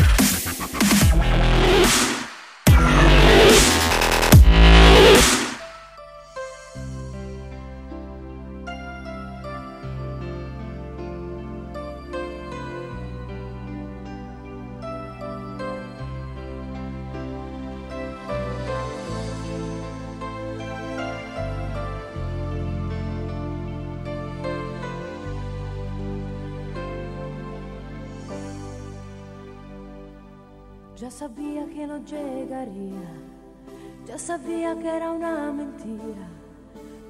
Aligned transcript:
Sabía 34.46 34.78
que 34.80 34.88
era 34.88 35.12
una 35.12 35.52
mentira. 35.52 36.28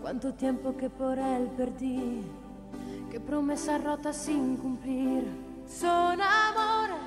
Cuánto 0.01 0.33
tiempo 0.33 0.75
que 0.77 0.89
por 0.89 1.17
él 1.17 1.49
perdí, 1.57 2.21
qué 3.11 3.19
promesas 3.19 3.83
rotas 3.83 4.15
sin 4.15 4.57
cumplir. 4.57 5.23
Son 5.67 6.19
amores, 6.21 7.01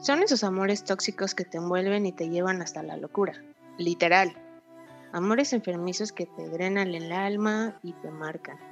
Son 0.00 0.20
esos 0.20 0.42
amores 0.42 0.82
tóxicos 0.82 1.32
que 1.32 1.44
te 1.44 1.58
envuelven 1.58 2.06
y 2.06 2.12
te 2.12 2.28
llevan 2.28 2.60
hasta 2.60 2.82
la 2.82 2.96
locura, 2.96 3.34
literal. 3.78 4.32
Amores 5.12 5.52
enfermizos 5.52 6.10
que 6.10 6.26
te 6.26 6.48
drenan 6.48 6.92
el 6.92 7.12
alma 7.12 7.78
y 7.84 7.92
te 7.92 8.10
marcan. 8.10 8.71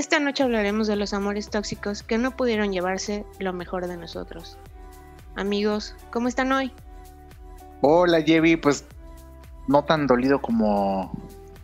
Esta 0.00 0.18
noche 0.18 0.42
hablaremos 0.42 0.86
de 0.86 0.96
los 0.96 1.12
amores 1.12 1.50
tóxicos 1.50 2.02
que 2.02 2.16
no 2.16 2.30
pudieron 2.30 2.72
llevarse 2.72 3.26
lo 3.38 3.52
mejor 3.52 3.86
de 3.86 3.98
nosotros. 3.98 4.56
Amigos, 5.36 5.94
¿cómo 6.10 6.26
están 6.26 6.52
hoy? 6.52 6.72
Hola, 7.82 8.22
Jevi, 8.22 8.56
pues 8.56 8.86
no 9.68 9.84
tan 9.84 10.06
dolido 10.06 10.40
como, 10.40 11.12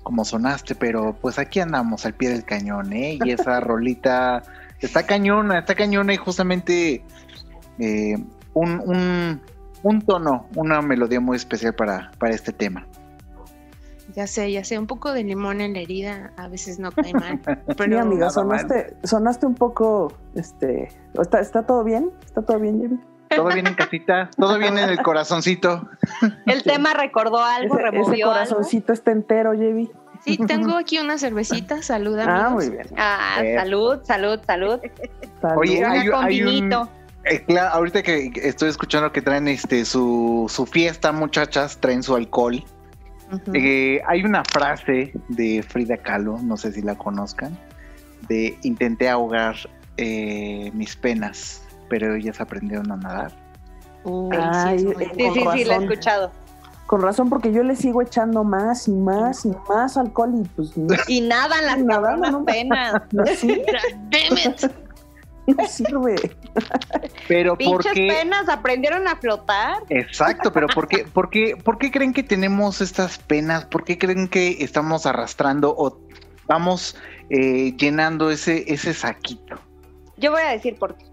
como 0.02 0.22
sonaste, 0.26 0.74
pero 0.74 1.16
pues 1.18 1.38
aquí 1.38 1.60
andamos 1.60 2.04
al 2.04 2.12
pie 2.12 2.28
del 2.28 2.44
cañón, 2.44 2.92
¿eh? 2.92 3.18
Y 3.24 3.30
esa 3.30 3.58
rolita 3.60 4.42
está 4.80 5.06
cañona, 5.06 5.60
está 5.60 5.74
cañona 5.74 6.12
y 6.12 6.18
justamente 6.18 7.02
eh, 7.78 8.18
un, 8.52 8.82
un, 8.84 9.40
un 9.82 10.02
tono, 10.02 10.46
una 10.56 10.82
melodía 10.82 11.20
muy 11.20 11.38
especial 11.38 11.74
para, 11.74 12.10
para 12.18 12.34
este 12.34 12.52
tema. 12.52 12.86
Ya 14.16 14.26
sé, 14.26 14.50
ya 14.50 14.64
sé, 14.64 14.78
un 14.78 14.86
poco 14.86 15.12
de 15.12 15.22
limón 15.24 15.60
en 15.60 15.74
la 15.74 15.80
herida 15.80 16.32
a 16.38 16.48
veces 16.48 16.78
no 16.78 16.90
cae 16.90 17.12
mal. 17.12 17.38
Sí, 17.68 17.74
Pero 17.76 18.00
amiga, 18.00 18.26
nada 18.28 18.44
mal. 18.44 18.60
sonaste, 18.60 18.96
sonaste 19.04 19.46
un 19.46 19.54
poco, 19.54 20.12
este, 20.34 20.88
¿está, 21.20 21.40
¿está 21.40 21.64
todo 21.66 21.84
bien? 21.84 22.10
¿Está 22.24 22.40
todo 22.42 22.58
bien, 22.58 22.80
Jevi? 22.80 22.96
¿Todo 23.28 23.48
bien 23.48 23.66
en 23.66 23.74
casita? 23.74 24.30
¿Todo 24.36 24.56
bien 24.58 24.78
en 24.78 24.88
el 24.88 25.02
corazoncito? 25.02 25.88
El 26.46 26.62
tema 26.62 26.94
recordó 26.94 27.44
algo, 27.44 27.74
Ese, 27.76 27.82
ese 27.88 27.90
removió 27.90 28.26
algo. 28.32 28.32
corazoncito 28.54 28.92
está 28.94 29.10
entero, 29.10 29.52
Jevi. 29.52 29.90
sí, 30.24 30.38
tengo 30.46 30.76
aquí 30.76 30.98
una 30.98 31.18
cervecita, 31.18 31.82
salud 31.82 32.18
amigos. 32.18 32.40
Ah, 32.42 32.50
muy 32.50 32.70
bien. 32.70 32.86
Ah, 32.96 33.40
Eh. 33.42 33.54
salud, 33.58 33.98
salud, 34.04 34.40
salud. 34.46 34.80
Salud. 35.42 35.58
Oye, 35.58 35.78
Una 35.80 35.90
hay, 35.90 36.08
con 36.08 36.24
hay 36.24 36.42
un, 36.42 36.46
vinito. 36.48 36.88
eh, 37.24 37.44
claro, 37.44 37.74
ahorita 37.74 38.02
que 38.02 38.30
estoy 38.36 38.70
escuchando 38.70 39.12
que 39.12 39.20
traen 39.20 39.48
este 39.48 39.84
su, 39.84 40.46
su 40.48 40.64
fiesta, 40.64 41.12
muchachas, 41.12 41.78
traen 41.80 42.02
su 42.02 42.14
alcohol. 42.14 42.64
Eh, 43.54 44.00
hay 44.06 44.22
una 44.24 44.42
frase 44.44 45.12
de 45.28 45.64
Frida 45.66 45.96
Kahlo, 45.96 46.38
no 46.42 46.56
sé 46.56 46.72
si 46.72 46.82
la 46.82 46.94
conozcan, 46.96 47.56
de 48.28 48.56
intenté 48.62 49.08
ahogar 49.08 49.56
eh, 49.96 50.70
mis 50.74 50.94
penas, 50.96 51.62
pero 51.88 52.14
ellas 52.14 52.40
aprendieron 52.40 52.90
a 52.92 52.96
nadar. 52.96 53.32
Uy, 54.04 54.36
Ay, 54.38 54.78
sí, 54.78 54.86
Sí, 54.86 54.94
sí, 55.34 55.40
lo 55.44 55.50
he 55.52 55.54
razón. 55.54 55.82
escuchado. 55.84 56.32
Con 56.86 57.02
razón, 57.02 57.28
porque 57.28 57.52
yo 57.52 57.64
le 57.64 57.74
sigo 57.74 58.00
echando 58.00 58.44
más 58.44 58.86
y 58.86 58.92
más 58.92 59.44
y 59.44 59.50
más 59.68 59.96
alcohol 59.96 60.32
y 60.40 60.48
pues 60.54 60.76
no, 60.76 60.94
Y 61.08 61.20
nada 61.22 61.58
en 61.58 61.66
las 61.66 61.78
Nada, 61.78 62.02
cabronas 62.02 62.30
no. 62.32 62.44
penas. 62.44 63.02
no. 63.12 63.24
no 65.56 65.66
sirve. 65.66 66.16
Pero 67.28 67.50
¿por 67.56 67.58
Pinches 67.82 67.92
qué? 67.92 68.08
penas 68.08 68.48
aprendieron 68.48 69.06
a 69.08 69.16
flotar. 69.16 69.82
Exacto, 69.88 70.52
pero 70.52 70.66
¿por 70.68 70.88
qué, 70.88 71.04
por, 71.04 71.30
qué, 71.30 71.56
¿por 71.56 71.78
qué 71.78 71.90
creen 71.90 72.12
que 72.12 72.22
tenemos 72.22 72.80
estas 72.80 73.18
penas? 73.18 73.64
¿Por 73.66 73.84
qué 73.84 73.98
creen 73.98 74.28
que 74.28 74.56
estamos 74.60 75.06
arrastrando 75.06 75.74
o 75.76 75.98
vamos 76.46 76.96
eh, 77.30 77.74
llenando 77.76 78.30
ese, 78.30 78.64
ese 78.72 78.92
saquito? 78.94 79.56
Yo 80.16 80.30
voy 80.32 80.42
a 80.42 80.50
decir 80.50 80.76
por 80.76 80.96
qué. 80.96 81.04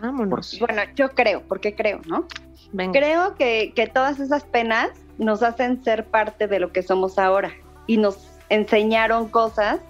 Vámonos. 0.00 0.56
Bueno, 0.60 0.82
yo 0.94 1.10
creo, 1.10 1.42
porque 1.48 1.74
creo, 1.74 2.00
¿no? 2.06 2.26
Venga. 2.72 2.98
Creo 2.98 3.34
que, 3.34 3.72
que 3.74 3.86
todas 3.86 4.20
esas 4.20 4.44
penas 4.44 4.90
nos 5.18 5.42
hacen 5.42 5.82
ser 5.82 6.04
parte 6.06 6.46
de 6.46 6.60
lo 6.60 6.72
que 6.72 6.82
somos 6.82 7.18
ahora 7.18 7.50
y 7.88 7.96
nos 7.96 8.28
enseñaron 8.48 9.28
cosas 9.28 9.80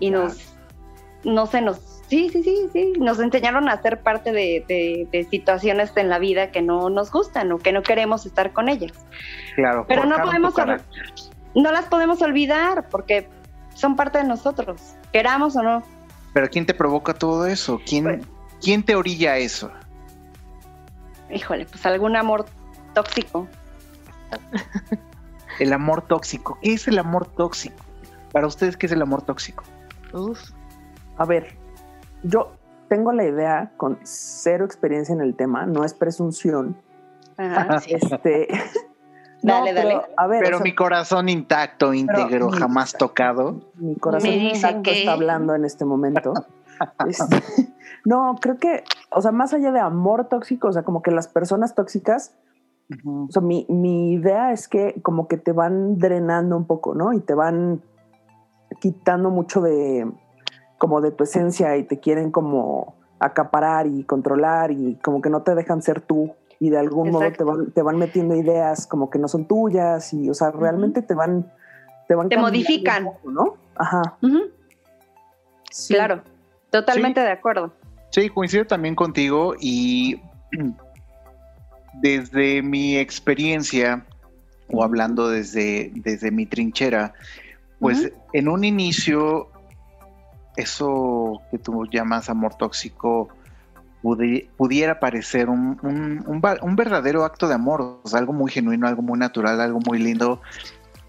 y 0.00 0.08
Claro. 0.10 0.24
nos, 0.24 0.54
no 1.24 1.46
sé, 1.46 1.60
nos, 1.60 1.78
sí, 2.12 2.28
sí, 2.30 2.42
sí, 2.42 2.68
sí, 2.72 2.92
nos 2.98 3.18
enseñaron 3.20 3.68
a 3.70 3.80
ser 3.80 4.00
parte 4.02 4.32
de, 4.32 4.64
de- 4.68 5.08
de 5.10 5.24
situaciones 5.30 5.92
en 5.96 6.08
la 6.10 6.18
vida 6.18 6.50
que 6.50 6.60
no 6.60 6.90
nos 6.90 7.10
gustan 7.10 7.50
o 7.52 7.58
que 7.58 7.72
no 7.72 7.82
queremos 7.82 8.26
estar 8.26 8.52
con 8.52 8.68
ellas. 8.68 8.92
Claro. 9.56 9.86
Pero 9.88 10.04
no 10.04 10.16
podemos, 10.22 10.54
no 11.54 11.72
las 11.72 11.86
podemos 11.86 12.20
olvidar 12.20 12.88
porque 12.90 13.28
son 13.74 13.96
parte 13.96 14.18
de 14.18 14.24
nosotros, 14.24 14.80
queramos 15.12 15.56
o 15.56 15.62
no. 15.62 15.82
Pero 16.34 16.48
¿quién 16.48 16.66
te 16.66 16.74
provoca 16.74 17.14
todo 17.14 17.46
eso? 17.46 17.80
¿Quién, 17.86 18.04
Pues- 18.04 18.26
¿quién 18.60 18.82
te 18.82 18.94
orilla 18.94 19.32
a 19.32 19.38
eso? 19.38 19.70
Híjole, 21.30 21.64
pues 21.66 21.84
algún 21.86 22.14
amor 22.16 22.44
tóxico. 22.94 23.48
El 25.58 25.72
amor 25.72 26.02
tóxico. 26.02 26.58
¿Qué 26.62 26.74
es 26.74 26.88
el 26.88 26.98
amor 26.98 27.26
tóxico? 27.26 27.76
Para 28.32 28.46
ustedes, 28.46 28.76
¿qué 28.76 28.86
es 28.86 28.92
el 28.92 29.02
amor 29.02 29.22
tóxico? 29.22 29.64
Uf. 30.12 30.40
A 31.18 31.24
ver, 31.26 31.56
yo 32.22 32.52
tengo 32.88 33.12
la 33.12 33.24
idea 33.24 33.72
con 33.76 33.98
cero 34.02 34.64
experiencia 34.64 35.14
en 35.14 35.20
el 35.20 35.34
tema, 35.34 35.66
no 35.66 35.84
es 35.84 35.94
presunción. 35.94 36.76
Ajá. 37.36 37.80
Este, 37.86 38.48
Dale, 39.44 39.72
dale. 39.72 39.88
pero, 39.88 40.02
A 40.16 40.26
ver, 40.28 40.42
Pero 40.44 40.56
o 40.56 40.58
sea, 40.60 40.64
mi 40.64 40.74
corazón 40.74 41.28
intacto, 41.28 41.92
íntegro, 41.92 42.48
mi- 42.50 42.58
jamás 42.58 42.92
tocado. 42.92 43.60
mi 43.74 43.96
corazón 43.96 44.30
Me 44.30 44.36
dice 44.36 44.56
intacto 44.56 44.82
que- 44.82 45.00
está 45.00 45.12
hablando 45.14 45.54
en 45.54 45.64
este 45.64 45.84
momento. 45.84 46.32
Este, 47.06 47.36
no, 48.04 48.34
creo 48.40 48.56
que, 48.58 48.82
o 49.10 49.20
sea, 49.22 49.30
más 49.30 49.54
allá 49.54 49.70
de 49.70 49.78
amor 49.78 50.28
tóxico, 50.28 50.66
o 50.68 50.72
sea, 50.72 50.82
como 50.82 51.00
que 51.00 51.12
las 51.12 51.28
personas 51.28 51.76
tóxicas, 51.76 52.34
Ujú. 52.90 53.26
o 53.28 53.32
sea, 53.32 53.40
mi, 53.42 53.66
mi 53.68 54.14
idea 54.14 54.50
es 54.52 54.66
que 54.66 55.00
como 55.02 55.28
que 55.28 55.36
te 55.36 55.52
van 55.52 55.98
drenando 55.98 56.56
un 56.56 56.66
poco, 56.66 56.94
¿no? 56.96 57.12
Y 57.12 57.20
te 57.20 57.34
van 57.34 57.82
quitando 58.80 59.30
mucho 59.30 59.60
de, 59.60 60.10
como 60.82 61.00
de 61.00 61.12
tu 61.12 61.22
esencia 61.22 61.76
y 61.76 61.84
te 61.84 62.00
quieren 62.00 62.32
como 62.32 62.96
acaparar 63.20 63.86
y 63.86 64.02
controlar 64.02 64.72
y 64.72 64.96
como 64.96 65.22
que 65.22 65.30
no 65.30 65.42
te 65.42 65.54
dejan 65.54 65.80
ser 65.80 66.00
tú 66.00 66.34
y 66.58 66.70
de 66.70 66.78
algún 66.80 67.12
modo 67.12 67.30
te 67.30 67.44
van, 67.44 67.70
te 67.70 67.82
van 67.82 67.98
metiendo 67.98 68.34
ideas 68.34 68.88
como 68.88 69.08
que 69.08 69.20
no 69.20 69.28
son 69.28 69.46
tuyas 69.46 70.12
y, 70.12 70.28
o 70.28 70.34
sea, 70.34 70.50
realmente 70.50 71.00
te 71.00 71.14
van... 71.14 71.52
Te, 72.08 72.16
van 72.16 72.28
Te 72.28 72.34
cambiando 72.34 72.46
un 72.58 72.64
modifican. 72.64 73.04
poco, 73.04 73.30
¿no? 73.30 73.56
Ajá. 73.76 74.02
Sí. 75.70 75.94
Claro, 75.94 76.20
totalmente 76.70 77.20
de 77.20 77.30
acuerdo. 77.30 77.72
Sí, 78.10 78.28
coincido 78.28 78.66
también 78.66 78.96
contigo 78.96 79.54
y 79.60 80.20
desde 82.02 82.60
mi 82.60 82.96
experiencia 82.96 84.04
o 84.72 84.82
hablando 84.82 85.28
desde, 85.28 85.92
desde 85.94 86.32
mi 86.32 86.44
trinchera, 86.44 87.14
pues 87.78 88.12
en 88.32 88.48
un 88.48 88.64
inicio 88.64 89.51
eso 90.56 91.40
que 91.50 91.58
tú 91.58 91.86
llamas 91.86 92.28
amor 92.28 92.54
tóxico 92.56 93.28
pudi- 94.02 94.48
pudiera 94.56 95.00
parecer 95.00 95.48
un, 95.48 95.78
un- 95.82 96.24
un 96.26 96.76
verdadero 96.76 97.24
acto 97.24 97.48
de 97.48 97.54
amor, 97.54 98.00
algo 98.12 98.32
muy 98.32 98.50
genuino, 98.50 98.86
algo 98.86 99.02
muy 99.02 99.18
natural, 99.18 99.60
algo 99.60 99.80
muy 99.80 99.98
lindo, 99.98 100.40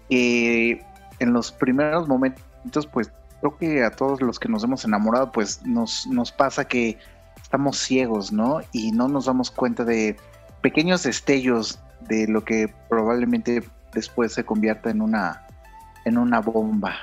que 0.08 0.84
en 1.18 1.32
los 1.32 1.52
primeros 1.52 2.08
momentos 2.08 2.86
pues 2.86 3.10
creo 3.40 3.56
que 3.58 3.84
a 3.84 3.90
todos 3.90 4.20
los 4.22 4.38
que 4.38 4.48
nos 4.48 4.64
hemos 4.64 4.84
enamorado, 4.84 5.30
pues 5.32 5.60
nos, 5.66 6.06
nos 6.06 6.32
pasa 6.32 6.64
que 6.66 6.98
estamos 7.42 7.76
ciegos, 7.78 8.32
¿no? 8.32 8.60
Y 8.72 8.92
no 8.92 9.08
nos 9.08 9.26
damos 9.26 9.50
cuenta 9.50 9.84
de 9.84 10.16
pequeños 10.62 11.02
destellos 11.02 11.78
de 12.08 12.26
lo 12.26 12.44
que 12.44 12.72
probablemente 12.88 13.62
después 13.92 14.32
se 14.32 14.44
convierta 14.44 14.90
en 14.90 15.02
una, 15.02 15.46
en 16.04 16.16
una 16.18 16.40
bomba, 16.40 16.94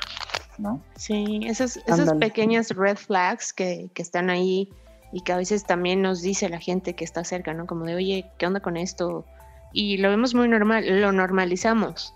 ¿no? 0.57 0.81
Sí, 0.95 1.41
esas, 1.45 1.77
esas 1.87 2.13
pequeñas 2.15 2.69
red 2.69 2.97
flags 2.97 3.53
que, 3.53 3.89
que 3.93 4.01
están 4.01 4.29
ahí 4.29 4.69
y 5.11 5.21
que 5.21 5.33
a 5.33 5.37
veces 5.37 5.65
también 5.65 6.01
nos 6.01 6.21
dice 6.21 6.49
la 6.49 6.59
gente 6.59 6.95
que 6.95 7.03
está 7.03 7.23
cerca, 7.23 7.53
¿no? 7.53 7.65
Como 7.65 7.85
de, 7.85 7.95
oye, 7.95 8.31
¿qué 8.37 8.47
onda 8.47 8.59
con 8.59 8.77
esto? 8.77 9.25
Y 9.73 9.97
lo 9.97 10.09
vemos 10.09 10.33
muy 10.33 10.47
normal, 10.47 11.01
lo 11.01 11.11
normalizamos. 11.11 12.13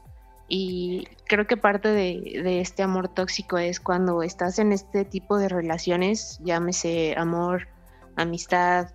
Y 0.47 1.07
creo 1.27 1.47
que 1.47 1.57
parte 1.57 1.89
de, 1.89 2.41
de, 2.43 2.61
este 2.61 2.83
amor 2.83 3.09
tóxico 3.09 3.57
es 3.57 3.79
cuando 3.79 4.21
estás 4.21 4.59
en 4.59 4.71
este 4.71 5.03
tipo 5.03 5.37
de 5.37 5.49
relaciones, 5.49 6.39
llámese 6.43 7.15
amor, 7.17 7.67
amistad, 8.15 8.89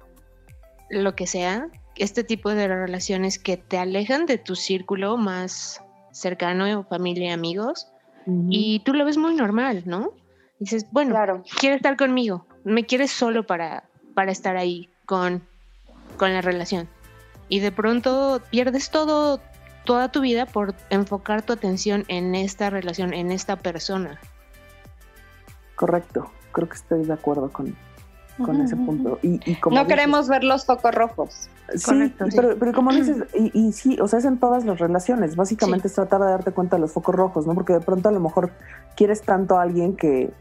lo 0.90 1.14
que 1.14 1.26
sea, 1.26 1.68
este 1.96 2.24
tipo 2.24 2.50
de 2.50 2.68
relaciones 2.68 3.38
que 3.38 3.56
te 3.56 3.78
alejan 3.78 4.26
de 4.26 4.38
tu 4.38 4.56
círculo 4.56 5.16
más 5.16 5.82
cercano, 6.12 6.84
familia, 6.84 7.34
amigos, 7.34 7.88
y 8.26 8.80
tú 8.80 8.92
lo 8.94 9.04
ves 9.04 9.16
muy 9.16 9.34
normal, 9.34 9.82
¿no? 9.86 10.12
Dices, 10.58 10.86
bueno, 10.92 11.12
claro. 11.12 11.42
quiere 11.58 11.76
estar 11.76 11.96
conmigo, 11.96 12.46
me 12.64 12.84
quieres 12.84 13.10
solo 13.10 13.46
para, 13.46 13.84
para 14.14 14.30
estar 14.30 14.56
ahí 14.56 14.88
con, 15.06 15.42
con 16.16 16.32
la 16.32 16.40
relación. 16.40 16.88
Y 17.48 17.60
de 17.60 17.72
pronto 17.72 18.40
pierdes 18.50 18.90
todo, 18.90 19.40
toda 19.84 20.12
tu 20.12 20.20
vida 20.20 20.46
por 20.46 20.74
enfocar 20.90 21.42
tu 21.42 21.52
atención 21.52 22.04
en 22.08 22.34
esta 22.34 22.70
relación, 22.70 23.14
en 23.14 23.32
esta 23.32 23.56
persona. 23.56 24.20
Correcto, 25.74 26.30
creo 26.52 26.68
que 26.68 26.76
estoy 26.76 27.04
de 27.04 27.12
acuerdo 27.12 27.50
con, 27.50 27.74
con 28.44 28.60
ese 28.60 28.76
punto. 28.76 29.18
Y, 29.22 29.40
no 29.70 29.86
queremos 29.86 30.28
ver 30.28 30.44
los 30.44 30.64
focos 30.64 30.94
rojos. 30.94 31.48
Sí, 31.74 32.14
Pero, 32.34 32.56
pero, 32.58 32.72
como 32.72 32.92
dices, 32.92 33.24
y, 33.34 33.50
y, 33.58 33.72
sí, 33.72 33.98
o 34.00 34.08
sea, 34.08 34.18
es 34.18 34.24
en 34.24 34.38
todas 34.38 34.64
las 34.64 34.78
relaciones. 34.78 35.36
Básicamente 35.36 35.88
es 35.88 35.94
tratar 35.94 36.20
de 36.20 36.26
darte 36.26 36.52
cuenta 36.52 36.76
de 36.76 36.80
los 36.80 36.92
focos 36.92 37.14
rojos, 37.14 37.46
¿no? 37.46 37.54
Porque 37.54 37.72
de 37.72 37.80
pronto 37.80 38.08
a 38.08 38.12
lo 38.12 38.20
mejor 38.20 38.50
quieres 38.96 39.22
tanto 39.22 39.58
a 39.58 39.62
alguien 39.62 39.96
que, 39.96 40.32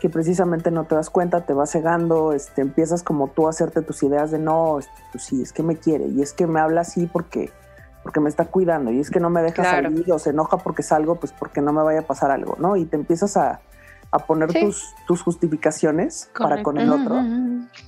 que 0.00 0.08
precisamente 0.08 0.70
no 0.70 0.84
te 0.84 0.94
das 0.94 1.10
cuenta, 1.10 1.44
te 1.44 1.52
va 1.52 1.66
cegando, 1.66 2.32
este, 2.32 2.62
empiezas 2.62 3.02
como 3.02 3.28
tú 3.28 3.46
a 3.46 3.50
hacerte 3.50 3.82
tus 3.82 4.02
ideas 4.02 4.30
de 4.30 4.38
no, 4.38 4.78
este, 4.78 4.92
pues 5.12 5.24
sí, 5.24 5.42
es 5.42 5.52
que 5.52 5.62
me 5.62 5.76
quiere 5.76 6.06
y 6.06 6.22
es 6.22 6.32
que 6.32 6.46
me 6.46 6.60
habla 6.60 6.82
así 6.82 7.06
porque 7.06 7.50
porque 8.02 8.20
me 8.20 8.30
está 8.30 8.46
cuidando 8.46 8.90
y 8.90 9.00
es 9.00 9.10
que 9.10 9.20
no 9.20 9.28
me 9.28 9.42
deja 9.42 9.64
salir 9.64 10.10
o 10.10 10.18
se 10.18 10.30
enoja 10.30 10.56
porque 10.58 10.82
salgo, 10.82 11.16
pues 11.16 11.32
porque 11.32 11.60
no 11.60 11.74
me 11.74 11.82
vaya 11.82 12.00
a 12.00 12.02
pasar 12.04 12.30
algo, 12.30 12.56
¿no? 12.58 12.76
Y 12.76 12.86
te 12.86 12.96
empiezas 12.96 13.36
a, 13.36 13.60
a 14.10 14.18
poner 14.18 14.52
tus, 14.52 14.94
tus 15.06 15.22
justificaciones 15.22 16.30
para 16.38 16.62
con 16.62 16.78
el 16.78 16.90
otro. 16.90 17.22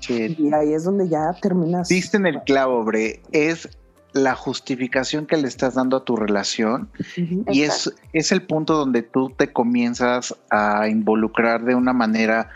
Y 0.09 0.53
ahí 0.53 0.73
es 0.73 0.85
donde 0.85 1.09
ya 1.09 1.35
terminas. 1.41 1.89
Diste 1.89 2.17
en 2.17 2.27
el 2.27 2.43
clavo, 2.43 2.85
Bre. 2.85 3.23
Es 3.33 3.69
la 4.13 4.35
justificación 4.35 5.27
que 5.27 5.37
le 5.37 5.49
estás 5.49 5.75
dando 5.75 5.99
a 5.99 6.05
tu 6.05 6.17
relación 6.17 6.91
y 7.17 7.63
es, 7.63 7.95
es 8.13 8.33
el 8.33 8.43
punto 8.43 8.75
donde 8.75 9.03
tú 9.03 9.31
te 9.31 9.53
comienzas 9.53 10.37
a 10.51 10.89
involucrar 10.89 11.65
de 11.65 11.77
una 11.77 11.93
manera, 11.93 12.51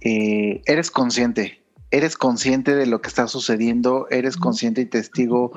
eh, 0.00 0.62
eres 0.64 0.90
consciente, 0.90 1.62
eres 1.90 2.16
consciente 2.16 2.74
de 2.74 2.86
lo 2.86 3.02
que 3.02 3.08
está 3.08 3.28
sucediendo, 3.28 4.06
eres 4.10 4.38
consciente 4.38 4.80
y 4.80 4.86
testigo 4.86 5.52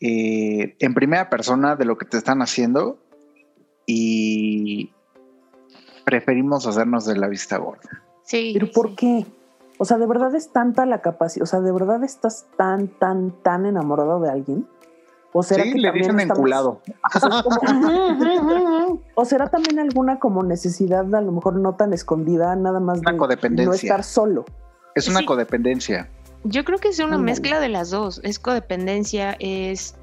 eh, 0.00 0.76
en 0.78 0.92
primera 0.92 1.30
persona 1.30 1.74
de 1.74 1.86
lo 1.86 1.96
que 1.96 2.04
te 2.04 2.18
están 2.18 2.42
haciendo 2.42 2.98
y 3.86 4.90
preferimos 6.06 6.66
hacernos 6.68 7.04
de 7.04 7.16
la 7.16 7.26
vista 7.26 7.58
gorda. 7.58 8.02
Sí. 8.22 8.52
Pero 8.54 8.70
¿por 8.70 8.94
qué? 8.94 9.26
O 9.78 9.84
sea, 9.84 9.98
¿de 9.98 10.06
verdad 10.06 10.34
es 10.36 10.52
tanta 10.52 10.86
la 10.86 11.02
capacidad? 11.02 11.42
O 11.42 11.46
sea, 11.46 11.60
¿de 11.60 11.72
verdad 11.72 12.02
estás 12.04 12.46
tan, 12.56 12.86
tan, 12.86 13.32
tan 13.42 13.66
enamorado 13.66 14.20
de 14.20 14.30
alguien? 14.30 14.68
¿O 15.32 15.42
será 15.42 15.64
sí, 15.64 15.72
que 15.72 15.78
le 15.80 15.92
dicen 15.92 16.18
enculado. 16.20 16.80
O, 19.14 19.24
será 19.24 19.48
también 19.48 19.78
alguna 19.78 20.18
como 20.18 20.42
necesidad, 20.42 21.14
a 21.14 21.20
lo 21.20 21.32
mejor 21.32 21.56
no 21.56 21.74
tan 21.74 21.92
escondida, 21.92 22.54
nada 22.56 22.80
más 22.80 23.00
de 23.00 23.50
no 23.50 23.72
estar 23.72 24.04
solo. 24.04 24.44
Es 24.94 25.08
una 25.08 25.26
codependencia. 25.26 26.08
Yo 26.44 26.64
creo 26.64 26.78
que 26.78 26.88
es 26.88 26.98
una 27.00 27.18
mezcla 27.18 27.60
de 27.60 27.68
las 27.68 27.90
dos. 27.90 28.20
Es 28.22 28.38
codependencia, 28.38 29.36
es 29.40 29.96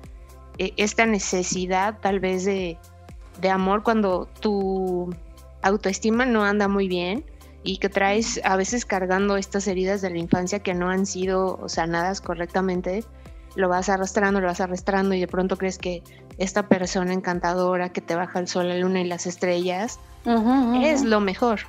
eh, 0.57 0.73
esta 0.77 1.05
necesidad 1.05 1.97
tal 2.01 2.19
vez 2.19 2.45
de, 2.45 2.77
de 3.41 3.49
amor 3.49 3.83
cuando 3.83 4.27
tu 4.39 5.09
autoestima 5.63 6.25
no 6.25 6.43
anda 6.43 6.67
muy 6.67 6.87
bien 6.87 7.25
y 7.63 7.77
que 7.77 7.89
traes 7.89 8.39
a 8.43 8.55
veces 8.55 8.85
cargando 8.85 9.37
estas 9.37 9.67
heridas 9.67 10.01
de 10.01 10.09
la 10.09 10.17
infancia 10.17 10.59
que 10.59 10.73
no 10.73 10.89
han 10.89 11.05
sido 11.05 11.63
sanadas 11.67 12.21
correctamente, 12.21 13.03
lo 13.55 13.69
vas 13.69 13.89
arrastrando, 13.89 14.41
lo 14.41 14.47
vas 14.47 14.61
arrastrando 14.61 15.15
y 15.15 15.21
de 15.21 15.27
pronto 15.27 15.57
crees 15.57 15.77
que 15.77 16.03
esta 16.37 16.67
persona 16.67 17.13
encantadora 17.13 17.89
que 17.89 18.01
te 18.01 18.15
baja 18.15 18.39
el 18.39 18.47
sol, 18.47 18.67
la 18.67 18.77
luna 18.77 19.01
y 19.01 19.05
las 19.05 19.25
estrellas 19.25 19.99
es 20.81 21.03
lo 21.03 21.19
mejor. 21.21 21.61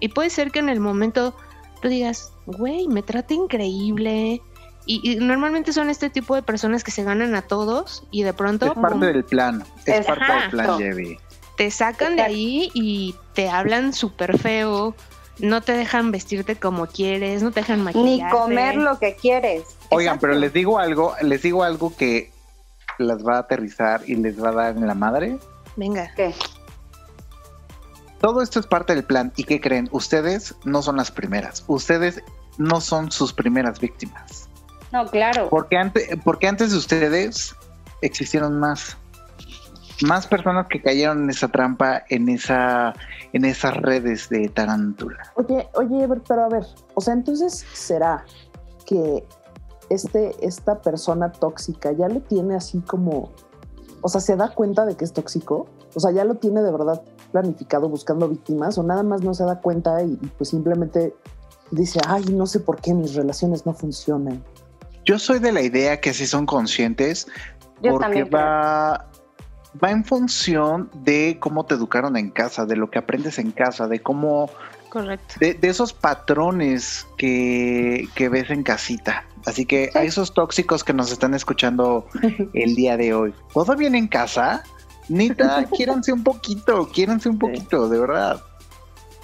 Y 0.00 0.08
puede 0.08 0.30
ser 0.30 0.50
que 0.50 0.58
en 0.58 0.68
el 0.68 0.80
momento 0.80 1.34
tú 1.80 1.88
digas, 1.88 2.32
güey, 2.46 2.88
me 2.88 3.02
trata 3.02 3.34
increíble. 3.34 4.42
Y, 4.88 5.16
normalmente 5.16 5.72
son 5.72 5.90
este 5.90 6.10
tipo 6.10 6.34
de 6.36 6.42
personas 6.42 6.84
que 6.84 6.92
se 6.92 7.02
ganan 7.02 7.34
a 7.34 7.42
todos 7.42 8.04
y 8.10 8.22
de 8.22 8.32
pronto... 8.32 8.66
Es 8.66 8.72
parte 8.72 9.06
del 9.06 9.24
plan, 9.24 9.64
es 9.84 10.06
parte 10.06 10.32
del 10.32 10.50
plan, 10.50 10.78
Jevi 10.78 11.18
te 11.56 11.70
sacan 11.70 12.16
de 12.16 12.22
ahí 12.22 12.70
y 12.74 13.14
te 13.34 13.48
hablan 13.48 13.92
súper 13.92 14.38
feo, 14.38 14.94
no 15.38 15.60
te 15.60 15.72
dejan 15.72 16.12
vestirte 16.12 16.56
como 16.56 16.86
quieres, 16.86 17.42
no 17.42 17.50
te 17.50 17.60
dejan 17.60 17.82
maquillarte. 17.82 18.24
Ni 18.24 18.30
comer 18.30 18.76
lo 18.76 18.98
que 18.98 19.16
quieres. 19.16 19.64
Oigan, 19.90 20.18
pero 20.18 20.34
les 20.34 20.52
digo 20.52 20.78
algo, 20.78 21.14
les 21.22 21.42
digo 21.42 21.62
algo 21.62 21.94
que 21.96 22.30
las 22.98 23.26
va 23.26 23.36
a 23.36 23.38
aterrizar 23.40 24.02
y 24.06 24.16
les 24.16 24.42
va 24.42 24.50
a 24.50 24.52
dar 24.52 24.76
en 24.76 24.86
la 24.86 24.94
madre. 24.94 25.38
Venga. 25.76 26.10
¿Qué? 26.14 26.34
Todo 28.20 28.42
esto 28.42 28.60
es 28.60 28.66
parte 28.66 28.94
del 28.94 29.04
plan. 29.04 29.32
¿Y 29.36 29.44
qué 29.44 29.60
creen? 29.60 29.88
Ustedes 29.92 30.54
no 30.64 30.82
son 30.82 30.96
las 30.96 31.10
primeras. 31.10 31.64
Ustedes 31.66 32.22
no 32.56 32.80
son 32.80 33.12
sus 33.12 33.32
primeras 33.32 33.78
víctimas. 33.78 34.48
No, 34.92 35.06
claro. 35.06 35.48
Porque 35.50 35.76
antes, 35.76 36.08
porque 36.24 36.48
antes 36.48 36.72
de 36.72 36.78
ustedes 36.78 37.54
existieron 38.00 38.58
más 38.58 38.96
más 40.02 40.26
personas 40.26 40.66
que 40.68 40.82
cayeron 40.82 41.24
en 41.24 41.30
esa 41.30 41.48
trampa, 41.48 42.02
en 42.08 42.28
esa, 42.28 42.94
en 43.32 43.44
esas 43.44 43.76
redes 43.76 44.28
de 44.28 44.48
tarántula. 44.48 45.32
Oye, 45.34 45.68
oye, 45.74 46.08
pero 46.26 46.44
a 46.44 46.48
ver, 46.48 46.66
o 46.94 47.00
sea, 47.00 47.14
entonces 47.14 47.64
será 47.72 48.24
que 48.84 49.26
este, 49.90 50.34
esta 50.44 50.80
persona 50.80 51.32
tóxica 51.32 51.92
ya 51.92 52.08
lo 52.08 52.20
tiene 52.20 52.56
así 52.56 52.80
como, 52.80 53.32
o 54.02 54.08
sea, 54.08 54.20
se 54.20 54.36
da 54.36 54.50
cuenta 54.50 54.84
de 54.84 54.96
que 54.96 55.04
es 55.04 55.12
tóxico, 55.12 55.66
o 55.94 56.00
sea, 56.00 56.10
ya 56.10 56.24
lo 56.24 56.34
tiene 56.36 56.62
de 56.62 56.70
verdad 56.70 57.02
planificado 57.32 57.88
buscando 57.88 58.28
víctimas, 58.28 58.78
o 58.78 58.82
nada 58.82 59.02
más 59.02 59.22
no 59.22 59.34
se 59.34 59.44
da 59.44 59.60
cuenta 59.60 60.02
y, 60.02 60.16
pues 60.38 60.50
simplemente 60.50 61.14
dice, 61.70 62.00
ay, 62.06 62.24
no 62.32 62.46
sé 62.46 62.60
por 62.60 62.80
qué 62.80 62.94
mis 62.94 63.14
relaciones 63.14 63.66
no 63.66 63.74
funcionan. 63.74 64.42
Yo 65.04 65.18
soy 65.18 65.38
de 65.38 65.52
la 65.52 65.62
idea 65.62 66.00
que 66.00 66.12
si 66.12 66.26
son 66.26 66.46
conscientes, 66.46 67.28
porque 67.80 68.24
va, 68.24 69.08
va 69.82 69.90
en 69.90 70.04
función 70.04 70.90
de 70.94 71.38
cómo 71.40 71.66
te 71.66 71.74
educaron 71.74 72.16
en 72.16 72.30
casa, 72.30 72.66
de 72.66 72.76
lo 72.76 72.90
que 72.90 72.98
aprendes 72.98 73.38
en 73.38 73.50
casa, 73.50 73.88
de 73.88 74.00
cómo... 74.00 74.50
Correcto. 74.88 75.34
De, 75.40 75.58
esos 75.62 75.92
patrones 75.92 77.06
que, 77.18 78.08
ves 78.30 78.50
en 78.50 78.62
casita. 78.62 79.26
Así 79.44 79.66
que 79.66 79.90
a 79.94 80.02
esos 80.02 80.32
tóxicos 80.32 80.84
que 80.84 80.92
nos 80.92 81.12
están 81.12 81.34
escuchando 81.34 82.06
el 82.54 82.74
día 82.74 82.96
de 82.96 83.12
hoy, 83.14 83.34
¿todo 83.52 83.76
bien 83.76 83.94
en 83.94 84.08
casa? 84.08 84.62
Nita, 85.08 85.64
quiéranse 85.76 86.12
un 86.12 86.24
poquito, 86.24 86.88
quiéranse 86.88 87.28
un 87.28 87.38
poquito, 87.38 87.88
de 87.88 87.98
verdad. 87.98 88.42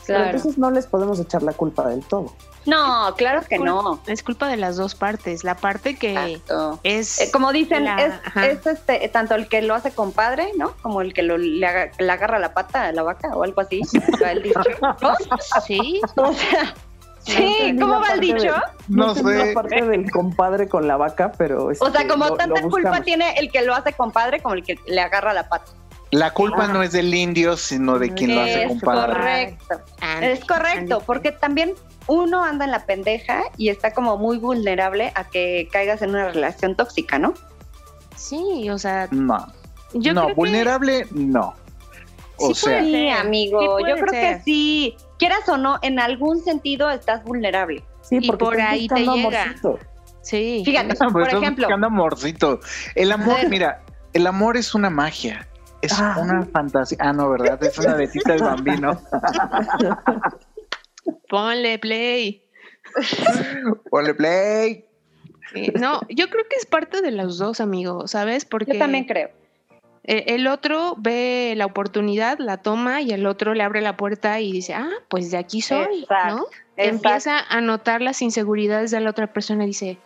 Pero 0.07 0.25
entonces 0.25 0.59
no 0.59 0.71
les 0.71 0.87
podemos 0.87 1.19
echar 1.21 1.43
la 1.43 1.53
culpa 1.53 1.89
del 1.89 2.03
todo. 2.05 2.33
No, 2.67 3.13
claro 3.17 3.43
que 3.49 3.59
no. 3.59 4.01
Es 4.07 4.23
culpa 4.23 4.49
de 4.49 4.57
las 4.57 4.77
dos 4.77 4.95
partes. 4.95 5.45
La 5.45 5.57
parte 5.57 5.97
que 5.97 6.41
es. 6.83 7.21
Eh, 7.21 7.31
como 7.33 7.53
dicen, 7.53 7.87
es, 7.89 8.67
este, 8.67 9.09
tanto 9.09 9.35
el 9.35 9.49
que 9.49 9.63
lo 9.63 9.75
hace 9.75 9.91
compadre, 9.91 10.53
¿no? 10.57 10.75
Como 10.83 11.01
el 11.01 11.13
que 11.13 11.23
lo, 11.23 11.39
le, 11.39 11.67
agarra 11.67 12.39
la 12.39 12.55
pata 12.55 12.87
a 12.87 12.93
la 12.93 13.03
vaca 13.03 13.37
o 13.37 13.43
algo 13.43 13.61
así. 13.61 13.83
el 14.25 14.43
dicho. 14.43 14.61
Sí. 15.67 16.01
O 16.17 16.33
sea. 16.33 16.75
Sí, 17.25 17.77
¿cómo 17.79 18.01
va 18.01 18.15
el 18.15 18.21
dicho? 18.21 18.53
no, 18.89 19.15
sé. 19.15 19.23
La 19.23 19.55
parte 19.55 19.81
del 19.83 20.11
compadre 20.11 20.69
con 20.69 20.89
la 20.89 20.97
vaca, 20.97 21.33
pero. 21.37 21.67
o 21.67 21.75
sea, 21.75 21.89
este, 21.89 22.09
como 22.09 22.35
tanta 22.35 22.63
culpa 22.63 23.01
tiene 23.03 23.35
el 23.35 23.51
que 23.51 23.63
lo 23.63 23.75
hace 23.75 23.93
compadre 23.93 24.41
como 24.41 24.55
el 24.55 24.65
que 24.65 24.79
le 24.87 25.01
agarra 25.01 25.33
la 25.33 25.49
pata. 25.49 25.73
La 26.13 26.31
culpa 26.33 26.69
no 26.69 26.83
es 26.83 26.93
del 26.93 27.15
indio, 27.15 27.57
sino 27.57 27.99
de 27.99 28.13
quien 28.13 28.35
lo 28.35 28.43
hace 28.43 28.69
compadre. 28.69 29.15
Correcto. 29.15 29.81
es 30.21 30.45
correcto, 30.45 31.03
porque 31.07 31.33
también 31.33 31.73
uno 32.07 32.45
anda 32.45 32.67
en 32.67 32.71
la 32.71 32.85
pendeja 32.85 33.43
y 33.57 33.71
está 33.71 33.93
como 33.95 34.19
muy 34.19 34.37
vulnerable 34.37 35.11
a 35.15 35.25
que 35.25 35.69
caigas 35.73 36.03
en 36.03 36.11
una 36.11 36.29
relación 36.31 36.77
tóxica, 36.77 37.19
¿no? 37.19 37.33
Sí, 38.15 38.69
o 38.69 38.79
sea. 38.79 39.09
No. 39.11 39.47
no, 39.95 40.35
vulnerable 40.35 41.07
no. 41.13 41.55
O 42.37 42.49
Sí 42.55 42.67
sea, 42.67 42.83
ser. 42.83 43.11
amigo, 43.13 43.79
Sí 43.79 43.85
yo 43.89 43.95
creo 43.97 44.09
ser. 44.09 44.37
que 44.39 44.43
sí. 44.45 44.97
Quieras 45.19 45.49
o 45.49 45.57
no, 45.57 45.79
en 45.81 45.99
algún 45.99 46.43
sentido 46.45 46.91
estás 46.91 47.25
vulnerable. 47.25 47.83
Sí, 48.03 48.19
Y 48.21 48.27
porque 48.27 48.45
por 48.45 48.55
estás 48.57 48.71
ahí 48.73 48.87
te 48.89 49.01
llega. 49.01 49.13
amorcito. 49.45 49.79
Sí. 50.21 50.63
Fíjate, 50.65 50.89
pues 50.99 51.13
por 51.13 51.23
estás 51.23 51.41
ejemplo, 51.41 51.67
buscando 51.67 51.87
amorcito. 51.87 52.61
El 52.97 53.13
amor, 53.13 53.39
mira, 53.49 53.81
el 54.13 54.27
amor 54.27 54.59
es 54.59 54.75
una 54.75 54.91
magia. 54.91 55.49
Es 55.83 55.93
Ah. 56.01 56.17
una 56.21 56.45
fantasía. 56.47 56.99
Ah, 57.01 57.13
no, 57.13 57.29
¿verdad? 57.31 57.63
Es 57.63 57.79
una 57.79 57.95
besita 57.95 58.33
de 58.35 58.41
bambino. 58.41 59.01
Ponle 61.29 61.79
play. 61.79 62.43
Ponle 63.91 64.15
play. 64.15 64.85
Sí, 65.53 65.73
No, 65.79 66.01
yo 66.09 66.29
creo 66.31 66.45
que 66.49 66.57
es 66.57 66.67
parte 66.67 67.03
de 67.03 67.11
los 67.11 67.39
dos, 67.39 67.61
amigos, 67.61 68.13
¿sabes? 68.13 68.45
Porque 68.45 68.75
yo 68.75 68.79
también 68.79 69.05
creo. 69.05 69.31
el, 70.05 70.25
el 70.27 70.47
otro 70.47 70.95
ve 70.99 71.55
la 71.57 71.67
oportunidad, 71.67 72.39
la 72.39 72.59
toma 72.59 73.01
y 73.03 73.11
el 73.11 73.27
otro 73.27 73.55
le 73.55 73.63
abre 73.63 73.81
la 73.83 73.97
puerta 73.97 74.41
y 74.41 74.53
dice, 74.53 74.75
ah, 74.75 74.89
pues 75.09 75.31
de 75.31 75.39
aquí 75.39 75.61
soy, 75.61 76.03
Exacto, 76.03 76.37
¿no? 76.37 76.43
Exacto. 76.45 76.57
Empieza 76.77 77.39
a 77.41 77.61
notar 77.61 78.01
las 78.01 78.23
inseguridades 78.23 78.91
de 78.91 79.01
la 79.01 79.11
otra 79.11 79.33
persona 79.33 79.65
y 79.65 79.69
dice, 79.69 79.99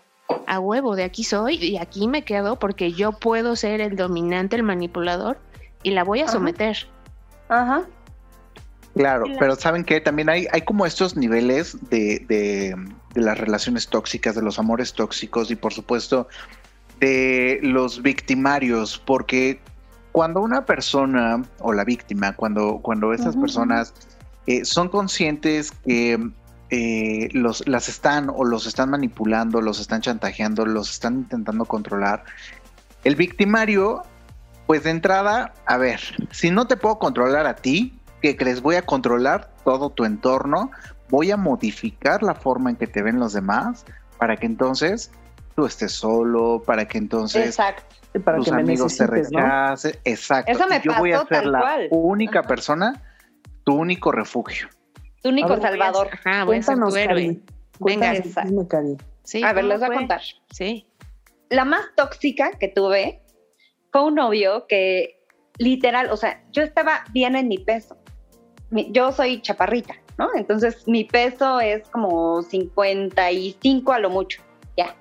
a 0.47 0.59
huevo, 0.59 0.97
de 0.97 1.05
aquí 1.05 1.23
soy 1.23 1.55
y 1.57 1.77
aquí 1.77 2.09
me 2.09 2.23
quedo 2.23 2.59
porque 2.59 2.93
yo 2.93 3.13
puedo 3.13 3.55
ser 3.55 3.81
el 3.81 3.95
dominante, 3.95 4.57
el 4.57 4.65
manipulador 4.65 5.39
y 5.87 5.93
la 5.93 6.03
voy 6.03 6.21
a 6.21 6.27
someter. 6.27 6.77
Ajá. 7.49 7.85
Claro, 8.97 9.27
la- 9.29 9.39
pero 9.39 9.55
saben 9.55 9.85
que 9.85 10.01
también 10.01 10.29
hay, 10.29 10.49
hay 10.51 10.63
como 10.63 10.85
estos 10.85 11.17
niveles 11.17 11.79
de, 11.91 12.25
de, 12.29 12.75
de 13.15 13.21
las 13.21 13.39
relaciones 13.39 13.87
tóxicas, 13.87 14.35
de 14.35 14.43
los 14.43 14.59
amores 14.59 14.95
tóxicos 14.95 15.49
y 15.53 15.55
por 15.55 15.73
supuesto 15.73 16.27
de 16.99 17.61
los 17.63 18.03
victimarios, 18.03 18.99
porque 18.99 19.61
cuando 20.11 20.41
una 20.41 20.65
persona 20.65 21.45
o 21.61 21.73
la 21.73 21.85
víctima, 21.85 22.35
cuando, 22.35 22.81
cuando 22.83 23.13
esas 23.13 23.37
Ujú, 23.37 23.43
personas 23.43 23.95
eh, 24.49 24.65
son 24.65 24.89
conscientes 24.89 25.71
que 25.71 26.19
eh, 26.71 27.29
los, 27.33 27.69
las 27.69 27.89
están 27.89 28.29
o 28.35 28.45
los 28.45 28.67
están 28.67 28.91
manipulando, 28.91 29.61
los 29.61 29.79
están 29.79 30.01
chantajeando, 30.01 30.67
los 30.67 30.91
están 30.91 31.15
intentando 31.19 31.65
controlar, 31.65 32.25
el 33.05 33.15
victimario, 33.15 34.03
pues 34.67 34.85
de 34.85 34.91
entrada, 34.91 35.53
a 35.67 35.77
ver, 35.77 36.01
si 36.31 36.51
no 36.51 36.67
te 36.67 36.77
puedo 36.77 36.99
controlar 36.99 37.47
a 37.47 37.55
ti, 37.57 37.99
¿qué 38.23 38.37
crees? 38.37 38.61
Voy 38.61 38.75
a 38.77 38.83
controlar 38.83 39.51
todo 39.65 39.91
tu 39.91 40.05
entorno, 40.05 40.71
voy 41.09 41.31
a 41.31 41.37
modificar 41.37 42.23
la 42.23 42.35
forma 42.35 42.71
en 42.71 42.77
que 42.77 42.87
te 42.87 43.03
ven 43.03 43.21
los 43.21 43.33
demás 43.33 43.85
para 44.19 44.37
que 44.37 44.47
entonces 44.47 45.11
tú 45.55 45.67
estés 45.67 45.93
solo, 45.93 46.63
para 46.67 46.87
que 46.87 46.99
entonces 46.99 47.47
Exacto. 47.47 47.95
Para 48.25 48.39
tus 48.39 48.47
que 48.49 48.55
amigos 48.55 48.97
te 48.97 49.05
necesites, 49.07 49.31
¿no? 49.33 49.41
rechacen. 49.41 49.93
Exacto. 50.05 50.51
Eso 50.51 50.67
me 50.69 50.81
Yo 50.81 50.95
voy 50.97 51.13
a 51.13 51.25
ser 51.27 51.45
la 51.47 51.61
cual. 51.61 51.89
única 51.91 52.39
Ajá. 52.41 52.49
persona, 52.49 53.03
tu 53.65 53.75
único 53.75 54.11
refugio. 54.11 54.69
Tu 55.23 55.29
único 55.29 55.49
A 55.49 55.57
ver, 55.57 55.63
salvador. 55.63 56.09
Ajá, 56.13 56.45
voy 56.45 56.57
a 56.57 56.63
ser 56.63 56.77
Cuéntanos, 56.79 56.95
tu 56.95 56.99
héroe. 56.99 57.15
Cari. 57.27 57.43
Cuéntanos 57.79 58.13
Venga. 58.13 58.13
el 58.13 58.23
chisme, 58.47 58.69
Cari. 58.69 58.97
Sí, 59.23 59.43
A 59.43 59.53
ver, 59.53 59.65
¿cómo 59.65 59.69
les 59.75 59.81
voy 59.81 59.91
a 59.91 59.99
contar. 59.99 60.21
Sí. 60.51 60.87
La 61.51 61.65
más 61.67 61.83
tóxica 61.95 62.53
que 62.53 62.69
tuve 62.69 63.21
fue 63.93 64.05
un 64.05 64.15
novio 64.15 64.67
que 64.69 65.21
literal, 65.59 66.11
o 66.11 66.17
sea, 66.17 66.43
yo 66.53 66.63
estaba 66.63 67.05
bien 67.13 67.37
en 67.37 67.49
mi 67.49 67.59
peso. 67.59 67.97
Yo 68.71 69.13
soy 69.13 69.41
chaparrita, 69.41 69.95
¿no? 70.19 70.29
Entonces 70.35 70.87
mi 70.89 71.05
peso 71.05 71.61
es 71.61 71.89
como 71.89 72.43
55 72.43 73.93
a 73.93 73.99
lo 73.99 74.11
mucho, 74.11 74.43
ya. 74.77 74.95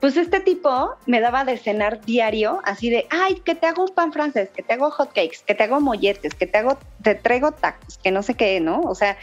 Pues 0.00 0.16
este 0.16 0.38
tipo 0.38 0.94
me 1.06 1.20
daba 1.20 1.44
de 1.44 1.58
cenar 1.58 2.00
diario, 2.04 2.60
así 2.64 2.88
de, 2.88 3.06
ay, 3.10 3.40
que 3.44 3.56
te 3.56 3.66
hago 3.66 3.84
un 3.84 3.94
pan 3.94 4.12
francés, 4.12 4.48
que 4.54 4.62
te 4.62 4.74
hago 4.74 4.92
hot 4.92 5.08
cakes, 5.08 5.38
que 5.44 5.56
te 5.56 5.64
hago 5.64 5.80
molletes, 5.80 6.34
que 6.34 6.46
te 6.46 6.58
hago, 6.58 6.78
te 7.02 7.16
traigo 7.16 7.50
tacos, 7.50 7.98
que 7.98 8.12
no 8.12 8.22
sé 8.22 8.34
qué, 8.34 8.60
¿no? 8.60 8.80
O 8.82 8.94
sea, 8.94 9.18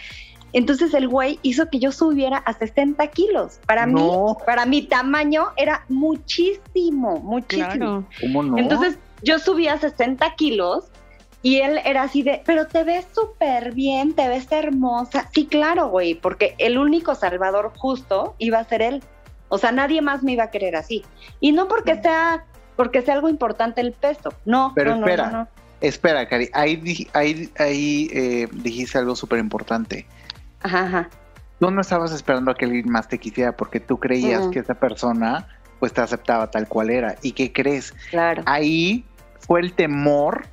entonces 0.55 0.93
el 0.93 1.09
güey 1.09 1.37
hizo 1.41 1.69
que 1.69 1.79
yo 1.79 1.91
subiera 1.91 2.37
a 2.37 2.53
60 2.53 3.05
kilos. 3.07 3.59
Para 3.67 3.85
mí, 3.85 4.01
para 4.45 4.65
mi 4.65 4.83
tamaño 4.83 5.47
era 5.57 5.83
muchísimo, 5.89 7.19
muchísimo. 7.19 7.67
Claro. 7.67 8.05
¿Cómo 8.21 8.41
no? 8.41 8.57
Entonces 8.57 8.97
yo 9.21 9.37
subía 9.37 9.77
60 9.77 10.33
kilos 10.35 10.85
y 11.41 11.57
él 11.57 11.81
era 11.83 12.03
así 12.03 12.23
de, 12.23 12.41
pero 12.45 12.67
te 12.67 12.85
ves 12.85 13.05
súper 13.13 13.73
bien, 13.73 14.13
te 14.13 14.29
ves 14.29 14.49
hermosa. 14.49 15.29
Sí, 15.33 15.45
claro, 15.45 15.89
güey, 15.89 16.15
porque 16.15 16.55
el 16.57 16.77
único 16.77 17.15
salvador 17.15 17.73
justo 17.75 18.35
iba 18.37 18.57
a 18.57 18.63
ser 18.63 18.81
él. 18.81 19.03
O 19.49 19.57
sea, 19.57 19.73
nadie 19.73 20.01
más 20.01 20.23
me 20.23 20.31
iba 20.31 20.45
a 20.45 20.51
querer 20.51 20.77
así. 20.77 21.03
Y 21.41 21.51
no 21.51 21.67
porque 21.67 22.01
sea, 22.01 22.45
porque 22.77 23.01
sea 23.01 23.15
algo 23.15 23.27
importante 23.27 23.81
el 23.81 23.91
peso. 23.91 24.33
No, 24.45 24.71
Pero 24.73 24.91
no, 24.91 25.01
no, 25.01 25.07
espera. 25.07 25.29
no, 25.31 25.37
no. 25.39 25.47
Espera, 25.81 26.25
Cari, 26.29 26.49
ahí, 26.53 27.07
ahí, 27.11 27.49
ahí 27.57 28.09
eh, 28.13 28.47
dijiste 28.53 28.97
algo 28.97 29.17
súper 29.17 29.39
importante. 29.39 30.07
Ajá, 30.65 30.83
ajá. 30.85 31.09
Tú 31.59 31.69
no 31.71 31.79
estabas 31.81 32.11
esperando 32.11 32.51
a 32.51 32.55
que 32.55 32.65
alguien 32.65 32.89
más 32.89 33.07
te 33.07 33.17
quisiera 33.19 33.55
porque 33.55 33.79
tú 33.79 33.97
creías 33.99 34.41
Ujú. 34.41 34.51
que 34.51 34.59
esa 34.59 34.73
persona 34.73 35.47
pues 35.79 35.93
te 35.93 36.01
aceptaba 36.01 36.49
tal 36.49 36.67
cual 36.67 36.89
era. 36.89 37.15
¿Y 37.21 37.33
qué 37.33 37.53
crees? 37.53 37.93
Claro. 38.09 38.41
Ahí 38.45 39.05
fue 39.39 39.59
el 39.61 39.73
temor 39.73 40.47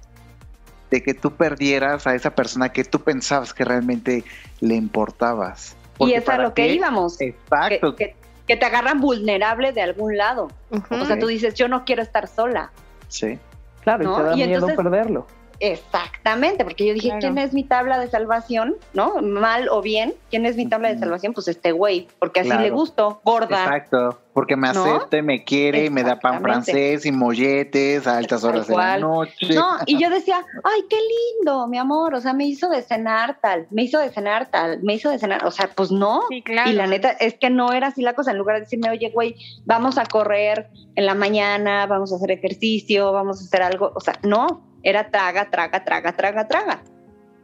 de 0.91 1.03
que 1.03 1.15
tú 1.15 1.31
perdieras 1.33 2.07
a 2.07 2.15
esa 2.15 2.31
persona 2.35 2.69
que 2.71 2.85
tú 2.85 3.01
pensabas 3.01 3.55
que 3.55 3.65
realmente 3.65 4.25
le 4.61 4.75
importabas. 4.75 5.75
y 5.95 5.99
Porque 5.99 6.17
es 6.17 6.29
a 6.29 6.39
lo 6.39 6.53
que 6.55 6.67
ti- 6.69 6.75
íbamos. 6.75 7.17
Que, 7.19 7.29
Exacto. 7.29 7.97
que- 7.97 8.15
que 8.47 8.57
te 8.57 8.67
agarran 8.67 9.01
vulnerable 9.01 9.73
de 9.73 9.81
algún 9.83 10.17
lado. 10.19 10.49
O 10.91 11.05
sea, 11.07 11.19
tú 11.19 11.29
dices, 11.29 11.55
yo 11.55 11.69
no 11.69 11.85
quiero 11.85 12.03
estar 12.03 12.27
sola. 12.29 12.71
Sí. 13.09 13.39
Claro, 13.83 14.05
¿No? 14.05 14.13
y 14.13 14.17
te 14.17 14.23
da 14.25 14.33
Y 14.33 14.37
miedo 14.37 14.53
entonces- 14.55 14.77
perderlo. 14.77 15.27
Exactamente, 15.65 16.65
porque 16.65 16.85
yo 16.87 16.93
dije, 16.93 17.09
Claro. 17.09 17.21
¿quién 17.21 17.39
es 17.39 17.53
mi 17.55 17.63
tabla 17.63 18.01
de 18.01 18.09
salvación? 18.09 18.75
¿No? 18.95 19.23
Mal 19.23 19.69
o 19.69 19.81
bien, 19.81 20.13
¿quién 20.29 20.45
es 20.45 20.57
mi 20.57 20.67
tabla 20.69 20.93
de 20.93 20.99
salvación? 20.99 21.33
Pues 21.35 21.47
este 21.47 21.71
güey, 21.71 22.09
porque 22.19 22.41
así 22.41 22.49
Claro. 22.49 22.63
le 22.65 22.71
gusto, 22.71 23.21
gorda. 23.25 23.63
Exacto. 23.65 24.19
Porque 24.35 24.57
me 24.57 24.73
¿No? 24.73 24.83
acepta, 24.85 25.19
y 25.19 25.23
me 25.23 25.45
quiere, 25.45 25.85
y 25.85 25.91
me 25.91 26.03
da 26.03 26.19
pan 26.19 26.41
francés 26.41 27.05
y 27.07 27.13
molletes 27.13 28.07
a 28.07 28.17
altas 28.17 28.43
horas 28.45 28.67
de 28.67 28.75
la 28.75 28.99
noche. 28.99 29.55
No, 29.55 29.77
y 29.87 30.01
yo 30.03 30.09
decía, 30.11 30.45
ay, 30.65 30.81
qué 30.91 30.97
lindo, 31.37 31.69
mi 31.69 31.79
amor, 31.79 32.15
o 32.15 32.21
sea, 32.21 32.33
me 32.33 32.47
hizo 32.47 32.69
de 32.71 32.83
cenar 32.83 33.39
tal, 33.41 33.67
me 33.71 33.83
hizo 33.85 33.99
de 34.01 34.09
cenar 34.11 34.51
tal, 34.51 34.83
me 34.83 34.95
hizo 34.95 35.11
de 35.11 35.19
cenar, 35.19 35.45
o 35.47 35.51
sea, 35.51 35.71
pues 35.77 35.93
no. 35.93 36.23
Sí, 36.29 36.43
claro. 36.43 36.71
Y 36.71 36.73
la 36.73 36.87
neta 36.87 37.11
es 37.11 37.35
que 37.39 37.51
no 37.51 37.73
era 37.73 37.89
así 37.89 38.03
la 38.03 38.15
cosa, 38.15 38.31
en 38.33 38.39
lugar 38.39 38.57
de 38.57 38.61
decirme, 38.63 38.91
oye, 38.91 39.11
güey, 39.11 39.37
vamos 39.65 39.99
a 39.99 40.07
correr 40.07 40.71
en 40.97 41.07
la 41.07 41.15
mañana, 41.15 41.87
vamos 41.87 42.13
a 42.13 42.17
hacer 42.17 42.31
ejercicio, 42.33 43.13
vamos 43.13 43.41
a 43.41 43.45
hacer 43.45 43.63
algo, 43.63 43.93
o 43.95 44.01
sea, 44.01 44.19
no, 44.23 44.72
era 44.83 45.11
traga, 45.11 45.51
traga, 45.51 45.85
traga, 45.85 46.13
traga, 46.13 46.49
traga. 46.49 46.83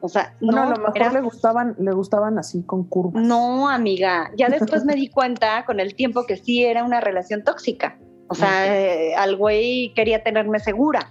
O 0.01 0.09
sea, 0.09 0.35
Bueno, 0.41 0.65
no, 0.65 0.73
a 0.73 0.77
lo 0.77 0.83
mejor 0.83 0.97
era 0.97 1.13
le 1.13 1.21
gustaban, 1.21 1.75
le 1.79 1.93
gustaban 1.93 2.39
así 2.39 2.63
con 2.63 2.85
curvas. 2.85 3.23
No, 3.23 3.69
amiga, 3.69 4.31
ya 4.37 4.49
después 4.49 4.85
me 4.85 4.95
di 4.95 5.09
cuenta 5.09 5.65
con 5.65 5.81
el 5.81 5.95
tiempo 5.95 6.25
que 6.25 6.37
sí 6.37 6.65
era 6.65 6.85
una 6.85 7.01
relación 7.01 7.43
tóxica. 7.43 7.99
O 8.29 8.35
sea, 8.35 8.77
eh, 8.77 9.15
al 9.17 9.37
güey 9.37 9.93
quería 9.95 10.23
tenerme 10.23 10.61
segura, 10.61 11.09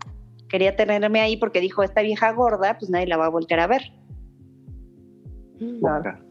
quería 0.49 0.75
tenerme 0.75 1.19
ahí 1.19 1.35
porque 1.35 1.59
dijo, 1.59 1.83
esta 1.83 2.01
vieja 2.01 2.31
gorda, 2.31 2.77
pues 2.77 2.89
nadie 2.89 3.07
la 3.07 3.17
va 3.17 3.25
a 3.25 3.29
volver 3.29 3.59
a 3.59 3.67
ver. 3.67 3.81
Claro. 5.79 6.26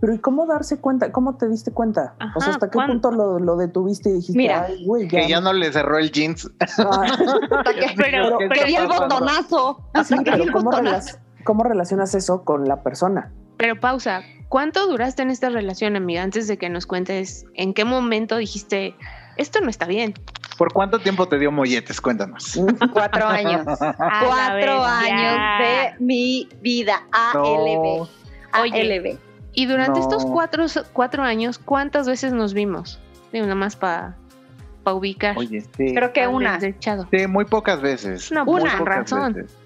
Pero 0.00 0.14
¿y 0.14 0.18
cómo 0.18 0.46
darse 0.46 0.78
cuenta? 0.80 1.10
¿Cómo 1.10 1.36
te 1.36 1.48
diste 1.48 1.72
cuenta? 1.72 2.14
o 2.36 2.40
sea, 2.40 2.50
¿hasta 2.52 2.68
qué 2.68 2.74
¿cuándo? 2.74 2.92
punto 2.94 3.10
lo, 3.12 3.38
lo 3.38 3.56
detuviste 3.56 4.10
y 4.10 4.12
dijiste, 4.14 4.36
Mira, 4.36 4.66
ay, 4.68 4.84
güey, 4.84 5.08
ya? 5.08 5.20
Que 5.22 5.28
ya 5.28 5.40
no 5.40 5.52
le 5.52 5.72
cerró 5.72 5.98
el 5.98 6.10
jeans. 6.12 6.50
Ah, 6.78 7.06
que, 7.72 7.94
Pero- 7.96 8.38
que 8.38 8.48
pero- 8.48 8.66
di 8.66 8.76
el 8.76 8.86
botonazo. 8.88 9.80
Sí, 10.04 10.14
di 10.18 10.24
pero 10.24 10.44
¿cómo, 10.52 10.70
botonazo. 10.70 11.16
relac- 11.16 11.44
¿cómo 11.44 11.64
relacionas 11.64 12.14
eso 12.14 12.44
con 12.44 12.66
la 12.68 12.82
persona? 12.82 13.32
Pero 13.56 13.80
pausa, 13.80 14.20
¿cuánto 14.50 14.86
duraste 14.86 15.22
en 15.22 15.30
esta 15.30 15.48
relación, 15.48 15.96
amiga? 15.96 16.22
Antes 16.22 16.46
de 16.46 16.58
que 16.58 16.68
nos 16.68 16.84
cuentes 16.86 17.46
en 17.54 17.72
qué 17.72 17.84
momento 17.86 18.36
dijiste, 18.36 18.94
esto 19.38 19.60
no 19.62 19.70
está 19.70 19.86
bien. 19.86 20.12
¿Por 20.58 20.72
cuánto 20.74 20.98
tiempo 20.98 21.26
te 21.28 21.38
dio 21.38 21.50
molletes? 21.52 22.00
Cuéntanos. 22.02 22.58
Cuatro 22.92 23.26
años. 23.26 23.64
Cuatro 23.66 24.80
vez, 24.82 24.86
años 24.88 25.36
ya. 25.36 25.58
de 25.60 26.04
mi 26.04 26.48
vida. 26.60 27.02
ALB. 27.12 28.00
No. 28.00 28.08
ALB. 28.52 29.18
Y 29.56 29.66
durante 29.66 29.98
No. 29.98 30.04
estos 30.04 30.24
cuatro, 30.24 30.66
cuatro 30.92 31.24
años, 31.24 31.58
¿cuántas 31.58 32.06
veces 32.06 32.32
nos 32.32 32.54
vimos? 32.54 33.00
Digo, 33.32 33.46
nada 33.46 33.56
más 33.56 33.74
para 33.74 34.14
ubicar. 34.84 35.36
oye, 35.36 35.62
sí. 35.62 35.92
Creo 35.94 36.12
que 36.12 36.28
una. 36.28 36.58
desechado. 36.58 37.08
Sí, 37.10 37.26
muy 37.26 37.44
pocas 37.46 37.80
veces. 37.80 38.30
No, 38.30 38.44
una 38.44 38.78
pocas 38.78 38.96
razón. 38.96 39.32
veces. 39.32 39.56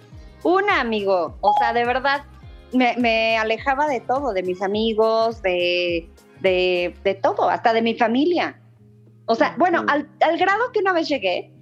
Una, 0.44 0.80
amigo. 0.80 1.36
O 1.42 1.52
sea, 1.58 1.72
de 1.74 1.84
verdad, 1.84 2.22
me, 2.72 2.94
me 2.98 3.36
alejaba 3.36 3.86
de 3.88 4.00
todo, 4.00 4.32
de 4.32 4.42
mis 4.44 4.62
amigos, 4.62 5.42
de, 5.42 6.08
de, 6.40 6.94
de 7.04 7.14
todo, 7.14 7.50
hasta 7.50 7.72
de 7.74 7.82
mi 7.82 7.94
familia. 7.94 8.58
O 9.26 9.34
sea, 9.34 9.54
bueno, 9.58 9.84
al, 9.88 10.08
al 10.20 10.38
grado 10.38 10.72
que 10.72 10.78
una 10.78 10.92
vez 10.92 11.08
llegué 11.08 11.52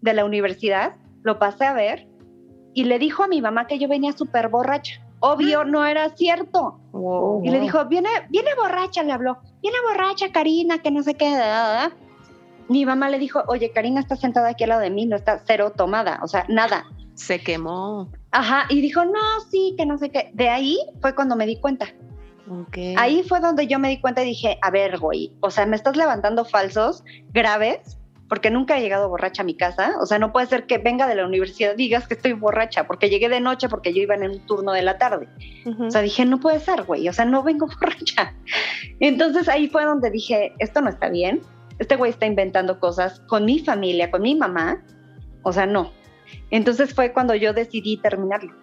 de 0.00 0.12
la 0.14 0.24
universidad, 0.24 0.96
lo 1.22 1.38
pasé 1.38 1.66
a 1.66 1.72
ver 1.74 2.08
y 2.74 2.84
le 2.84 2.98
dijo 2.98 3.22
a 3.22 3.28
mi 3.28 3.40
mamá 3.40 3.66
que 3.66 3.78
yo 3.78 3.88
venía 3.88 4.12
súper 4.12 4.48
borracha. 4.48 5.00
Obvio, 5.24 5.64
no 5.64 5.86
era 5.86 6.10
cierto. 6.10 6.78
Wow. 6.92 7.42
Y 7.44 7.50
le 7.50 7.60
dijo, 7.60 7.84
viene, 7.86 8.10
viene 8.28 8.50
borracha, 8.56 9.02
le 9.02 9.12
habló, 9.12 9.38
viene 9.62 9.78
borracha 9.88 10.30
Karina, 10.32 10.78
que 10.78 10.90
no 10.90 11.02
sé 11.02 11.14
qué. 11.14 11.30
da, 11.30 11.46
da, 11.46 11.68
da". 11.72 11.92
Mi 12.68 12.84
mamá 12.84 13.08
le 13.08 13.18
dijo, 13.18 13.42
oye, 13.48 13.70
Karina 13.72 14.00
está 14.00 14.16
sentada 14.16 14.50
aquí 14.50 14.64
al 14.64 14.70
lado 14.70 14.82
de 14.82 14.90
mí, 14.90 15.06
no 15.06 15.16
está 15.16 15.42
cero 15.46 15.72
tomada, 15.74 16.20
o 16.22 16.28
sea, 16.28 16.44
nada. 16.48 16.84
Se 17.14 17.38
quemó. 17.40 18.08
Ajá, 18.32 18.66
y 18.68 18.80
dijo, 18.80 19.04
no, 19.04 19.40
sí, 19.50 19.74
que 19.78 19.86
no 19.86 19.96
sé 19.96 20.10
qué. 20.10 20.30
De 20.34 20.50
ahí 20.50 20.78
fue 21.00 21.14
cuando 21.14 21.36
me 21.36 21.46
di 21.46 21.58
cuenta. 21.58 21.86
Ahí 22.96 23.22
fue 23.22 23.40
donde 23.40 23.66
yo 23.66 23.78
me 23.78 23.88
di 23.88 24.00
cuenta 24.00 24.22
y 24.22 24.26
dije, 24.26 24.58
a 24.60 24.70
ver, 24.70 24.98
güey, 24.98 25.32
o 25.40 25.50
sea, 25.50 25.64
me 25.64 25.76
estás 25.76 25.96
levantando 25.96 26.44
falsos 26.44 27.02
graves 27.32 27.98
porque 28.28 28.50
nunca 28.50 28.76
he 28.76 28.80
llegado 28.80 29.08
borracha 29.08 29.42
a 29.42 29.44
mi 29.44 29.54
casa. 29.54 29.94
O 30.00 30.06
sea, 30.06 30.18
no 30.18 30.32
puede 30.32 30.46
ser 30.46 30.66
que 30.66 30.78
venga 30.78 31.06
de 31.06 31.14
la 31.14 31.26
universidad 31.26 31.72
y 31.74 31.76
digas 31.76 32.08
que 32.08 32.14
estoy 32.14 32.32
borracha 32.32 32.86
porque 32.86 33.10
llegué 33.10 33.28
de 33.28 33.40
noche 33.40 33.68
porque 33.68 33.92
yo 33.92 34.00
iba 34.02 34.14
en 34.14 34.22
un 34.30 34.38
turno 34.46 34.72
de 34.72 34.82
la 34.82 34.98
tarde. 34.98 35.28
Ujú. 35.66 35.86
O 35.86 35.90
sea, 35.90 36.00
dije, 36.02 36.24
no 36.24 36.40
puede 36.40 36.60
ser, 36.60 36.84
güey, 36.84 37.08
o 37.08 37.12
sea, 37.12 37.24
no 37.24 37.42
vengo 37.42 37.66
borracha. 37.80 38.34
Entonces 39.00 39.48
ahí 39.48 39.68
fue 39.68 39.84
donde 39.84 40.10
dije, 40.10 40.54
esto 40.58 40.80
no 40.80 40.88
está 40.90 41.08
bien. 41.08 41.40
Este 41.78 41.96
güey 41.96 42.10
está 42.12 42.26
inventando 42.26 42.78
cosas 42.80 43.20
con 43.28 43.44
mi 43.44 43.58
familia, 43.58 44.10
con 44.10 44.22
mi 44.22 44.34
mamá. 44.34 44.82
O 45.42 45.52
sea, 45.52 45.66
no. 45.66 45.92
Entonces 46.50 46.94
fue 46.94 47.12
cuando 47.12 47.34
yo 47.34 47.52
decidí 47.52 47.96
terminarlo. 47.98 48.54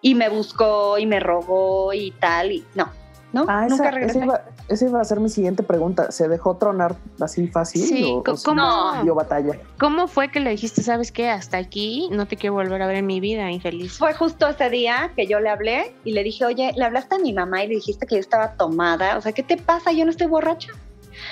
Y 0.00 0.14
me 0.16 0.28
buscó 0.28 0.98
y 0.98 1.06
me 1.06 1.20
rogó 1.20 1.92
y 1.92 2.10
tal, 2.12 2.50
y 2.50 2.64
no, 2.74 2.90
no, 3.32 3.44
Ah, 3.48 3.66
nunca 3.68 3.84
esa, 3.84 3.90
regresé. 3.92 4.18
esa, 4.18 4.24
iba, 4.24 4.44
esa 4.68 4.86
iba 4.86 5.00
a 5.00 5.04
ser 5.04 5.20
mi 5.20 5.28
siguiente 5.28 5.62
pregunta. 5.62 6.10
¿Se 6.12 6.28
dejó 6.28 6.56
tronar 6.56 6.96
así 7.20 7.46
fácil? 7.48 7.82
Sí, 7.82 8.04
o, 8.04 8.22
o 8.30 8.36
sí 8.36 8.44
¿cómo? 8.44 8.92
dio 9.02 9.14
batalla? 9.14 9.58
¿Cómo 9.78 10.08
fue 10.08 10.30
que 10.30 10.40
le 10.40 10.50
dijiste, 10.50 10.82
sabes 10.82 11.12
qué, 11.12 11.28
hasta 11.28 11.58
aquí 11.58 12.08
no 12.12 12.26
te 12.26 12.36
quiero 12.36 12.54
volver 12.54 12.80
a 12.82 12.86
ver 12.86 12.96
en 12.96 13.06
mi 13.06 13.20
vida, 13.20 13.50
infeliz? 13.50 13.98
Fue 13.98 14.14
justo 14.14 14.48
ese 14.48 14.70
día 14.70 15.12
que 15.16 15.26
yo 15.26 15.40
le 15.40 15.50
hablé 15.50 15.94
y 16.04 16.12
le 16.12 16.22
dije, 16.24 16.44
oye, 16.44 16.72
le 16.76 16.84
hablaste 16.84 17.16
a 17.16 17.18
mi 17.18 17.32
mamá 17.32 17.64
y 17.64 17.68
le 17.68 17.74
dijiste 17.74 18.06
que 18.06 18.14
yo 18.16 18.20
estaba 18.20 18.52
tomada. 18.52 19.16
O 19.16 19.20
sea, 19.20 19.32
¿qué 19.32 19.42
te 19.42 19.56
pasa? 19.56 19.92
Yo 19.92 20.04
no 20.04 20.10
estoy 20.10 20.26
borracha. 20.26 20.72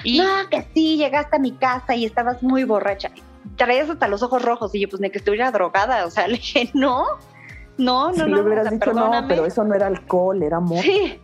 Y 0.04 0.18
No, 0.18 0.26
que 0.50 0.66
sí, 0.74 0.96
llegaste 0.96 1.36
a 1.36 1.38
mi 1.38 1.52
casa 1.52 1.94
y 1.94 2.04
estabas 2.04 2.42
muy 2.42 2.64
borracha. 2.64 3.10
Traías 3.56 3.88
hasta 3.88 4.08
los 4.08 4.22
ojos 4.22 4.42
rojos 4.42 4.74
y 4.74 4.80
yo, 4.80 4.88
pues, 4.88 5.00
ni 5.00 5.10
que 5.10 5.18
estuviera 5.18 5.50
drogada. 5.50 6.04
O 6.06 6.10
sea, 6.10 6.26
le 6.28 6.36
dije, 6.36 6.70
no, 6.74 7.04
no, 7.78 8.08
no, 8.10 8.14
si 8.14 8.20
no. 8.20 8.26
le 8.36 8.42
hubieras 8.42 8.66
o 8.66 8.68
sea, 8.68 8.78
dicho, 8.78 8.92
no, 8.92 8.96
perdóname". 8.96 9.28
pero 9.28 9.46
eso 9.46 9.64
no 9.64 9.74
era 9.74 9.86
alcohol, 9.86 10.42
era 10.42 10.58
amor. 10.58 10.82
Sí. 10.82 11.18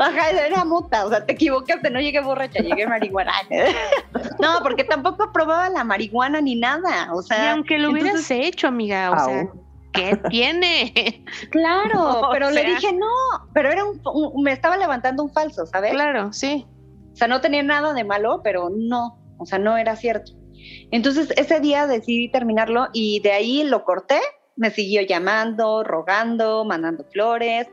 Ajá, 0.00 0.30
era 0.30 0.64
mota, 0.64 1.04
o 1.06 1.10
sea, 1.10 1.24
te 1.24 1.32
equivocaste, 1.34 1.90
no 1.90 2.00
llegué 2.00 2.20
borracha, 2.20 2.60
llegué 2.62 2.86
marihuana. 2.86 3.32
No, 4.40 4.60
porque 4.62 4.84
tampoco 4.84 5.30
probaba 5.32 5.68
la 5.68 5.84
marihuana 5.84 6.40
ni 6.40 6.54
nada, 6.56 7.12
o 7.12 7.20
y 7.20 7.24
sea, 7.24 7.52
aunque 7.52 7.78
lo 7.78 7.90
hubieras 7.90 8.10
entonces- 8.12 8.46
hecho, 8.46 8.68
amiga, 8.68 9.10
o 9.12 9.24
sea. 9.24 9.48
¿qué 9.92 10.16
tiene? 10.30 11.24
claro, 11.50 12.20
O 12.28 12.30
pero 12.32 12.50
le 12.50 12.64
dije 12.64 12.92
no, 12.92 13.06
pero 13.52 13.70
era 13.70 13.84
un, 13.84 14.00
un- 14.04 14.42
me 14.42 14.52
estaba 14.52 14.76
levantando 14.76 15.22
un 15.22 15.32
falso, 15.32 15.66
¿sabes? 15.66 15.92
claro, 15.92 16.32
sí. 16.32 16.66
O 17.12 17.16
sea, 17.16 17.28
no 17.28 17.40
tenía 17.40 17.62
nada 17.62 17.92
de 17.92 18.04
malo, 18.04 18.40
pero 18.42 18.70
no, 18.74 19.18
o 19.38 19.44
sea, 19.46 19.58
no 19.58 19.76
era 19.76 19.96
cierto. 19.96 20.32
Entonces, 20.90 21.32
ese 21.36 21.60
día 21.60 21.86
decidí 21.86 22.30
terminarlo 22.30 22.88
y 22.92 23.20
de 23.20 23.32
ahí 23.32 23.64
lo 23.64 23.84
corté, 23.84 24.20
me 24.56 24.70
siguió 24.70 25.02
llamando, 25.02 25.82
rogando, 25.84 26.64
mandando 26.64 27.04
flores 27.12 27.66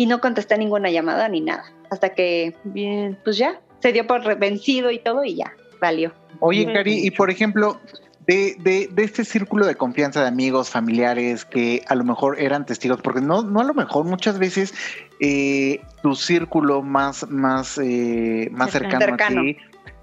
y 0.00 0.06
no 0.06 0.18
contesté 0.18 0.56
ninguna 0.56 0.88
llamada 0.88 1.28
ni 1.28 1.42
nada, 1.42 1.62
hasta 1.90 2.14
que, 2.14 2.56
Bien. 2.64 3.18
pues 3.22 3.36
ya, 3.36 3.60
se 3.80 3.92
dio 3.92 4.06
por 4.06 4.38
vencido 4.38 4.90
y 4.90 4.98
todo 4.98 5.24
y 5.24 5.34
ya, 5.34 5.52
valió. 5.78 6.14
Oye. 6.38 6.72
Cari, 6.72 7.06
y 7.06 7.10
por 7.10 7.28
ejemplo, 7.28 7.78
de, 8.26 8.56
de, 8.60 8.88
de 8.90 9.04
este 9.04 9.26
círculo 9.26 9.66
de 9.66 9.74
confianza 9.74 10.22
de 10.22 10.28
amigos, 10.28 10.70
familiares 10.70 11.44
que 11.44 11.82
a 11.86 11.94
lo 11.94 12.04
mejor 12.04 12.40
eran 12.40 12.64
testigos, 12.64 13.02
porque 13.02 13.20
no, 13.20 13.42
no 13.42 13.60
a 13.60 13.64
lo 13.64 13.74
mejor 13.74 14.06
muchas 14.06 14.38
veces 14.38 14.72
eh, 15.20 15.82
tu 16.02 16.14
círculo 16.14 16.80
más, 16.80 17.28
más, 17.28 17.76
eh, 17.76 18.48
más 18.52 18.70
cercano, 18.70 19.04
Cercano. 19.04 19.40
a 19.42 19.44
ti 19.44 19.58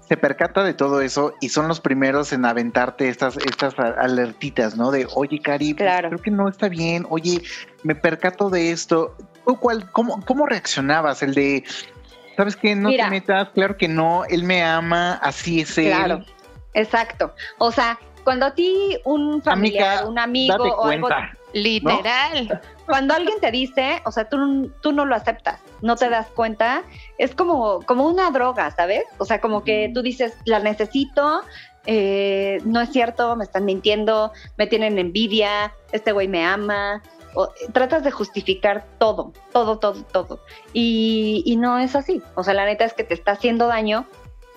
se 0.08 0.16
percata 0.16 0.64
de 0.64 0.72
todo 0.72 1.02
eso 1.02 1.34
y 1.40 1.50
son 1.50 1.68
los 1.68 1.80
primeros 1.80 2.32
en 2.32 2.46
aventarte 2.46 3.10
estas, 3.10 3.36
estas 3.36 3.78
alertitas, 3.78 4.74
¿no? 4.74 4.90
De, 4.90 5.06
oye, 5.14 5.38
Cari, 5.38 5.74
pues, 5.74 5.86
Claro. 5.86 6.08
creo 6.08 6.22
que 6.22 6.30
no 6.30 6.48
está 6.48 6.70
bien, 6.70 7.04
oye, 7.10 7.42
me 7.84 7.94
percato 7.94 8.48
de 8.48 8.70
esto. 8.70 9.14
¿Tú 9.48 9.56
cuál, 9.58 9.90
cómo, 9.92 10.22
cómo 10.26 10.44
reaccionabas? 10.44 11.22
El 11.22 11.32
de, 11.32 11.64
¿sabes 12.36 12.54
qué? 12.54 12.74
No 12.74 12.90
Mira. 12.90 13.06
te 13.06 13.10
metas, 13.12 13.48
claro 13.54 13.78
que 13.78 13.88
no, 13.88 14.26
él 14.26 14.44
me 14.44 14.62
ama, 14.62 15.14
así 15.22 15.62
es 15.62 15.78
él. 15.78 15.86
Claro, 15.86 16.22
exacto. 16.74 17.34
O 17.56 17.72
sea, 17.72 17.98
cuando 18.24 18.44
a 18.44 18.54
ti 18.54 18.98
un 19.06 19.40
familiar, 19.40 20.00
Amiga, 20.00 20.08
un 20.10 20.18
amigo 20.18 20.58
Date 20.58 20.74
o 20.76 20.84
algo. 20.84 21.08
Literal. 21.54 22.60
cuando 22.84 23.14
alguien 23.14 23.40
te 23.40 23.50
dice, 23.50 24.02
o 24.04 24.12
sea, 24.12 24.28
tú, 24.28 24.70
tú 24.82 24.92
no 24.92 25.06
lo 25.06 25.14
aceptas, 25.14 25.60
no 25.80 25.96
te 25.96 26.10
das 26.10 26.26
cuenta, 26.26 26.82
es 27.16 27.34
como, 27.34 27.80
como 27.86 28.06
una 28.06 28.30
droga, 28.30 28.70
¿sabes? 28.72 29.04
O 29.16 29.24
sea, 29.24 29.40
como 29.40 29.64
que 29.64 29.90
tú 29.94 30.02
dices, 30.02 30.34
la 30.44 30.58
necesito, 30.58 31.40
eh, 31.86 32.60
no 32.66 32.82
es 32.82 32.90
cierto, 32.90 33.34
me 33.34 33.44
están 33.44 33.64
mintiendo, 33.64 34.30
me 34.58 34.66
tienen 34.66 34.98
envidia, 34.98 35.72
este 35.92 36.12
güey 36.12 36.28
me 36.28 36.44
ama. 36.44 37.02
O, 37.40 37.48
tratas 37.72 38.02
de 38.02 38.10
justificar 38.10 38.84
todo, 38.98 39.32
todo, 39.52 39.78
todo, 39.78 40.02
todo. 40.02 40.40
Y, 40.72 41.44
y 41.46 41.56
no 41.56 41.78
es 41.78 41.94
así. 41.94 42.20
O 42.34 42.42
sea, 42.42 42.52
la 42.52 42.64
neta 42.64 42.84
es 42.84 42.94
que 42.94 43.04
te 43.04 43.14
está 43.14 43.32
haciendo 43.32 43.68
daño, 43.68 44.06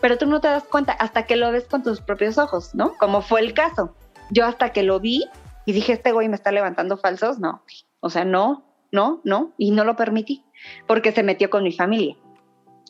pero 0.01 0.17
tú 0.17 0.25
no 0.25 0.41
te 0.41 0.47
das 0.47 0.63
cuenta 0.63 0.93
hasta 0.93 1.27
que 1.27 1.35
lo 1.35 1.51
ves 1.51 1.65
con 1.67 1.83
tus 1.83 2.01
propios 2.01 2.39
ojos, 2.39 2.73
¿no? 2.73 2.93
Como 2.97 3.21
fue 3.21 3.41
el 3.41 3.53
caso. 3.53 3.95
Yo 4.31 4.47
hasta 4.47 4.71
que 4.71 4.81
lo 4.81 4.99
vi 4.99 5.25
y 5.67 5.73
dije, 5.73 5.93
este 5.93 6.11
güey 6.11 6.27
me 6.27 6.35
está 6.35 6.51
levantando 6.51 6.97
falsos, 6.97 7.37
no. 7.37 7.63
O 7.99 8.09
sea, 8.09 8.25
no, 8.25 8.65
no, 8.91 9.21
no, 9.23 9.53
y 9.59 9.69
no 9.69 9.83
lo 9.83 9.95
permití, 9.95 10.43
porque 10.87 11.11
se 11.11 11.21
metió 11.21 11.51
con 11.51 11.63
mi 11.63 11.71
familia. 11.71 12.15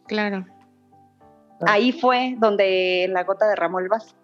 Claro. 0.07 0.45
Ahí 1.67 1.91
fue 1.91 2.35
donde 2.37 3.07
la 3.09 3.25
gota 3.25 3.45
derramó 3.47 3.79
el 3.79 3.89
vaso. 3.89 4.15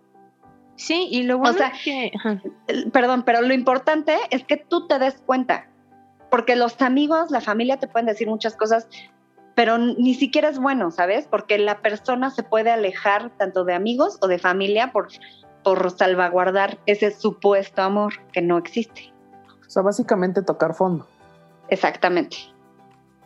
Sí, 0.78 1.08
y 1.12 1.24
lo 1.24 1.40
bueno 1.40 1.58
sea, 1.58 1.68
es 1.70 1.84
que... 1.84 2.12
ajá. 2.16 2.42
Eh, 2.68 2.90
Perdón, 2.92 3.24
pero 3.24 3.42
lo 3.42 3.54
importante 3.54 4.16
es 4.30 4.46
que 4.46 4.58
tú 4.58 4.88
te 4.88 5.00
des 5.00 5.16
cuenta, 5.26 5.68
porque 6.32 6.56
los 6.56 6.82
amigos, 6.82 7.32
la 7.32 7.42
familia 7.42 7.78
te 7.78 7.88
pueden 7.88 8.06
decir 8.06 8.28
muchas 8.28 8.56
cosas, 8.56 8.88
pero 9.56 9.80
ni 9.80 10.14
siquiera 10.14 10.50
es 10.50 10.60
bueno, 10.60 10.92
¿sabes? 10.92 11.28
Porque 11.28 11.58
la 11.58 11.82
persona 11.82 12.30
se 12.30 12.44
puede 12.44 12.70
alejar 12.70 13.32
tanto 13.38 13.66
de 13.66 13.74
amigos 13.74 14.20
o 14.22 14.28
de 14.28 14.38
familia 14.38 14.92
por, 14.92 15.08
por 15.64 15.90
salvaguardar 15.90 16.78
ese 16.86 17.10
supuesto 17.10 17.82
amor 17.82 18.14
que 18.32 18.44
no 18.44 18.60
existe. 18.60 19.12
O 19.66 19.70
sea, 19.70 19.82
básicamente 19.82 20.44
tocar 20.44 20.76
fondo. 20.76 21.08
Exactamente. 21.70 22.38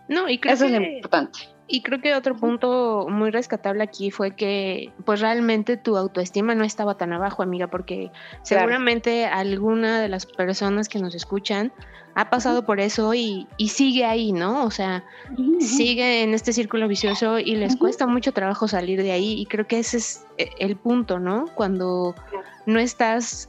No, 0.07 0.29
y 0.29 0.39
creo 0.39 0.53
Eso 0.53 0.65
es 0.65 0.71
lo 0.71 0.81
importante. 0.81 1.39
Y 1.71 1.81
creo 1.83 2.01
que 2.01 2.13
otro 2.13 2.35
punto 2.35 3.07
muy 3.09 3.31
rescatable 3.31 3.81
aquí 3.81 4.11
fue 4.11 4.35
que 4.35 4.91
pues 5.05 5.21
realmente 5.21 5.77
tu 5.77 5.95
autoestima 5.95 6.53
no 6.53 6.65
estaba 6.65 6.97
tan 6.97 7.13
abajo, 7.13 7.43
amiga, 7.43 7.67
porque 7.67 8.11
seguramente 8.43 9.25
alguna 9.25 10.01
de 10.01 10.09
las 10.09 10.25
personas 10.25 10.89
que 10.89 10.99
nos 10.99 11.15
escuchan 11.15 11.71
ha 12.13 12.29
pasado 12.29 12.65
por 12.65 12.81
eso 12.81 13.13
y, 13.13 13.47
y 13.55 13.69
sigue 13.69 14.03
ahí, 14.03 14.33
¿no? 14.33 14.65
O 14.65 14.69
sea, 14.71 15.05
sigue 15.61 16.23
en 16.23 16.33
este 16.33 16.51
círculo 16.51 16.89
vicioso 16.89 17.39
y 17.39 17.55
les 17.55 17.77
cuesta 17.77 18.05
mucho 18.05 18.33
trabajo 18.33 18.67
salir 18.67 19.01
de 19.01 19.13
ahí 19.13 19.39
y 19.39 19.45
creo 19.45 19.65
que 19.65 19.79
ese 19.79 19.95
es 19.97 20.25
eh, 20.37 20.49
el 20.59 20.75
punto, 20.75 21.19
¿no? 21.19 21.45
Cuando 21.55 22.15
no 22.65 22.79
estás 22.81 23.47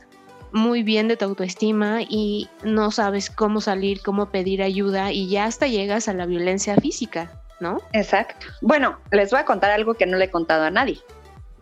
muy 0.52 0.84
bien 0.84 1.08
de 1.08 1.16
tu 1.16 1.24
autoestima 1.24 2.02
y 2.02 2.48
no 2.62 2.92
sabes 2.92 3.30
cómo 3.30 3.60
salir, 3.60 4.00
cómo 4.02 4.30
pedir 4.30 4.62
ayuda 4.62 5.10
y 5.10 5.28
ya 5.28 5.46
hasta 5.46 5.66
llegas 5.66 6.06
a 6.06 6.14
la 6.14 6.26
violencia 6.26 6.76
física, 6.76 7.41
¿no? 7.62 7.78
Exacto. 7.92 8.46
Bueno, 8.60 8.98
les 9.10 9.30
voy 9.30 9.40
a 9.40 9.44
contar 9.46 9.70
algo 9.70 9.94
que 9.94 10.04
no 10.04 10.18
le 10.18 10.26
he 10.26 10.30
contado 10.30 10.64
a 10.64 10.70
nadie. 10.70 10.98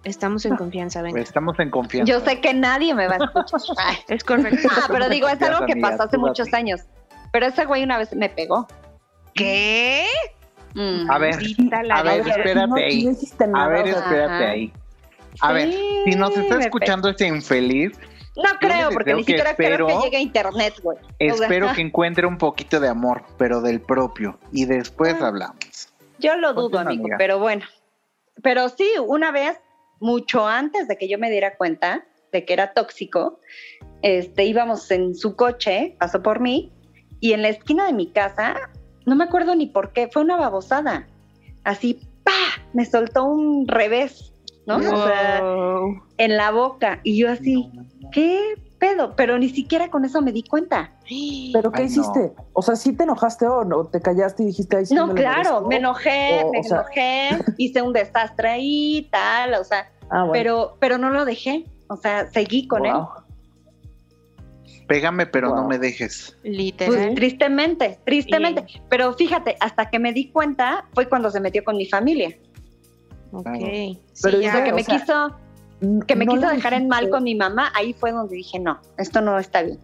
Estamos 0.03 0.47
en 0.47 0.57
confianza, 0.57 1.03
venga. 1.03 1.21
Estamos 1.21 1.59
en 1.59 1.71
confianza. 1.71 2.11
Yo 2.11 2.21
sé 2.21 2.41
que 2.41 2.55
nadie 2.55 2.95
me 2.95 3.07
va 3.07 3.17
a 3.17 3.25
escuchar. 3.25 3.61
Ay. 3.77 3.97
Es 4.09 4.25
correcto. 4.25 4.67
Ah, 4.73 4.87
pero 4.91 5.09
digo, 5.11 5.29
es 5.29 5.41
algo 5.43 5.67
que 5.67 5.77
pasó 5.77 6.05
hace 6.05 6.17
muchos 6.17 6.53
años. 6.55 6.81
Pero 7.33 7.47
ese 7.47 7.67
güey 7.67 7.85
una 7.85 7.99
vez 7.99 8.15
me 8.17 8.31
pegó. 8.31 8.67
¿Qué? 9.35 10.07
Mm. 10.75 11.11
A 11.11 11.19
ver, 11.19 11.35
a 11.91 12.03
ver, 12.03 12.27
espérate 12.29 12.67
no, 12.67 12.75
ahí. 12.77 13.05
no. 13.47 13.59
A 13.59 13.69
ver, 13.69 13.87
espérate 13.89 14.23
Ajá. 14.35 14.49
ahí. 14.51 14.73
A 15.41 15.53
ver, 15.53 15.71
si 16.05 16.11
nos 16.17 16.37
está 16.37 16.59
escuchando 16.61 17.09
este 17.11 17.27
infeliz, 17.27 17.93
No 18.37 18.59
creo, 18.59 18.91
porque 18.91 19.13
ni 19.15 19.25
que 19.25 19.33
siquiera 19.33 19.55
creo 19.55 19.71
espero- 19.73 19.87
que 19.87 20.05
llegue 20.05 20.17
a 20.17 20.21
internet, 20.21 20.75
güey. 20.83 20.97
O 20.99 21.37
sea, 21.37 21.47
espero 21.47 21.73
que 21.75 21.83
encuentre 21.83 22.27
un 22.27 22.39
poquito 22.39 22.81
de 22.81 22.89
amor, 22.89 23.23
pero 23.37 23.61
del 23.61 23.81
propio. 23.81 24.39
Y 24.51 24.65
después 24.65 25.15
Ah. 25.21 25.27
hablamos. 25.29 25.90
Yo 26.21 26.37
lo 26.37 26.55
dudo, 26.55 26.79
amigo, 26.79 27.05
amiga. 27.05 27.17
pero 27.19 27.39
bueno. 27.39 27.65
Pero 28.43 28.69
sí, 28.69 28.89
una 29.05 29.33
vez, 29.33 29.61
mucho 30.01 30.47
antes 30.47 30.89
de 30.89 30.97
que 30.97 31.09
yo 31.09 31.19
me 31.19 31.31
diera 31.31 31.57
cuenta 31.57 32.05
de 32.33 32.45
que 32.45 32.53
era 32.53 32.73
tóxico, 32.73 33.41
este, 34.03 34.45
íbamos 34.45 34.91
en 34.91 35.15
su 35.15 35.37
coche, 35.37 35.97
pasó 35.99 36.23
por 36.23 36.41
mí, 36.41 36.73
y 37.21 37.33
en 37.33 37.43
la 37.43 37.49
esquina 37.49 37.87
de 37.87 37.93
mi 37.93 38.11
casa, 38.11 38.57
no 39.07 39.17
me 39.17 39.25
acuerdo 39.25 39.55
ni 39.55 39.67
por 39.67 39.93
qué, 39.93 40.09
fue 40.09 40.23
una 40.23 40.37
babosada. 40.37 41.07
Así, 41.65 42.01
¡pa! 42.25 42.33
Me 42.73 42.85
soltó 42.85 43.25
un 43.25 43.69
revés, 43.69 44.33
¿no? 44.67 44.77
O 44.77 45.07
sea, 45.07 45.43
en 46.17 46.37
la 46.37 46.51
boca. 46.51 47.01
Y 47.03 47.19
yo 47.19 47.31
así, 47.31 47.71
¿qué 48.13 48.55
pedo? 48.81 49.15
Pero 49.15 49.39
ni 49.39 49.49
siquiera 49.51 49.89
con 49.91 50.05
eso 50.05 50.21
me 50.23 50.33
di 50.33 50.43
cuenta. 50.43 50.95
¿Pero 51.53 51.71
qué 51.71 51.83
Ay, 51.83 51.85
no. 51.85 51.91
hiciste? 51.93 52.33
O 52.53 52.63
sea, 52.63 52.75
¿sí 52.75 52.93
te 52.97 53.05
enojaste 53.05 53.47
o 53.47 53.63
no? 53.65 53.87
¿Te 53.87 54.01
callaste 54.01 54.43
y 54.43 54.47
dijiste 54.47 54.77
ahí 54.79 54.87
sí 54.87 54.95
No, 54.95 55.07
me 55.07 55.15
claro, 55.15 55.37
merezco"? 55.63 55.69
me 55.69 55.77
enojé, 55.77 56.43
O- 56.45 56.51
me 56.51 56.59
o 56.59 56.63
sea- 56.65 56.79
enojé, 56.79 57.29
hice 57.59 57.83
un 57.83 57.93
desastre 57.93 58.49
ahí, 58.49 59.09
tal, 59.13 59.55
o 59.55 59.63
sea, 59.65 59.89
Ah, 60.11 60.25
bueno. 60.25 60.33
pero, 60.33 60.77
pero 60.81 60.99
no 60.99 61.11
lo 61.11 61.25
dejé, 61.25 61.67
o 61.89 61.97
sea, 61.97 62.29
seguí 62.33 62.67
con 62.67 62.85
él. 62.87 62.95
Pégame, 64.89 65.25
pero 65.27 65.55
no 65.55 65.69
me 65.69 65.79
dejes. 65.79 66.37
Literal. 66.43 66.93
Pues 66.95 67.15
tristemente, 67.15 68.01
tristemente. 68.05 68.65
Pero 68.89 69.13
fíjate, 69.15 69.57
hasta 69.61 69.89
que 69.89 70.01
me 70.01 70.13
di 70.13 70.33
cuenta 70.33 70.87
fue 70.95 71.09
cuando 71.09 71.31
se 71.31 71.39
metió 71.39 71.63
con 71.63 71.77
mi 71.77 71.87
familia. 71.87 72.37
ok. 73.31 73.45
Claro. 73.45 73.59
Sí, 73.61 74.01
Pero 74.23 74.41
ya, 74.41 74.65
que 74.65 74.73
o 74.73 74.75
me 74.75 74.83
sea, 74.83 74.99
quiso, 74.99 75.37
que 76.07 76.17
me 76.17 76.25
no 76.27 76.35
quiso 76.35 76.49
dejar 76.49 76.75
en 76.75 76.89
mal 76.89 77.09
con 77.11 77.25
mi 77.25 77.35
mamá, 77.35 77.71
ahí 77.75 77.93
fue 77.93 78.13
donde 78.13 78.37
dije, 78.37 78.59
no, 78.59 78.79
esto 78.99 79.21
no 79.21 79.39
está 79.39 79.63
bien. 79.63 79.79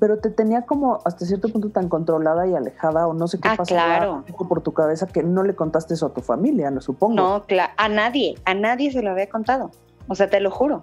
Pero 0.00 0.18
te 0.18 0.28
tenía 0.30 0.62
como 0.62 1.00
hasta 1.04 1.24
cierto 1.24 1.48
punto 1.48 1.70
tan 1.70 1.88
controlada 1.88 2.46
y 2.48 2.54
alejada 2.54 3.06
o 3.06 3.14
no 3.14 3.28
sé 3.28 3.38
qué 3.38 3.48
Ah, 3.48 3.56
claro. 3.64 4.24
poco 4.26 4.48
por 4.48 4.60
tu 4.60 4.72
cabeza 4.72 5.06
que 5.06 5.22
no 5.22 5.44
le 5.44 5.54
contaste 5.54 5.94
eso 5.94 6.06
a 6.06 6.12
tu 6.12 6.20
familia, 6.20 6.70
no 6.70 6.80
supongo. 6.80 7.14
No, 7.14 7.44
a 7.76 7.88
nadie, 7.88 8.34
a 8.44 8.54
nadie 8.54 8.90
se 8.90 9.02
lo 9.02 9.10
había 9.12 9.28
contado. 9.28 9.70
O 10.08 10.14
sea, 10.16 10.28
te 10.28 10.40
lo 10.40 10.50
juro. 10.50 10.80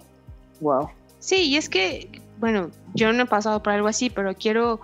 Wow. 0.60 0.88
Sí, 1.18 1.48
y 1.50 1.56
es 1.56 1.68
que, 1.68 2.22
bueno, 2.40 2.70
yo 2.94 3.12
no 3.12 3.24
he 3.24 3.26
pasado 3.26 3.62
por 3.62 3.74
algo 3.74 3.86
así, 3.86 4.08
pero 4.08 4.34
quiero, 4.34 4.80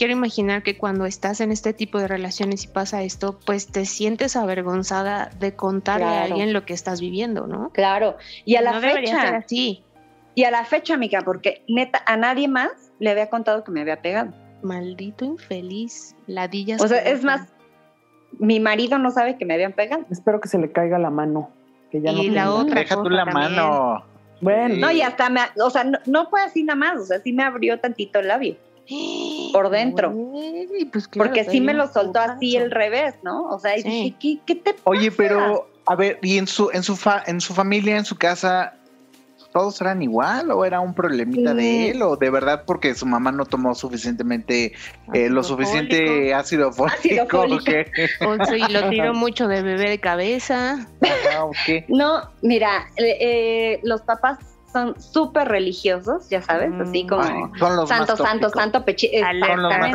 quiero 0.00 0.14
imaginar 0.14 0.62
que 0.62 0.78
cuando 0.78 1.04
estás 1.04 1.42
en 1.42 1.52
este 1.52 1.74
tipo 1.74 1.98
de 1.98 2.08
relaciones 2.08 2.64
y 2.64 2.68
pasa 2.68 3.02
esto, 3.02 3.38
pues 3.44 3.66
te 3.66 3.84
sientes 3.84 4.34
avergonzada 4.34 5.28
de 5.38 5.54
contarle 5.54 6.06
a 6.06 6.22
alguien 6.22 6.54
lo 6.54 6.64
que 6.64 6.72
estás 6.72 7.02
viviendo, 7.02 7.46
¿no? 7.46 7.68
Claro. 7.74 8.16
Y 8.46 8.56
a 8.56 8.62
la 8.62 8.72
no 8.72 8.80
debería 8.80 9.12
ser 9.12 9.20
fecha, 9.26 9.36
así. 9.36 9.84
y 10.34 10.44
a 10.44 10.50
la 10.50 10.64
fecha, 10.64 10.94
amiga, 10.94 11.20
porque 11.20 11.64
neta, 11.68 12.02
a 12.06 12.16
nadie 12.16 12.48
más 12.48 12.70
le 12.98 13.10
había 13.10 13.28
contado 13.28 13.62
que 13.62 13.72
me 13.72 13.82
había 13.82 14.00
pegado. 14.00 14.32
Maldito 14.62 15.26
infeliz, 15.26 16.16
ladillas. 16.26 16.80
O 16.80 16.88
sea, 16.88 17.00
es 17.00 17.22
más, 17.22 17.48
mi 18.38 18.58
marido 18.58 18.98
no 18.98 19.10
sabe 19.10 19.36
que 19.36 19.44
me 19.44 19.52
habían 19.52 19.74
pegado. 19.74 20.06
Espero 20.10 20.40
que 20.40 20.48
se 20.48 20.56
le 20.56 20.72
caiga 20.72 20.98
la 20.98 21.10
mano. 21.10 21.50
Que 21.90 22.00
ya 22.00 22.10
Y 22.12 22.28
no 22.28 22.34
la 22.36 22.54
otra 22.54 22.80
Deja 22.80 23.02
tú 23.02 23.10
la 23.10 23.26
también. 23.26 23.54
mano. 23.54 24.02
Bueno, 24.40 24.76
No, 24.76 24.90
y 24.90 25.02
hasta 25.02 25.28
me, 25.28 25.42
o 25.62 25.68
sea, 25.68 25.84
no, 25.84 25.98
no 26.06 26.30
fue 26.30 26.40
así 26.40 26.62
nada 26.62 26.76
más, 26.76 27.00
o 27.00 27.04
sea, 27.04 27.20
sí 27.20 27.34
me 27.34 27.42
abrió 27.42 27.78
tantito 27.80 28.20
el 28.20 28.28
labio, 28.28 28.56
por 29.52 29.70
dentro. 29.70 30.12
Pues 30.92 31.08
claro, 31.08 31.28
porque 31.30 31.44
sí 31.44 31.60
me 31.60 31.74
lo 31.74 31.86
soltó 31.88 32.20
así 32.20 32.56
el 32.56 32.70
revés, 32.70 33.14
¿no? 33.22 33.44
O 33.44 33.58
sea, 33.58 33.76
Sí. 33.76 33.82
dije, 33.82 34.14
¿qué, 34.20 34.38
qué 34.46 34.54
te 34.56 34.72
pasa? 34.72 34.82
Oye, 34.84 35.10
pero 35.10 35.68
a 35.86 35.94
ver, 35.96 36.18
¿y 36.22 36.38
en 36.38 36.46
su 36.46 36.70
en 36.72 36.82
su 36.82 36.96
fa- 36.96 37.22
en 37.26 37.40
su 37.40 37.54
familia, 37.54 37.96
en 37.96 38.04
su 38.04 38.16
casa 38.16 38.74
todos 39.52 39.80
eran 39.80 40.00
igual 40.00 40.52
o 40.52 40.64
era 40.64 40.78
un 40.78 40.94
problemita 40.94 41.54
de 41.54 41.90
él 41.90 42.02
o 42.02 42.14
de 42.16 42.30
verdad 42.30 42.62
porque 42.64 42.94
su 42.94 43.04
mamá 43.04 43.32
no 43.32 43.44
tomó 43.44 43.74
suficientemente 43.74 44.72
eh, 45.12 45.28
lo 45.28 45.42
suficiente 45.42 46.32
ácido 46.32 46.72
fólico? 46.72 46.96
Ácido 46.96 47.26
fólico. 47.26 47.56
¿o 47.56 47.64
qué? 47.64 47.84
fólico. 48.20 48.42
O 48.44 48.46
sea, 48.46 48.56
y 48.56 48.72
lo 48.72 48.88
tiró 48.90 49.12
mucho 49.14 49.48
de 49.48 49.62
bebé 49.62 49.90
de 49.90 49.98
cabeza. 49.98 50.86
Ah. 51.02 51.46
No, 51.88 52.30
mira, 52.42 52.86
eh, 52.96 53.16
eh, 53.20 53.80
los 53.82 54.02
papás 54.02 54.38
son 54.72 55.00
súper 55.00 55.48
religiosos, 55.48 56.28
ya 56.28 56.42
sabes, 56.42 56.70
así 56.80 57.04
Mm. 57.04 57.08
como 57.08 57.22
Ay, 57.22 57.42
son 57.58 57.76
los 57.76 57.88
santo, 57.88 58.12
más 58.12 58.18
santo, 58.18 58.48
santo, 58.50 58.84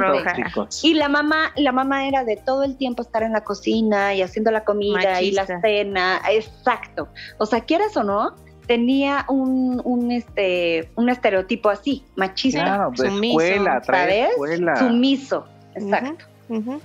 roja. 0.02 0.34
tóxicos. 0.36 0.84
Y 0.84 0.94
la 0.96 1.08
mamá, 1.10 1.52
la 1.56 1.72
mamá 1.72 2.08
era 2.08 2.24
de 2.24 2.36
todo 2.38 2.64
el 2.64 2.76
tiempo 2.78 3.02
estar 3.02 3.24
en 3.24 3.32
la 3.34 3.44
cocina 3.44 4.14
y 4.14 4.22
haciendo 4.22 4.52
la 4.52 4.64
comida 4.66 5.22
y 5.22 5.32
la 5.32 5.44
Machista. 5.44 5.62
cena, 5.62 6.22
exacto. 6.30 7.08
O 7.38 7.46
sea, 7.46 7.62
quieras 7.62 7.96
o 7.98 8.04
no, 8.04 8.36
tenía 8.68 9.26
un, 9.30 9.80
un 9.86 10.12
este 10.12 10.90
un 10.96 11.08
estereotipo 11.10 11.70
así, 11.70 12.04
machista, 12.16 12.64
Claro, 12.64 12.92
de 12.92 13.10
sumiso, 13.10 13.40
escuela, 13.40 13.84
¿sabes? 13.84 14.30
escuela. 14.32 14.76
Sumiso, 14.78 15.46
exacto. 15.76 16.26
Ujú. 16.50 16.82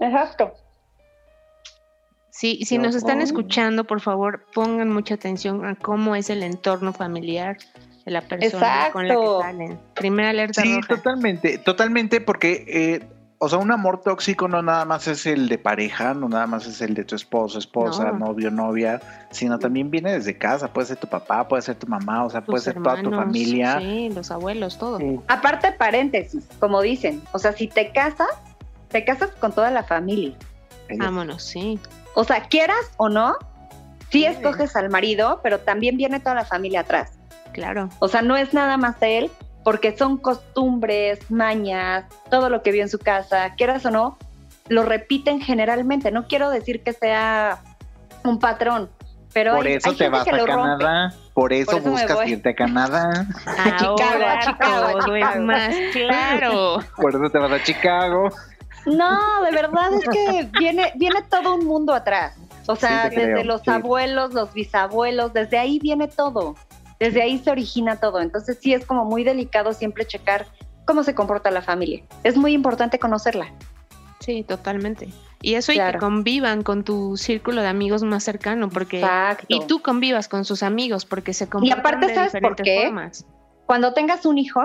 Exacto. 0.00 0.52
Sí, 2.38 2.60
si 2.64 2.78
nos 2.78 2.94
están 2.94 3.20
escuchando, 3.20 3.82
por 3.82 4.00
favor, 4.00 4.44
pongan 4.54 4.90
mucha 4.92 5.14
atención 5.14 5.66
a 5.66 5.74
cómo 5.74 6.14
es 6.14 6.30
el 6.30 6.44
entorno 6.44 6.92
familiar 6.92 7.56
de 8.04 8.12
la 8.12 8.20
persona 8.20 8.90
con 8.92 9.08
la 9.08 9.16
que 9.16 9.26
salen. 9.40 9.80
Primera 9.94 10.30
alerta 10.30 10.62
Sí, 10.62 10.76
roja. 10.76 10.86
totalmente, 10.86 11.58
totalmente, 11.58 12.20
porque, 12.20 12.64
eh, 12.68 13.08
o 13.38 13.48
sea, 13.48 13.58
un 13.58 13.72
amor 13.72 14.02
tóxico 14.02 14.46
no 14.46 14.62
nada 14.62 14.84
más 14.84 15.08
es 15.08 15.26
el 15.26 15.48
de 15.48 15.58
pareja, 15.58 16.14
no 16.14 16.28
nada 16.28 16.46
más 16.46 16.64
es 16.68 16.80
el 16.80 16.94
de 16.94 17.02
tu 17.02 17.16
esposo, 17.16 17.58
esposa, 17.58 18.12
No. 18.12 18.26
novio, 18.28 18.52
novia, 18.52 19.00
sino 19.32 19.58
también 19.58 19.90
viene 19.90 20.12
desde 20.12 20.38
casa, 20.38 20.72
puede 20.72 20.86
ser 20.86 20.98
tu 20.98 21.08
papá, 21.08 21.48
puede 21.48 21.62
ser 21.62 21.74
tu 21.74 21.88
mamá, 21.88 22.24
o 22.24 22.30
sea, 22.30 22.44
puede 22.44 22.62
ser 22.62 22.80
toda 22.80 23.02
tu 23.02 23.10
familia. 23.10 23.80
Sí, 23.80 24.10
los 24.14 24.30
abuelos, 24.30 24.78
todo. 24.78 24.98
sí. 24.98 25.18
Aparte, 25.26 25.72
paréntesis, 25.72 26.46
como 26.60 26.82
dicen, 26.82 27.20
o 27.32 27.40
sea, 27.40 27.52
si 27.52 27.66
te 27.66 27.90
casas, 27.90 28.28
te 28.90 29.04
casas 29.04 29.30
con 29.40 29.50
toda 29.50 29.72
la 29.72 29.82
familia. 29.82 30.36
Vámonos, 30.98 31.42
sí. 31.42 31.80
O 32.20 32.24
sea, 32.24 32.40
quieras 32.48 32.84
o 32.96 33.08
no, 33.08 33.36
sí 34.10 34.22
Sí. 34.22 34.24
escoges 34.26 34.74
al 34.74 34.90
marido, 34.90 35.38
pero 35.40 35.60
también 35.60 35.96
viene 35.96 36.18
toda 36.18 36.34
la 36.34 36.44
familia 36.44 36.80
atrás. 36.80 37.12
Claro. 37.52 37.90
O 38.00 38.08
sea, 38.08 38.22
no 38.22 38.36
es 38.36 38.52
nada 38.52 38.76
más 38.76 38.96
él, 39.02 39.30
porque 39.62 39.96
son 39.96 40.16
costumbres, 40.16 41.30
mañas, 41.30 42.06
todo 42.28 42.50
lo 42.50 42.62
que 42.62 42.72
vio 42.72 42.82
en 42.82 42.88
su 42.88 42.98
casa, 42.98 43.54
quieras 43.56 43.86
o 43.86 43.92
no, 43.92 44.18
lo 44.68 44.82
repiten 44.82 45.40
generalmente. 45.40 46.10
No 46.10 46.26
quiero 46.26 46.50
decir 46.50 46.82
que 46.82 46.92
sea 46.92 47.60
un 48.24 48.40
patrón, 48.40 48.90
pero 49.32 49.54
por 49.54 49.66
hay, 49.66 49.74
eso 49.74 49.90
hay 49.90 49.96
te 49.96 50.04
gente 50.04 50.16
vas 50.18 50.24
que 50.24 50.30
a 50.30 50.36
lo 50.38 50.46
rompe. 50.46 50.62
Canadá, 50.62 51.14
por 51.34 51.52
eso 51.52 51.70
eso 51.76 51.84
me 51.84 51.90
buscas 51.92 52.26
irte 52.28 52.48
a 52.50 52.54
Canadá, 52.54 53.10
A 53.46 53.76
Chicago, 53.76 54.02
a 54.02 54.10
Ahora 54.10 54.40
Chicago, 54.40 54.86
a 54.86 54.92
todo 55.04 55.14
es 55.14 55.22
Chicago. 55.24 55.44
más 55.44 55.74
claro. 55.92 56.78
por 56.96 57.10
eso 57.14 57.30
te 57.30 57.38
vas 57.38 57.52
a 57.52 57.62
Chicago. 57.62 58.28
No, 58.96 59.42
de 59.44 59.50
verdad 59.52 59.92
es 59.94 60.04
que 60.08 60.48
viene, 60.58 60.92
viene 60.96 61.22
todo 61.30 61.54
un 61.54 61.66
mundo 61.66 61.94
atrás. 61.94 62.36
O 62.66 62.76
sea, 62.76 63.08
Sí, 63.08 63.16
desde 63.16 63.32
creo, 63.32 63.44
los 63.44 63.62
sí. 63.62 63.70
abuelos, 63.70 64.34
los 64.34 64.52
bisabuelos, 64.52 65.32
desde 65.32 65.58
ahí 65.58 65.78
viene 65.78 66.08
todo. 66.08 66.54
Desde 67.00 67.22
ahí 67.22 67.38
se 67.38 67.50
origina 67.50 67.96
todo. 67.96 68.20
Entonces 68.20 68.58
sí 68.60 68.74
es 68.74 68.84
como 68.84 69.04
muy 69.04 69.24
delicado 69.24 69.72
siempre 69.72 70.06
checar 70.06 70.46
cómo 70.84 71.02
se 71.02 71.14
comporta 71.14 71.50
la 71.50 71.62
familia. 71.62 72.02
Es 72.24 72.36
muy 72.36 72.52
importante 72.52 72.98
conocerla. 72.98 73.52
Sí, 74.20 74.42
totalmente. 74.42 75.08
Y 75.40 75.54
eso 75.54 75.72
y 75.72 75.76
que 75.76 75.98
convivan 75.98 76.62
con 76.62 76.82
tu 76.82 77.16
círculo 77.16 77.62
de 77.62 77.68
amigos 77.68 78.02
más 78.02 78.24
cercano, 78.24 78.68
porque 78.68 78.98
Exacto. 78.98 79.46
y 79.48 79.64
tú 79.66 79.80
convivas 79.80 80.28
con 80.28 80.44
sus 80.44 80.62
amigos, 80.62 81.06
porque 81.06 81.32
se 81.32 81.48
comportan 81.48 81.78
aparte, 81.78 82.06
de 82.08 82.14
¿sabes 82.14 82.32
por 82.42 82.56
qué? 82.56 82.82
formas. 82.86 83.24
Cuando 83.66 83.92
tengas 83.94 84.26
un 84.26 84.38
hijo, 84.38 84.60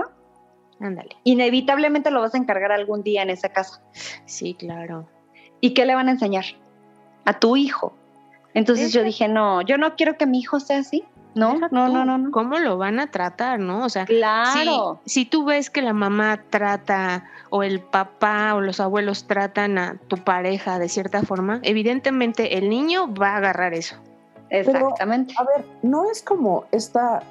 Ándale. 0.83 1.15
inevitablemente 1.23 2.11
lo 2.11 2.19
vas 2.21 2.35
a 2.35 2.37
encargar 2.37 2.71
algún 2.71 3.03
día 3.03 3.23
en 3.23 3.29
esa 3.29 3.49
casa. 3.49 3.81
Sí, 4.25 4.53
claro. 4.53 5.07
¿Y 5.61 5.73
qué 5.73 5.85
le 5.85 5.95
van 5.95 6.09
a 6.09 6.11
enseñar? 6.11 6.43
A 7.25 7.39
tu 7.39 7.55
hijo. 7.55 7.93
Entonces 8.53 8.91
yo 8.91 9.01
dije, 9.01 9.27
no, 9.29 9.61
yo 9.61 9.77
no 9.77 9.95
quiero 9.95 10.17
que 10.17 10.25
mi 10.27 10.39
hijo 10.39 10.59
sea 10.59 10.79
así. 10.79 11.03
No, 11.35 11.53
Deja 11.53 11.69
no, 11.71 11.87
tú, 11.87 11.93
no, 11.93 12.05
no, 12.05 12.17
no. 12.17 12.31
¿Cómo 12.31 12.59
lo 12.59 12.77
van 12.77 12.99
a 12.99 13.07
tratar, 13.07 13.59
no? 13.59 13.85
O 13.85 13.89
sea, 13.89 14.05
Claro. 14.05 14.99
si, 15.05 15.21
si 15.21 15.25
tú 15.25 15.45
ves 15.45 15.69
que 15.71 15.81
la 15.81 15.93
mamá 15.93 16.41
trata 16.51 17.23
o 17.49 17.63
el 17.63 17.79
papá 17.79 18.53
o 18.53 18.61
los 18.61 18.79
abuelos 18.79 19.25
tratan 19.25 19.77
a 19.79 19.95
tu 20.07 20.17
pareja 20.17 20.77
de 20.77 20.89
cierta 20.89 21.23
forma, 21.23 21.59
evidentemente 21.63 22.57
el 22.57 22.69
niño 22.69 23.11
va 23.11 23.29
a 23.29 23.37
agarrar 23.37 23.73
eso. 23.73 23.95
Exactamente. 24.49 25.33
A 25.39 25.43
ver, 25.43 25.65
no 25.81 26.11
es 26.11 26.21
como 26.21 26.65
esta 26.71 27.23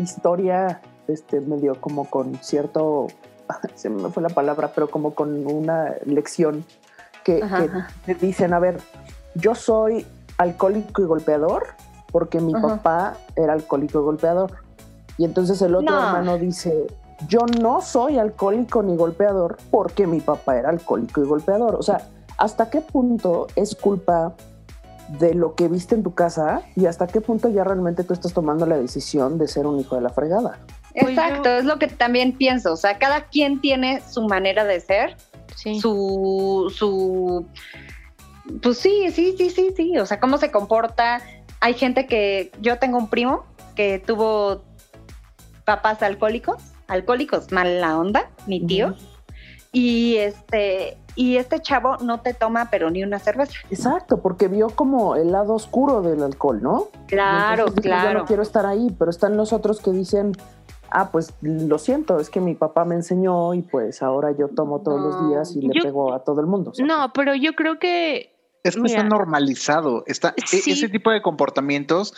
historia, 0.00 0.80
este, 1.08 1.40
medio 1.40 1.80
como 1.80 2.08
con 2.08 2.34
cierto, 2.42 3.06
se 3.74 3.88
me 3.90 4.08
fue 4.10 4.22
la 4.22 4.28
palabra, 4.30 4.72
pero 4.74 4.90
como 4.90 5.14
con 5.14 5.46
una 5.46 5.94
lección 6.04 6.64
que, 7.24 7.42
Ajá, 7.42 7.58
que 7.58 7.64
ajá. 7.64 7.88
te 8.04 8.14
dicen, 8.14 8.52
a 8.54 8.58
ver, 8.58 8.80
yo 9.34 9.54
soy 9.54 10.06
alcohólico 10.38 11.02
y 11.02 11.06
golpeador 11.06 11.64
porque 12.12 12.40
mi 12.40 12.54
Ajá. 12.54 12.68
papá 12.76 13.16
era 13.34 13.52
alcohólico 13.52 14.00
y 14.00 14.02
golpeador. 14.02 14.52
Y 15.18 15.24
entonces 15.24 15.60
el 15.62 15.74
otro 15.74 15.90
No. 15.96 16.06
hermano 16.06 16.38
dice, 16.38 16.86
yo 17.28 17.40
no 17.60 17.80
soy 17.80 18.18
alcohólico 18.18 18.82
ni 18.82 18.96
golpeador 18.96 19.56
porque 19.70 20.06
mi 20.06 20.20
papá 20.20 20.56
era 20.56 20.68
alcohólico 20.70 21.22
y 21.22 21.26
golpeador. 21.26 21.74
O 21.74 21.82
sea, 21.82 22.06
¿hasta 22.38 22.68
qué 22.70 22.80
punto 22.80 23.46
es 23.56 23.74
culpa 23.74 24.34
de 25.18 25.34
lo 25.34 25.54
que 25.54 25.68
viste 25.68 25.94
en 25.94 26.02
tu 26.02 26.14
casa 26.14 26.62
y 26.74 26.86
hasta 26.86 27.06
qué 27.06 27.20
punto 27.20 27.48
ya 27.48 27.64
realmente 27.64 28.04
tú 28.04 28.12
estás 28.12 28.32
tomando 28.34 28.66
la 28.66 28.76
decisión 28.76 29.38
de 29.38 29.48
ser 29.48 29.66
un 29.66 29.78
hijo 29.80 29.94
de 29.94 30.00
la 30.02 30.10
fregada? 30.10 30.58
Pues 30.98 31.10
Exacto, 31.10 31.44
yo- 31.44 31.58
es 31.58 31.64
lo 31.64 31.78
que 31.78 31.88
también 31.88 32.32
pienso. 32.36 32.72
O 32.72 32.76
sea, 32.76 32.98
cada 32.98 33.22
quien 33.26 33.60
tiene 33.60 34.00
su 34.08 34.22
manera 34.26 34.64
de 34.64 34.80
ser, 34.80 35.16
Sí. 35.54 35.80
su, 35.80 36.72
su, 36.74 37.46
pues 38.62 38.78
sí, 38.78 39.10
sí, 39.12 39.34
sí, 39.36 39.50
sí, 39.50 39.72
sí. 39.76 39.98
O 39.98 40.06
sea, 40.06 40.20
cómo 40.20 40.38
se 40.38 40.50
comporta. 40.50 41.20
Hay 41.60 41.74
gente 41.74 42.06
que, 42.06 42.50
yo 42.60 42.78
tengo 42.78 42.98
un 42.98 43.08
primo 43.08 43.44
que 43.74 43.98
tuvo 43.98 44.62
papás 45.64 46.02
alcohólicos, 46.02 46.62
alcohólicos, 46.88 47.50
mala 47.52 47.98
onda, 47.98 48.30
mi 48.46 48.64
tío. 48.64 48.94
Y 49.72 50.16
este, 50.16 50.96
y 51.16 51.36
este 51.36 51.60
chavo 51.60 51.96
no 51.98 52.20
te 52.20 52.32
toma 52.32 52.68
pero 52.70 52.90
ni 52.90 53.02
una 53.02 53.18
cerveza. 53.18 53.52
Exacto, 53.70 54.22
porque 54.22 54.48
vio 54.48 54.70
como 54.70 55.16
el 55.16 55.32
lado 55.32 55.54
oscuro 55.54 56.00
del 56.02 56.22
alcohol, 56.22 56.62
¿no? 56.62 56.88
Claro, 57.08 57.64
entonces 57.66 57.82
dijo, 57.82 57.94
Yo 57.96 58.00
claro. 58.02 58.18
no 58.20 58.24
quiero 58.26 58.42
estar 58.42 58.64
ahí, 58.64 58.94
pero 58.98 59.10
están 59.10 59.36
los 59.36 59.52
otros 59.52 59.80
que 59.80 59.90
dicen, 59.90 60.32
ah, 60.90 61.10
pues 61.10 61.34
lo 61.42 61.78
siento, 61.78 62.18
es 62.20 62.30
que 62.30 62.40
mi 62.40 62.54
papá 62.54 62.84
me 62.84 62.94
enseñó 62.94 63.54
y 63.54 63.62
pues 63.62 64.02
ahora 64.02 64.32
yo 64.36 64.48
tomo 64.48 64.80
todos 64.82 65.00
los 65.00 65.28
días 65.28 65.54
y 65.56 65.60
le 65.62 65.74
yo- 65.74 65.82
pego 65.82 66.12
a 66.14 66.24
todo 66.24 66.40
el 66.40 66.46
mundo. 66.46 66.72
No, 66.78 67.12
pero 67.12 67.34
yo 67.34 67.54
creo 67.54 67.78
que 67.78 68.32
Es 68.64 68.74
que 68.74 68.82
Mira. 68.82 68.96
está 69.02 69.08
normalizado. 69.08 70.02
Está, 70.06 70.34
e- 70.36 70.46
Sí. 70.46 70.70
Ese 70.72 70.88
tipo 70.88 71.10
de 71.10 71.22
comportamientos 71.22 72.14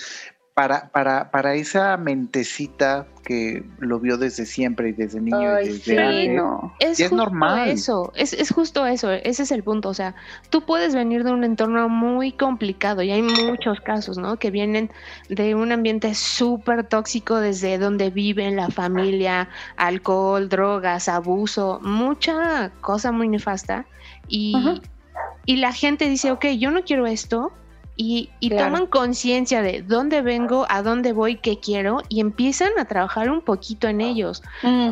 para, 0.58 0.88
para, 0.88 1.30
para 1.30 1.54
esa 1.54 1.96
mentecita 1.96 3.06
que 3.24 3.62
lo 3.78 4.00
vio 4.00 4.18
desde 4.18 4.44
siempre 4.44 4.88
y 4.88 4.92
desde 4.92 5.20
niño 5.20 5.54
Ay, 5.54 5.66
y 5.66 5.68
desde 5.68 5.84
sí, 5.84 5.96
antes, 5.96 6.30
no. 6.34 6.74
Es 6.80 6.98
Y 6.98 7.04
es 7.04 7.12
normal. 7.12 7.68
eso, 7.68 8.10
es, 8.16 8.32
es 8.32 8.50
justo 8.50 8.84
eso, 8.84 9.12
ese 9.12 9.44
es 9.44 9.52
el 9.52 9.62
punto. 9.62 9.88
O 9.88 9.94
sea, 9.94 10.16
tú 10.50 10.62
puedes 10.66 10.96
venir 10.96 11.22
de 11.22 11.30
un 11.30 11.44
entorno 11.44 11.88
muy 11.88 12.32
complicado 12.32 13.04
y 13.04 13.12
hay 13.12 13.22
muchos 13.22 13.80
casos, 13.82 14.18
¿no? 14.18 14.36
Que 14.36 14.50
vienen 14.50 14.90
de 15.28 15.54
un 15.54 15.70
ambiente 15.70 16.12
súper 16.16 16.88
tóxico 16.88 17.36
desde 17.36 17.78
donde 17.78 18.10
viven, 18.10 18.56
la 18.56 18.68
familia, 18.68 19.48
alcohol, 19.76 20.48
drogas, 20.48 21.08
abuso, 21.08 21.78
mucha 21.84 22.72
cosa 22.80 23.12
muy 23.12 23.28
nefasta. 23.28 23.86
Y, 24.26 24.56
Ajá. 24.56 24.74
y 25.46 25.58
la 25.58 25.72
gente 25.72 26.08
dice, 26.08 26.32
ok, 26.32 26.46
yo 26.58 26.72
no 26.72 26.82
quiero 26.82 27.06
esto. 27.06 27.52
Y, 28.00 28.30
y 28.38 28.50
Claro. 28.50 28.66
toman 28.66 28.86
conciencia 28.86 29.60
de 29.60 29.82
dónde 29.82 30.22
vengo, 30.22 30.66
a 30.70 30.82
dónde 30.82 31.12
voy, 31.12 31.34
qué 31.36 31.58
quiero, 31.58 31.98
y 32.08 32.20
empiezan 32.20 32.70
a 32.78 32.84
trabajar 32.84 33.28
un 33.28 33.42
poquito 33.42 33.88
en 33.88 34.00
ellos. 34.00 34.40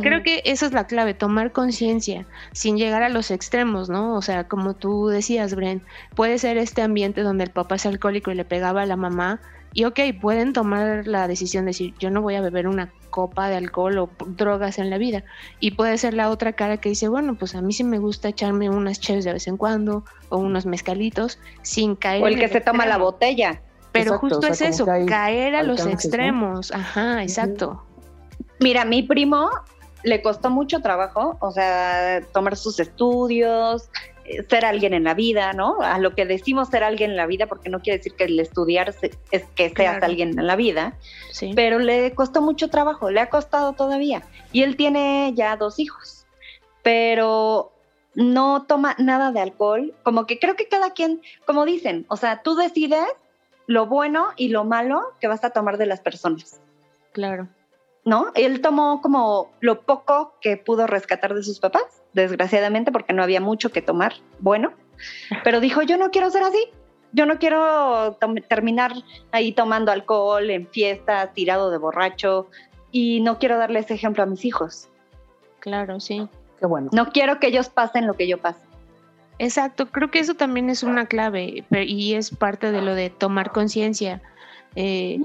Creo 0.02 0.24
que 0.24 0.42
esa 0.44 0.66
es 0.66 0.72
la 0.72 0.88
clave, 0.88 1.14
tomar 1.14 1.52
conciencia 1.52 2.26
sin 2.52 2.76
llegar 2.76 3.04
a 3.04 3.08
los 3.08 3.30
extremos, 3.30 3.88
¿no? 3.88 4.16
O 4.16 4.22
sea, 4.22 4.48
como 4.48 4.74
tú 4.74 5.06
decías, 5.06 5.54
Bren, 5.54 5.84
puede 6.16 6.38
ser 6.38 6.58
este 6.58 6.82
ambiente 6.82 7.22
donde 7.22 7.44
el 7.44 7.50
papá 7.52 7.76
es 7.76 7.86
alcohólico 7.86 8.32
y 8.32 8.34
le 8.34 8.44
pegaba 8.44 8.82
a 8.82 8.86
la 8.86 8.96
mamá 8.96 9.40
y 9.76 9.84
ok, 9.84 10.00
pueden 10.22 10.54
tomar 10.54 11.06
la 11.06 11.28
decisión 11.28 11.66
de 11.66 11.68
decir, 11.68 11.92
yo 11.98 12.10
no 12.10 12.22
voy 12.22 12.34
a 12.34 12.40
beber 12.40 12.66
una 12.66 12.94
copa 13.10 13.50
de 13.50 13.56
alcohol 13.56 13.98
o 13.98 14.10
drogas 14.28 14.78
en 14.78 14.88
la 14.88 14.96
vida. 14.96 15.22
Y 15.60 15.72
puede 15.72 15.98
ser 15.98 16.14
la 16.14 16.30
otra 16.30 16.54
cara 16.54 16.78
que 16.78 16.88
dice, 16.88 17.08
bueno, 17.08 17.34
pues 17.34 17.54
a 17.54 17.60
mí 17.60 17.74
sí 17.74 17.84
me 17.84 17.98
gusta 17.98 18.30
echarme 18.30 18.70
unas 18.70 19.00
cheves 19.00 19.26
de 19.26 19.34
vez 19.34 19.46
en 19.48 19.58
cuando 19.58 20.02
o 20.30 20.38
unos 20.38 20.64
mezcalitos 20.64 21.38
sin 21.60 21.94
caer 21.94 22.22
O 22.22 22.26
el 22.26 22.32
en 22.32 22.40
que 22.40 22.48
se 22.48 22.62
toma 22.62 22.86
la 22.86 22.96
botella. 22.96 23.60
Pero 23.92 24.14
Exacto, 24.14 24.20
justo 24.20 24.38
o 24.38 24.54
sea, 24.54 24.68
es 24.68 24.74
eso, 24.76 24.86
caer 25.08 25.54
a 25.54 25.62
los 25.62 25.84
extremos. 25.84 26.72
Ajá, 26.72 27.22
exacto. 27.22 27.84
Mira, 28.60 28.86
mi 28.86 29.02
primo 29.02 29.50
le 30.04 30.22
costó 30.22 30.48
mucho 30.48 30.80
trabajo, 30.80 31.36
o 31.38 31.50
sea, 31.50 32.22
tomar 32.32 32.56
sus 32.56 32.80
estudios, 32.80 33.90
ser 34.48 34.64
alguien 34.64 34.94
en 34.94 35.04
la 35.04 35.14
vida, 35.14 35.52
¿no? 35.52 35.80
A 35.80 35.98
lo 35.98 36.14
que 36.14 36.26
decimos 36.26 36.68
ser 36.68 36.82
alguien 36.84 37.10
en 37.10 37.16
la 37.16 37.26
vida, 37.26 37.46
porque 37.46 37.68
no 37.68 37.80
quiere 37.80 37.98
decir 37.98 38.14
que 38.14 38.24
el 38.24 38.38
estudiar 38.40 38.94
es 39.30 39.44
que 39.54 39.64
seas 39.70 39.74
Claro. 39.74 40.06
alguien 40.06 40.38
en 40.38 40.46
la 40.46 40.56
vida, 40.56 40.94
Sí. 41.32 41.52
pero 41.54 41.78
le 41.78 42.14
costó 42.14 42.42
mucho 42.42 42.68
trabajo, 42.68 43.10
le 43.10 43.20
ha 43.20 43.30
costado 43.30 43.72
todavía. 43.74 44.22
Y 44.52 44.62
él 44.62 44.76
tiene 44.76 45.32
ya 45.34 45.56
dos 45.56 45.78
hijos, 45.78 46.26
pero 46.82 47.72
no 48.14 48.64
toma 48.66 48.94
nada 48.98 49.32
de 49.32 49.40
alcohol, 49.40 49.94
como 50.02 50.26
que 50.26 50.38
creo 50.38 50.56
que 50.56 50.68
cada 50.68 50.90
quien, 50.90 51.20
como 51.44 51.64
dicen, 51.64 52.06
o 52.08 52.16
sea, 52.16 52.42
tú 52.42 52.54
decides 52.56 53.04
lo 53.66 53.86
bueno 53.86 54.28
y 54.36 54.48
lo 54.48 54.64
malo 54.64 55.12
que 55.20 55.28
vas 55.28 55.44
a 55.44 55.50
tomar 55.50 55.76
de 55.76 55.86
las 55.86 56.00
personas. 56.00 56.60
Claro. 57.12 57.48
¿no? 58.04 58.30
Él 58.36 58.60
tomó 58.60 59.02
como 59.02 59.50
lo 59.58 59.80
poco 59.82 60.34
que 60.40 60.56
pudo 60.56 60.86
rescatar 60.86 61.34
de 61.34 61.42
sus 61.42 61.58
papás, 61.58 61.82
desgraciadamente, 62.12 62.92
porque 62.92 63.12
no 63.12 63.22
había 63.22 63.40
mucho 63.40 63.70
que 63.70 63.82
tomar 63.82 64.14
bueno, 64.38 64.72
pero 65.44 65.60
dijo, 65.60 65.82
yo 65.82 65.96
no 65.98 66.10
quiero 66.10 66.30
ser 66.30 66.42
así, 66.42 66.70
yo 67.12 67.26
no 67.26 67.38
quiero 67.38 68.18
terminar 68.48 68.92
ahí 69.32 69.52
tomando 69.52 69.92
alcohol 69.92 70.50
en 70.50 70.66
fiestas, 70.68 71.32
tirado 71.34 71.70
de 71.70 71.78
borracho, 71.78 72.48
y 72.90 73.20
no 73.20 73.38
quiero 73.38 73.58
darle 73.58 73.80
ese 73.80 73.94
ejemplo 73.94 74.22
a 74.22 74.26
mis 74.26 74.44
hijos. 74.44 74.88
Claro, 75.60 76.00
sí. 76.00 76.28
Qué 76.58 76.66
bueno. 76.66 76.88
No 76.92 77.10
quiero 77.10 77.38
que 77.38 77.48
ellos 77.48 77.68
pasen 77.68 78.06
lo 78.06 78.14
que 78.14 78.28
yo 78.28 78.38
pasé. 78.38 78.62
Exacto, 79.38 79.86
creo 79.90 80.10
que 80.10 80.18
eso 80.18 80.34
también 80.34 80.70
es 80.70 80.82
una 80.82 81.06
clave 81.06 81.64
y 81.70 82.14
es 82.14 82.30
parte 82.34 82.72
de 82.72 82.80
lo 82.80 82.94
de 82.94 83.10
tomar 83.10 83.52
conciencia. 83.52 84.22
Eh, 84.76 85.20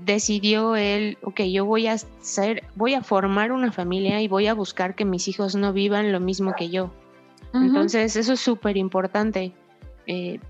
decidió 0.00 0.76
él, 0.76 1.18
ok, 1.22 1.40
yo 1.42 1.64
voy 1.64 1.86
a 1.86 1.96
ser, 2.20 2.64
voy 2.74 2.94
a 2.94 3.02
formar 3.02 3.52
una 3.52 3.72
familia 3.72 4.20
y 4.20 4.28
voy 4.28 4.46
a 4.46 4.54
buscar 4.54 4.94
que 4.94 5.04
mis 5.04 5.28
hijos 5.28 5.54
no 5.54 5.72
vivan 5.72 6.12
lo 6.12 6.20
mismo 6.20 6.54
que 6.56 6.68
yo. 6.70 6.90
Entonces, 7.54 8.16
eso 8.16 8.34
es 8.34 8.40
súper 8.40 8.76
importante. 8.76 9.52
Eh, 10.06 10.40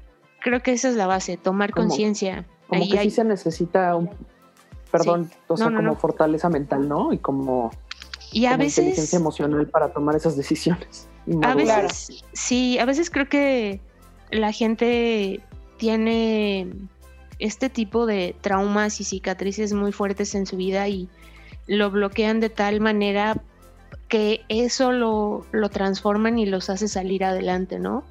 creo 0.41 0.61
que 0.61 0.73
esa 0.73 0.89
es 0.89 0.97
la 0.97 1.07
base, 1.07 1.37
tomar 1.37 1.73
conciencia. 1.73 2.45
Como 2.67 2.83
Ahí 2.83 2.91
que 2.91 2.99
hay- 2.99 3.11
sí 3.11 3.17
se 3.17 3.25
necesita 3.25 3.95
un, 3.95 4.11
perdón, 4.91 5.31
o 5.47 5.57
sea, 5.57 5.67
No, 5.67 5.71
no, 5.71 5.77
como 5.79 5.89
no. 5.93 5.97
fortaleza 5.97 6.49
mental, 6.49 6.89
¿no? 6.89 7.13
Y 7.13 7.19
como, 7.19 7.71
y 8.33 8.47
a 8.47 8.53
como 8.53 8.65
inteligencia 8.65 9.19
emocional 9.19 9.69
para 9.69 9.93
tomar 9.93 10.17
esas 10.17 10.37
decisiones. 10.37 11.09
y 11.27 11.37
a 11.45 11.55
veces, 11.55 12.25
sí, 12.33 12.79
a 12.81 12.85
veces 12.85 13.09
creo 13.11 13.29
que 13.29 13.81
la 14.31 14.51
gente 14.53 15.41
tiene 15.77 16.67
este 17.39 17.69
tipo 17.69 18.07
de 18.07 18.35
traumas 18.41 19.01
y 19.01 19.05
cicatrices 19.05 19.73
muy 19.73 19.93
fuertes 19.93 20.35
en 20.35 20.47
su 20.47 20.57
vida 20.57 20.89
y 20.89 21.09
lo 21.67 21.91
bloquean 21.91 22.41
de 22.41 22.49
tal 22.51 22.81
manera 22.81 23.37
que 24.09 24.45
eso 24.49 24.93
lo, 24.93 25.45
lo 25.53 25.69
transforman 25.69 26.39
y 26.39 26.47
los 26.47 26.71
hace 26.71 26.89
salir 26.89 27.25
adelante, 27.25 27.79
¿no? 27.79 28.05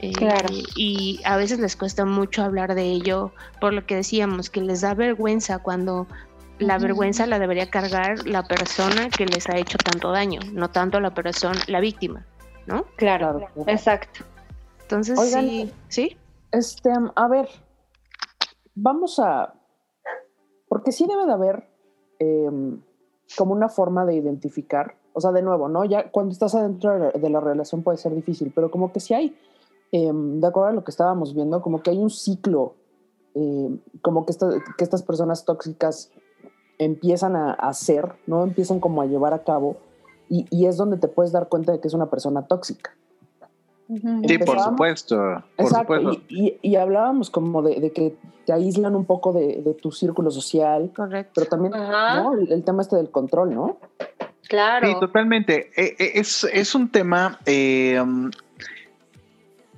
Eh, 0.00 0.12
Claro. 0.12 0.48
Y 0.74 1.20
a 1.24 1.36
veces 1.36 1.58
les 1.60 1.76
cuesta 1.76 2.04
mucho 2.04 2.42
hablar 2.42 2.74
de 2.74 2.84
ello, 2.84 3.32
por 3.60 3.72
lo 3.72 3.86
que 3.86 3.96
decíamos, 3.96 4.50
que 4.50 4.60
les 4.60 4.80
da 4.80 4.94
vergüenza 4.94 5.58
cuando 5.58 6.06
la 6.58 6.78
vergüenza 6.78 7.26
la 7.26 7.38
debería 7.38 7.68
cargar 7.68 8.26
la 8.26 8.44
persona 8.46 9.10
que 9.10 9.26
les 9.26 9.48
ha 9.48 9.56
hecho 9.56 9.76
tanto 9.78 10.12
daño, 10.12 10.40
no 10.52 10.70
tanto 10.70 11.00
la 11.00 11.12
persona, 11.12 11.60
la 11.66 11.80
víctima, 11.80 12.24
¿no? 12.66 12.84
Claro, 12.96 13.38
Claro. 13.38 13.64
exacto. 13.66 14.24
Entonces 14.82 15.18
Oigan, 15.18 15.44
sí, 15.48 15.72
sí, 15.88 16.16
Este, 16.52 16.90
a 17.16 17.28
ver, 17.28 17.48
vamos 18.74 19.18
a. 19.18 19.54
Porque 20.68 20.92
sí 20.92 21.06
debe 21.06 21.26
de 21.26 21.32
haber 21.32 21.68
em, 22.18 22.80
como 23.36 23.52
una 23.52 23.68
forma 23.68 24.04
de 24.04 24.14
identificar. 24.14 24.96
O 25.12 25.20
sea, 25.20 25.32
de 25.32 25.42
nuevo, 25.42 25.68
¿no? 25.68 25.84
Ya 25.84 26.10
cuando 26.10 26.32
estás 26.32 26.54
adentro 26.54 27.12
de 27.12 27.30
la, 27.30 27.40
relación 27.40 27.82
puede 27.82 27.98
ser 27.98 28.14
difícil, 28.14 28.52
pero 28.54 28.70
como 28.70 28.92
que 28.92 29.00
sí 29.00 29.14
hay, 29.14 29.36
em, 29.92 30.40
de 30.40 30.46
acuerdo 30.46 30.70
a 30.70 30.72
lo 30.72 30.82
que 30.84 30.90
estábamos 30.90 31.34
viendo, 31.34 31.62
como 31.62 31.82
que 31.82 31.90
hay 31.90 31.98
un 31.98 32.10
ciclo, 32.10 32.74
em, 33.34 33.78
como 34.02 34.26
que, 34.26 34.32
esta- 34.32 34.50
que 34.76 34.82
estas 34.84 35.02
personas 35.02 35.44
tóxicas 35.44 36.10
empiezan 36.78 37.36
a 37.36 37.52
hacer, 37.52 38.16
¿no? 38.26 38.42
Empiezan 38.42 38.80
como 38.80 39.02
a 39.02 39.06
llevar 39.06 39.34
a 39.34 39.44
cabo, 39.44 39.76
y 40.28 40.66
es 40.66 40.76
donde 40.76 40.96
te 40.96 41.06
puedes 41.06 41.30
dar 41.30 41.48
cuenta 41.48 41.70
de 41.70 41.80
que 41.80 41.86
es 41.86 41.94
una 41.94 42.10
persona 42.10 42.46
tóxica. 42.48 42.96
Sí, 44.26 44.38
por 44.38 44.60
supuesto, 44.60 45.16
por 45.56 45.66
Exacto, 45.66 45.96
supuesto. 45.96 46.22
y, 46.28 46.58
y- 46.62 46.70
y 46.70 46.76
hablábamos 46.76 47.28
como 47.30 47.62
de, 47.62 47.80
de 47.80 47.92
que 47.92 48.16
te 48.46 48.52
aíslan 48.52 48.94
un 48.96 49.04
poco 49.04 49.32
de, 49.32 49.62
de 49.62 49.74
tu 49.74 49.90
círculo 49.92 50.30
social, 50.30 50.90
correcto. 50.96 51.32
pero 51.34 51.46
también. 51.48 51.72
¿no? 51.72 52.32
el, 52.34 52.50
el 52.50 52.64
tema 52.64 52.82
este 52.82 52.96
del 52.96 53.10
control, 53.10 53.54
¿no? 53.54 53.78
Claro. 54.48 54.86
Sí, 54.86 54.94
totalmente. 55.00 55.70
Eh, 55.76 55.96
eh, 55.98 56.12
Es, 56.14 56.44
es 56.44 56.74
un 56.74 56.88
tema, 56.90 57.38
eh, 57.46 58.00
um, 58.00 58.30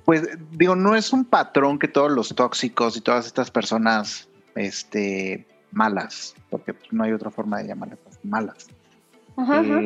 pues 0.05 0.27
digo, 0.51 0.75
no 0.75 0.95
es 0.95 1.11
un 1.11 1.25
patrón 1.25 1.77
que 1.79 1.87
todos 1.89 2.11
los 2.11 2.33
tóxicos 2.33 2.95
y 2.97 3.01
todas 3.01 3.25
estas 3.25 3.51
personas 3.51 4.29
este, 4.55 5.45
malas, 5.71 6.33
porque 6.49 6.73
no 6.91 7.03
hay 7.03 7.11
otra 7.11 7.29
forma 7.29 7.57
de 7.59 7.67
llamarlas 7.67 7.99
pues, 8.03 8.17
malas, 8.23 8.67
Ajá, 9.35 9.59
ajá. 9.59 9.79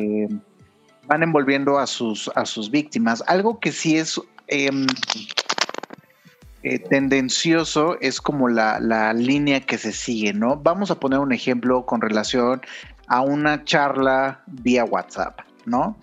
Van 1.12 1.22
envolviendo 1.22 1.78
a 1.78 1.86
sus, 1.86 2.30
a 2.34 2.46
sus 2.46 2.70
víctimas. 2.70 3.22
Algo 3.26 3.60
que 3.60 3.70
sí 3.70 3.98
es 3.98 4.18
em, 4.46 4.86
eh, 6.62 6.78
tendencioso 6.78 8.00
es 8.00 8.18
como 8.18 8.48
la, 8.48 8.80
la 8.80 9.12
línea 9.12 9.60
que 9.60 9.76
se 9.76 9.92
sigue, 9.92 10.32
¿no? 10.32 10.56
Vamos 10.56 10.90
a 10.90 10.98
poner 10.98 11.18
un 11.18 11.32
ejemplo 11.32 11.84
con 11.84 12.00
relación 12.00 12.62
a 13.08 13.20
una 13.20 13.62
charla 13.64 14.42
vía 14.46 14.86
WhatsApp, 14.86 15.40
¿no? 15.66 15.94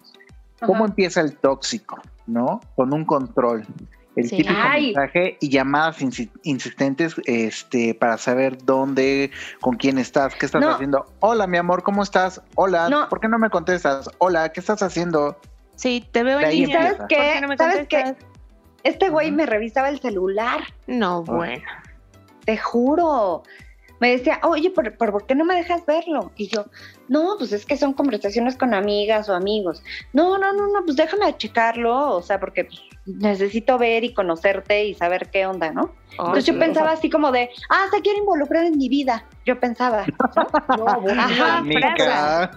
¿Cómo 0.63 0.85
empieza 0.85 1.21
el 1.21 1.35
tóxico, 1.37 1.99
¿no? 2.27 2.61
Con 2.75 2.93
un 2.93 3.03
control. 3.03 3.65
El 4.19 4.29
Sí. 4.29 4.37
típico 4.37 4.59
Ay. 4.61 4.87
mensaje 4.87 5.37
y 5.39 5.49
llamadas 5.49 6.01
insi- 6.01 6.29
insistentes 6.43 7.15
este, 7.25 7.93
para 7.95 8.17
saber 8.17 8.57
dónde, 8.65 9.31
con 9.61 9.75
quién 9.77 9.97
estás, 9.97 10.35
qué 10.35 10.45
estás 10.45 10.61
No. 10.61 10.71
haciendo. 10.71 11.05
Hola, 11.19 11.47
mi 11.47 11.57
amor, 11.57 11.83
¿cómo 11.83 12.03
estás? 12.03 12.41
Hola, 12.55 12.89
No. 12.89 13.07
¿por 13.07 13.21
qué 13.21 13.27
no 13.29 13.39
me 13.39 13.49
contestas? 13.49 14.09
Hola, 14.17 14.49
¿qué 14.49 14.59
estás 14.59 14.83
haciendo? 14.83 15.39
Sí, 15.75 16.05
te 16.11 16.23
veo 16.23 16.39
en. 16.41 16.69
¿Sabes 16.71 16.95
¿Por 16.95 17.07
qué? 17.07 17.31
qué 17.35 17.41
no 17.41 17.47
me 17.47 17.57
¿Sabes 17.57 17.87
qué? 17.87 18.15
Este 18.83 19.09
güey 19.09 19.31
me 19.31 19.45
revisaba 19.45 19.87
el 19.89 19.99
celular, 20.01 20.61
No, 20.87 21.23
bueno. 21.23 21.63
te 22.45 22.57
juro. 22.57 23.43
Me 23.99 24.11
decía, 24.11 24.39
oye, 24.43 24.69
¿por, 24.69 24.95
por, 24.97 25.25
qué 25.25 25.35
no 25.35 25.45
me 25.45 25.55
dejas 25.55 25.85
verlo? 25.85 26.31
Y 26.35 26.47
yo, 26.47 26.65
no, 27.07 27.35
pues 27.37 27.51
es 27.51 27.65
que 27.65 27.77
son 27.77 27.93
conversaciones 27.93 28.57
con 28.57 28.73
amigas 28.73 29.29
o 29.29 29.35
amigos. 29.35 29.83
No, 30.13 30.37
no, 30.37 30.53
no, 30.53 30.67
no, 30.67 30.85
pues 30.85 30.95
déjame 30.95 31.35
checarlo, 31.37 32.15
o 32.15 32.21
sea, 32.21 32.39
porque 32.39 32.67
necesito 33.05 33.77
ver 33.77 34.03
y 34.03 34.13
conocerte 34.13 34.85
y 34.85 34.93
saber 34.93 35.29
qué 35.31 35.45
onda, 35.45 35.71
¿no? 35.71 35.93
Entonces 36.11 36.45
yo 36.45 36.57
pensaba 36.57 36.91
así 36.91 37.09
como 37.09 37.31
de, 37.31 37.49
ah, 37.69 37.85
se 37.91 38.01
quiere 38.01 38.19
involucrar 38.19 38.65
en 38.65 38.77
mi 38.77 38.89
vida. 38.89 39.25
Yo 39.45 39.59
pensaba. 39.59 40.05
No, 40.77 40.85
Ajá, 41.17 41.57
Amiga. 41.57 42.51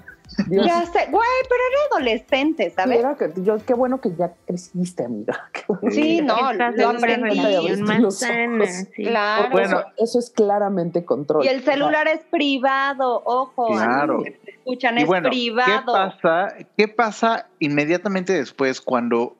Dios. 0.46 0.66
Ya 0.66 0.84
sé, 0.86 1.08
güey, 1.10 1.28
pero 1.48 1.60
era 1.70 1.78
adolescente, 1.96 2.70
¿sabes? 2.70 2.98
era 3.00 3.16
que- 3.16 3.32
yo, 3.42 3.56
qué 3.64 3.74
bueno 3.74 4.00
que 4.00 4.14
ya 4.16 4.32
creciste, 4.46 5.04
amiga. 5.04 5.50
Bueno. 5.68 5.90
Sí, 5.94 6.20
no, 6.20 6.52
lo 6.52 6.88
aprendí. 6.90 7.38
ojos. 7.40 8.18
sí. 8.18 9.04
Claro. 9.04 9.48
Bueno. 9.50 9.78
Eso, 9.80 9.86
eso 9.98 10.18
es 10.18 10.30
claramente 10.30 11.04
control. 11.04 11.44
y 11.44 11.48
el 11.48 11.62
celular 11.62 12.08
es 12.08 12.20
privado, 12.30 13.22
ojo, 13.24 13.68
Claro. 13.68 14.14
amigos 14.14 14.24
que 14.24 14.30
te 14.44 14.50
escuchan, 14.52 14.98
Y 14.98 15.02
es 15.02 15.06
bueno, 15.06 15.24
¿qué 15.24 15.36
privado. 15.36 15.92
pasa? 15.92 16.54
¿Qué 16.76 16.88
pasa 16.88 17.46
inmediatamente 17.58 18.32
después 18.32 18.80
cuando 18.80 19.36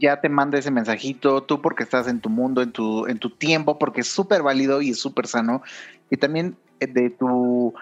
ya 0.00 0.20
te 0.20 0.28
manda 0.28 0.58
ese 0.58 0.70
mensajito, 0.70 1.42
tú 1.42 1.60
porque 1.60 1.82
estás 1.82 2.06
en 2.08 2.20
tu 2.20 2.30
mundo, 2.30 2.62
en 2.62 2.72
tu, 2.72 3.06
en 3.06 3.18
tu 3.18 3.30
tiempo, 3.30 3.78
porque 3.78 4.00
es 4.00 4.08
súper 4.08 4.42
válido 4.42 4.80
y 4.80 4.90
es 4.90 4.98
súper 4.98 5.26
sano, 5.26 5.62
y 6.10 6.16
también 6.16 6.56
eh, 6.80 6.86
de 6.86 7.10
tu 7.10 7.74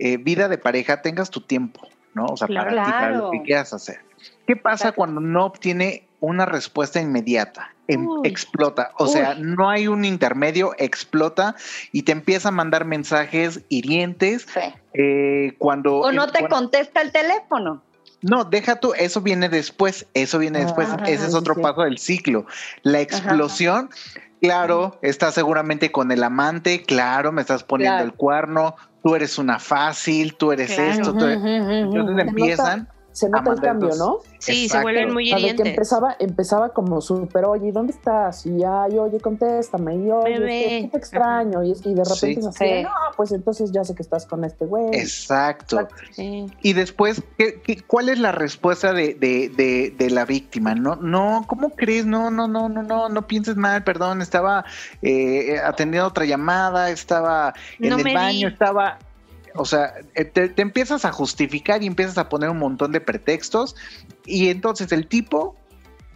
eh, 0.00 0.16
vida 0.16 0.48
de 0.48 0.58
pareja 0.58 1.02
tengas 1.02 1.30
tu 1.30 1.40
tiempo, 1.42 1.80
¿no? 2.14 2.24
O 2.26 2.36
sea, 2.36 2.48
Claro. 2.48 2.70
para 2.70 2.84
ti, 2.84 2.90
para 2.90 3.10
lo 3.16 3.30
que 3.30 3.42
quieras 3.42 3.72
hacer. 3.72 4.00
¿Qué 4.46 4.56
pasa 4.56 4.92
cuando 4.92 5.20
no 5.20 5.44
obtiene 5.46 6.08
una 6.20 6.44
respuesta 6.46 7.00
inmediata? 7.00 7.72
Em- 7.86 8.06
explota, 8.24 8.92
o 8.98 9.06
sea, 9.08 9.34
no 9.34 9.68
hay 9.68 9.88
un 9.88 10.04
intermedio, 10.04 10.74
explota 10.78 11.56
y 11.92 12.02
te 12.02 12.12
empieza 12.12 12.48
a 12.48 12.52
mandar 12.52 12.84
mensajes 12.84 13.62
hirientes 13.68 14.46
Sí. 14.52 14.60
eh, 14.94 15.54
cuando... 15.58 15.96
O 15.96 16.12
no 16.12 16.26
te 16.28 16.38
cuando- 16.40 16.56
contesta 16.56 17.00
el 17.02 17.10
teléfono. 17.12 17.82
no, 18.22 18.44
deja 18.44 18.76
tú, 18.78 18.92
eso 18.94 19.20
viene 19.22 19.48
después, 19.48 20.06
eso 20.14 20.38
viene 20.38 20.60
después, 20.60 20.88
Ajá, 20.88 21.04
ese 21.06 21.26
es 21.26 21.34
otro 21.34 21.54
sí. 21.54 21.62
paso 21.62 21.82
del 21.82 21.98
ciclo. 21.98 22.46
La 22.82 23.00
explosión, 23.00 23.90
claro, 24.40 24.98
está 25.02 25.32
seguramente 25.32 25.90
con 25.90 26.12
el 26.12 26.22
amante, 26.22 26.82
claro, 26.82 27.32
me 27.32 27.40
estás 27.40 27.64
poniendo 27.64 27.96
Claro. 27.96 28.04
el 28.10 28.14
cuerno, 28.14 28.76
tú 29.02 29.14
eres 29.14 29.38
una 29.38 29.58
fácil, 29.58 30.34
tú 30.36 30.52
eres 30.52 30.74
Claro. 30.74 30.90
esto, 30.90 31.12
tú 31.14 31.24
eres- 31.24 31.38
entonces 31.42 32.26
empiezan, 32.28 32.88
Se 33.20 33.28
nota 33.28 33.52
el 33.52 33.60
cambio, 33.60 33.90
¿no? 33.98 34.18
Sí, 34.38 34.68
se 34.68 34.80
vuelven 34.80 35.12
muy 35.12 35.26
de 35.28 35.34
que 35.34 35.40
hirientes. 35.40 35.66
empezaba, 35.66 36.16
empezaba 36.18 36.70
como 36.70 37.00
súper, 37.00 37.44
oye, 37.44 37.68
¿y 37.68 37.70
¿dónde 37.70 37.92
estás? 37.92 38.46
Y 38.46 38.62
ay, 38.64 38.98
oye, 38.98 39.20
contéstame, 39.20 39.96
y 39.96 40.10
oye, 40.10 40.34
es 40.34 40.40
que 40.40 40.88
te 40.92 40.96
extraño, 40.98 41.62
y 41.62 41.72
es 41.72 41.84
y 41.84 41.94
de 41.94 42.02
repente 42.04 42.16
Sí. 42.16 42.38
es 42.40 42.46
así, 42.46 42.64
Sí. 42.64 42.82
no, 42.82 42.90
pues 43.16 43.32
entonces 43.32 43.72
ya 43.72 43.84
sé 43.84 43.94
que 43.94 44.02
estás 44.02 44.24
con 44.26 44.44
este 44.44 44.64
güey. 44.66 44.86
exacto. 44.94 45.86
Sí. 46.12 46.46
Y 46.62 46.72
después, 46.72 47.22
¿qué, 47.36 47.60
qué- 47.62 47.82
cuál 47.86 48.08
es 48.08 48.18
la 48.18 48.32
respuesta 48.32 48.92
de, 48.92 49.14
de, 49.14 49.50
de, 49.50 49.94
de 49.96 50.10
la 50.10 50.24
víctima? 50.24 50.74
No, 50.74 50.96
no, 50.96 51.44
¿cómo 51.46 51.70
crees? 51.70 52.06
No, 52.06 52.30
no, 52.30 52.48
no, 52.48 52.68
no, 52.68 52.82
no, 52.82 53.08
no 53.08 53.26
pienses 53.26 53.56
mal, 53.56 53.84
perdón, 53.84 54.22
estaba 54.22 54.64
eh, 55.02 55.58
atendiendo 55.64 56.08
otra 56.08 56.24
llamada, 56.24 56.90
estaba 56.90 57.52
en 57.78 57.90
No 57.90 57.98
el 57.98 58.14
baño, 58.14 58.48
di. 58.48 58.52
estaba, 58.52 58.98
o 59.54 59.64
sea, 59.64 59.94
eh, 60.14 60.24
te, 60.24 60.48
te 60.48 60.62
empiezas 60.62 61.04
a 61.04 61.12
justificar 61.12 61.82
y 61.82 61.86
empiezas 61.86 62.18
a 62.18 62.28
poner 62.28 62.50
un 62.50 62.58
montón 62.58 62.92
de 62.92 63.00
pretextos 63.00 63.76
y 64.26 64.48
entonces 64.48 64.92
el 64.92 65.06
tipo 65.06 65.56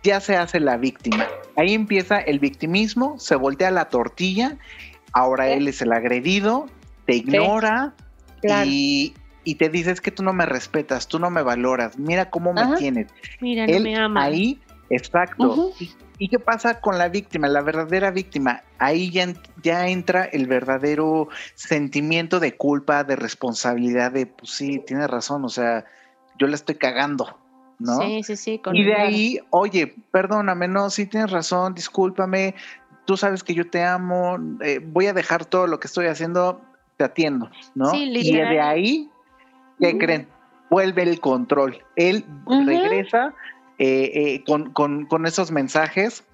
ya 0.03 0.20
se 0.20 0.37
hace 0.37 0.61
la 0.61 0.77
víctima. 0.77 1.27
Ahí 1.57 1.75
empieza 1.75 2.18
el 2.18 2.38
victimismo, 2.38 3.18
se 3.18 3.37
voltea 3.37 3.70
la 3.70 3.87
tortilla, 3.88 4.59
ahora 5.12 5.47
Sí. 5.47 5.53
él 5.53 5.68
es 5.68 5.81
el 5.83 5.92
agredido, 5.92 6.66
te 7.07 7.14
ignora 7.16 7.94
Claro. 8.42 8.68
y, 8.70 9.14
y 9.44 9.55
te 9.55 9.68
dices 9.70 10.01
que 10.01 10.11
tú 10.11 10.23
no 10.23 10.33
me 10.35 10.44
respetas, 10.47 11.09
tú 11.09 11.18
no 11.18 11.31
me 11.31 11.42
valoras, 11.42 11.99
mira 11.99 12.29
cómo 12.31 12.53
me 12.53 12.77
tienes. 12.77 13.07
Mira, 13.40 13.66
no 13.66 13.73
Él 13.73 13.83
me 13.85 13.97
ama. 13.97 14.25
ahí, 14.25 14.61
exacto. 14.90 15.73
¿Y, 15.81 15.90
y 16.18 16.29
qué 16.29 16.38
pasa 16.38 16.81
con 16.81 16.98
la 16.98 17.09
víctima, 17.09 17.48
la 17.48 17.61
verdadera 17.62 18.11
víctima? 18.11 18.62
Ahí 18.79 19.11
ya, 19.11 19.24
en- 19.24 19.38
ya 19.62 19.88
entra 19.88 20.24
el 20.24 20.46
verdadero 20.46 21.29
sentimiento 21.55 22.40
de 22.40 22.57
culpa, 22.57 23.05
de 23.05 23.16
responsabilidad, 23.16 24.12
de, 24.12 24.27
pues 24.27 24.50
sí, 24.50 24.81
tienes 24.87 25.09
razón, 25.09 25.44
o 25.44 25.48
sea, 25.48 25.85
yo 26.38 26.46
la 26.46 26.55
estoy 26.55 26.77
cagando, 26.77 27.38
¿no? 27.79 27.98
Sí, 28.00 28.22
sí, 28.22 28.37
sí. 28.37 28.59
con 28.59 28.77
Y 28.77 28.85
de 28.85 28.94
ahí, 28.94 29.40
oye, 29.50 29.94
perdóname, 30.11 30.68
no, 30.68 30.90
sí 30.90 31.07
tienes 31.07 31.31
razón, 31.31 31.74
discúlpame, 31.74 32.55
tú 33.05 33.16
sabes 33.16 33.42
que 33.42 33.55
yo 33.55 33.68
te 33.68 33.83
amo, 33.83 34.38
eh, 34.62 34.81
voy 34.83 35.07
a 35.07 35.12
dejar 35.12 35.44
todo 35.44 35.66
lo 35.66 35.81
que 35.81 35.87
estoy 35.88 36.07
haciendo, 36.07 36.61
te 36.96 37.05
atiendo, 37.05 37.50
¿no? 37.74 37.90
Sí, 37.90 38.05
y 38.14 38.33
de 38.37 38.61
ahí, 38.61 39.11
¿qué 39.81 39.98
creen? 39.98 40.29
Vuelve 40.70 41.03
el 41.03 41.20
control. 41.20 41.79
Él 41.96 42.24
regresa 42.66 43.35
eh, 43.78 44.10
eh, 44.14 44.44
con, 44.46 44.72
con- 44.72 45.06
con 45.06 45.26
esos 45.26 45.50
mensajes 45.50 46.24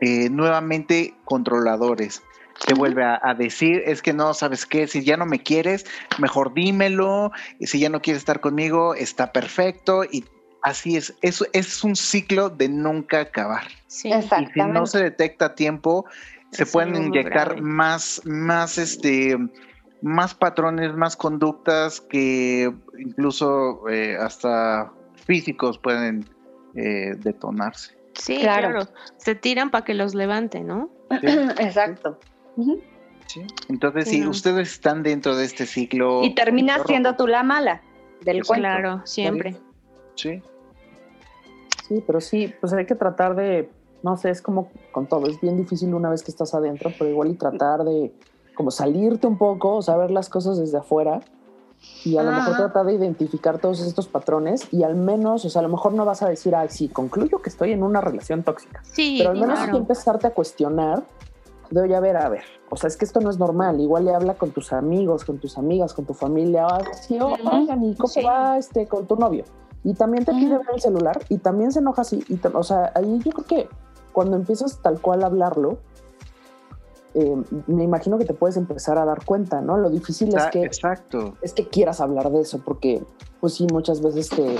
eh, 0.00 0.28
nuevamente 0.30 1.14
controladores. 1.24 2.22
Te 2.66 2.74
vuelve 2.74 3.04
a, 3.04 3.20
a 3.22 3.34
decir, 3.34 3.82
es 3.86 4.02
que 4.02 4.12
no, 4.12 4.34
¿sabes 4.34 4.66
qué? 4.66 4.88
Si 4.88 5.04
ya 5.04 5.16
no 5.16 5.26
me 5.26 5.40
quieres, 5.42 5.86
mejor 6.18 6.54
dímelo. 6.54 7.30
Si 7.60 7.78
ya 7.78 7.88
no 7.88 8.02
quieres 8.02 8.22
estar 8.22 8.40
conmigo, 8.40 8.94
está 8.96 9.32
perfecto. 9.32 10.02
Y 10.04 10.24
así 10.62 10.96
es. 10.96 11.14
Es, 11.22 11.44
es 11.52 11.84
un 11.84 11.94
ciclo 11.94 12.50
de 12.50 12.68
nunca 12.68 13.20
acabar. 13.20 13.68
Sí. 13.86 14.08
Y 14.08 14.12
si 14.12 14.18
Exactamente. 14.18 14.78
no 14.78 14.86
se 14.86 15.02
detecta 15.04 15.44
a 15.46 15.54
tiempo, 15.54 16.04
se 16.50 16.64
Es 16.64 16.72
pueden 16.72 16.96
inyectar 16.96 17.48
grave. 17.50 17.60
más, 17.62 18.22
más, 18.24 18.76
este, 18.78 19.36
más 20.02 20.34
patrones, 20.34 20.94
más 20.96 21.16
conductas 21.16 22.00
que 22.00 22.72
incluso 22.98 23.88
eh, 23.88 24.16
hasta 24.18 24.92
físicos 25.26 25.78
pueden 25.78 26.28
eh, 26.74 27.14
detonarse. 27.18 27.96
Sí, 28.14 28.38
Claro. 28.40 28.70
claro. 28.70 28.88
Se 29.16 29.34
tiran 29.34 29.70
para 29.70 29.84
que 29.84 29.94
los 29.94 30.14
levante, 30.14 30.60
¿no? 30.60 30.90
Exacto. 31.10 32.18
¿sí? 33.26 33.42
Entonces, 33.68 34.08
Sí, 34.08 34.16
si 34.16 34.20
no. 34.22 34.30
ustedes 34.30 34.72
están 34.72 35.02
dentro 35.02 35.36
de 35.36 35.44
este 35.44 35.66
ciclo, 35.66 36.22
Y 36.24 36.34
terminas 36.34 36.82
siendo 36.86 37.14
tú 37.14 37.26
la 37.26 37.42
mala 37.42 37.82
del 38.22 38.44
cuento. 38.44 38.62
Claro, 38.62 39.02
siempre. 39.04 39.56
Sí, 40.16 40.42
Sí, 41.86 42.02
pero 42.06 42.20
sí, 42.20 42.52
pues 42.60 42.72
hay 42.74 42.84
que 42.84 42.94
tratar 42.94 43.34
de, 43.34 43.70
no 44.02 44.16
sé, 44.18 44.28
es 44.28 44.42
como 44.42 44.70
con 44.92 45.06
todo, 45.06 45.26
es 45.26 45.40
bien 45.40 45.56
difícil 45.56 45.94
una 45.94 46.10
vez 46.10 46.22
que 46.22 46.30
estás 46.30 46.52
adentro, 46.54 46.92
pero 46.98 47.08
igual 47.08 47.30
y 47.30 47.34
tratar 47.34 47.82
de 47.84 48.12
como 48.54 48.70
salirte 48.70 49.26
un 49.26 49.38
poco, 49.38 49.76
o 49.76 49.82
sea, 49.82 49.96
ver 49.96 50.10
las 50.10 50.28
cosas 50.28 50.58
desde 50.58 50.76
afuera 50.78 51.20
y 52.04 52.16
a 52.16 52.22
lo 52.22 52.32
mejor 52.32 52.54
Ajá. 52.54 52.64
tratar 52.64 52.86
de 52.86 52.94
identificar 52.94 53.58
todos 53.58 53.80
estos 53.80 54.08
patrones 54.08 54.68
y 54.72 54.82
al 54.82 54.94
menos, 54.94 55.44
o 55.44 55.50
sea, 55.50 55.60
a 55.60 55.62
lo 55.62 55.68
mejor 55.68 55.92
no 55.94 56.04
vas 56.04 56.22
a 56.22 56.28
decir, 56.28 56.54
ay, 56.54 56.68
sí, 56.70 56.88
concluyo 56.88 57.42
que 57.42 57.50
estoy 57.50 57.72
en 57.72 57.82
una 57.82 58.00
relación 58.00 58.42
tóxica, 58.44 58.80
Sí, 58.84 59.16
pero 59.18 59.30
al 59.30 59.36
menos 59.38 59.58
claro. 59.58 59.72
sí 59.72 59.78
empezarte 59.78 60.26
a 60.26 60.30
cuestionar 60.34 61.02
de, 61.70 61.82
oye, 61.82 61.94
a 61.96 62.00
ver, 62.00 62.16
a 62.16 62.28
ver, 62.28 62.44
o 62.70 62.76
sea, 62.76 62.88
es 62.88 62.96
que 62.96 63.04
esto 63.04 63.20
no 63.20 63.28
es 63.30 63.38
normal, 63.38 63.80
igual 63.80 64.04
le 64.06 64.14
habla 64.14 64.34
con 64.34 64.50
tus 64.52 64.72
amigos, 64.72 65.24
con 65.24 65.38
tus 65.38 65.58
amigas, 65.58 65.92
con 65.92 66.06
tu 66.06 66.14
familia, 66.14 66.66
o 66.66 66.70
así, 66.90 67.18
"Oh, 67.20 67.32
Ujú. 67.32 67.56
oigan, 67.56 67.82
¿y 67.84 67.94
cómo 67.94 68.08
Sí. 68.08 68.22
va 68.22 68.56
este, 68.56 68.86
con 68.86 69.06
tu 69.06 69.16
novio? 69.16 69.44
Y 69.84 69.94
también 69.94 70.24
te 70.24 70.32
pide 70.32 70.56
ver 70.56 70.66
el 70.74 70.80
celular 70.80 71.20
y 71.28 71.38
también 71.38 71.72
se 71.72 71.80
enoja 71.80 72.02
así, 72.02 72.24
y 72.28 72.36
te- 72.36 72.48
o 72.48 72.62
sea, 72.62 72.90
ahí 72.94 73.18
yo 73.24 73.32
creo 73.32 73.46
que 73.46 73.68
cuando 74.12 74.36
empiezas 74.36 74.80
tal 74.82 75.00
cual 75.00 75.22
a 75.22 75.26
hablarlo, 75.26 75.78
eh, 77.14 77.36
me 77.66 77.84
imagino 77.84 78.18
que 78.18 78.24
te 78.24 78.34
puedes 78.34 78.56
empezar 78.56 78.98
a 78.98 79.04
dar 79.04 79.24
cuenta, 79.24 79.60
¿no? 79.60 79.76
Lo 79.76 79.90
difícil 79.90 80.34
es 80.36 80.44
que, 80.46 80.62
exacto. 80.62 81.36
es 81.42 81.52
que 81.52 81.66
quieras 81.66 82.00
hablar 82.00 82.30
de 82.30 82.40
eso, 82.40 82.60
porque 82.64 83.02
pues 83.40 83.54
sí, 83.54 83.66
muchas 83.72 84.02
veces 84.02 84.28
te... 84.28 84.56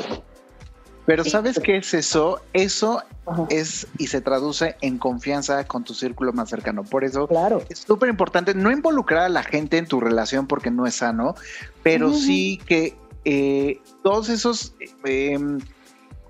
Pero. 1.05 1.25
¿sabes 1.25 1.59
qué 1.59 1.79
es 1.79 1.95
eso? 1.95 2.41
Eso 2.53 3.03
Ajá, 3.25 3.47
es 3.49 3.87
y 3.97 4.09
se 4.09 4.21
traduce 4.21 4.77
en 4.83 4.99
confianza 4.99 5.65
con 5.65 5.83
tu 5.83 5.95
círculo 5.95 6.35
más 6.35 6.51
cercano. 6.51 6.85
Por 6.85 7.03
eso 7.03 7.27
claro. 7.27 7.63
es 7.71 7.79
súper 7.79 8.11
importante 8.11 8.55
no 8.55 8.71
involucrar 8.71 9.23
a 9.23 9.29
la 9.31 9.43
gente 9.43 9.79
en 9.79 9.87
tu 9.87 10.01
relación 10.01 10.47
porque 10.47 10.71
no 10.71 10.87
es 10.87 10.97
sano, 10.97 11.35
pero 11.83 12.13
sí 12.13 12.61
que 12.67 12.95
eh, 13.25 13.81
todos 14.03 14.29
esos 14.29 14.75
eh, 15.05 15.39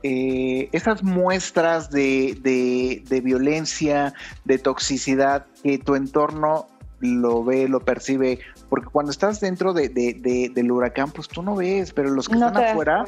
eh, 0.03 0.69
esas 0.73 1.03
muestras 1.03 1.91
de, 1.91 2.37
de- 2.41 3.03
de 3.09 3.21
violencia, 3.21 4.15
de 4.45 4.59
toxicidad 4.59 5.47
que 5.63 5.79
tu 5.79 5.95
entorno 5.95 6.67
lo 7.01 7.45
ve, 7.45 7.69
lo 7.69 7.81
percibe, 7.81 8.41
porque 8.69 8.89
cuando 8.91 9.11
estás 9.13 9.41
dentro 9.41 9.73
de, 9.73 9.89
de- 9.89 10.15
de- 10.15 10.51
del 10.55 10.71
huracán, 10.73 11.11
pues 11.13 11.29
tú 11.29 11.43
no 11.43 11.55
ves, 11.57 11.93
pero 11.93 12.11
los 12.11 12.29
que 12.29 12.37
No 12.37 12.49
están 12.49 12.65
afuera 12.65 13.05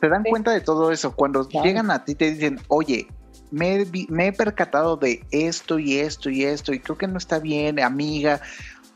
se 0.00 0.08
dan 0.08 0.22
Sí. 0.24 0.30
cuenta 0.30 0.52
de 0.52 0.60
todo 0.60 0.92
eso. 0.92 1.14
Cuando 1.14 1.46
Claro. 1.48 1.66
llegan 1.66 1.90
a 1.90 2.04
ti 2.04 2.14
te 2.14 2.30
dicen, 2.32 2.60
oye, 2.68 3.06
me, 3.50 3.74
he 3.76 3.84
vi- 3.84 4.06
me 4.10 4.28
he 4.28 4.32
percatado 4.32 4.96
de 4.96 5.24
esto 5.30 5.78
y 5.78 5.98
esto 5.98 6.30
y 6.30 6.44
esto, 6.44 6.72
y 6.72 6.80
creo 6.80 6.98
que 6.98 7.06
no 7.06 7.18
está 7.18 7.38
bien, 7.38 7.80
amiga. 7.80 8.40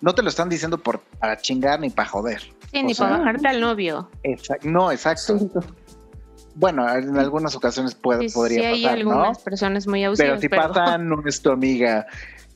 No 0.00 0.14
te 0.14 0.22
lo 0.22 0.28
están 0.28 0.48
diciendo 0.48 0.78
por, 0.78 1.00
para 1.18 1.36
chingar 1.36 1.78
ni 1.80 1.90
para 1.90 2.08
joder. 2.08 2.40
Sí, 2.72 2.82
ni 2.82 2.92
o 2.92 2.96
para 2.96 3.18
bajarte 3.18 3.48
al 3.48 3.60
novio. 3.60 4.08
No, 4.62 4.90
exacto. 4.92 5.38
Sí, 5.38 5.50
Bueno, 6.54 6.88
en 6.94 7.16
algunas 7.16 7.54
ocasiones 7.54 7.94
puede, 7.94 8.22
Sí, 8.22 8.28
sí, 8.30 8.34
podría 8.34 8.68
hay 8.70 8.82
pasar, 8.82 8.98
algunas 8.98 9.38
¿no? 9.38 9.44
personas 9.44 9.86
muy 9.86 10.00
Pero 10.00 10.08
abusivas. 10.08 10.40
si 10.40 10.48
pasa, 10.48 10.98
no 10.98 11.22
es 11.26 11.40
tu 11.40 11.50
amiga. 11.50 12.06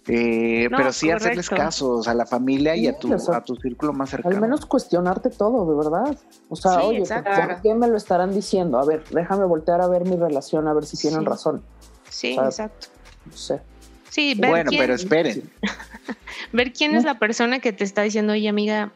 Eh, 0.06 0.68
No, 0.70 0.76
pero 0.76 0.92
sí 0.92 1.10
hacerles 1.10 1.48
correcto. 1.48 1.64
caso 1.66 2.02
a 2.06 2.12
la 2.12 2.26
familia 2.26 2.76
y 2.76 2.86
a 2.88 2.98
tu, 2.98 3.14
o 3.14 3.18
sea, 3.18 3.36
a 3.38 3.40
tu 3.44 3.56
círculo 3.56 3.94
más 3.94 4.10
cercano. 4.10 4.34
Al 4.34 4.40
menos 4.40 4.66
cuestionarte 4.66 5.30
todo, 5.30 5.64
de 5.70 5.76
verdad. 5.82 6.18
O 6.50 6.56
sea, 6.56 6.72
Sí, 6.72 6.78
oye, 6.82 6.98
exacto. 6.98 7.30
¿por 7.46 7.62
qué 7.62 7.74
me 7.74 7.88
lo 7.88 7.96
estarán 7.96 8.34
diciendo? 8.34 8.78
A 8.78 8.84
ver, 8.84 9.02
déjame 9.10 9.46
voltear 9.46 9.80
a 9.80 9.86
ver 9.88 10.04
mi 10.04 10.16
relación, 10.16 10.68
a 10.68 10.74
ver 10.74 10.84
si 10.84 10.98
tienen 10.98 11.20
Sí. 11.20 11.26
razón. 11.26 11.62
Sí, 12.10 12.32
o 12.32 12.34
sea, 12.34 12.44
exacto. 12.66 12.88
No 13.24 13.32
sé. 13.36 13.60
Sí, 14.10 14.34
ver, 14.34 14.50
bueno, 14.50 14.68
quién, 14.70 14.82
pero 14.82 14.94
esperen. 14.94 15.50
ver 16.52 16.72
quién 16.74 16.94
es 16.94 17.04
la 17.04 17.18
persona 17.18 17.60
que 17.60 17.72
te 17.72 17.84
está 17.84 18.02
diciendo, 18.02 18.34
oye, 18.34 18.48
amiga, 18.48 18.92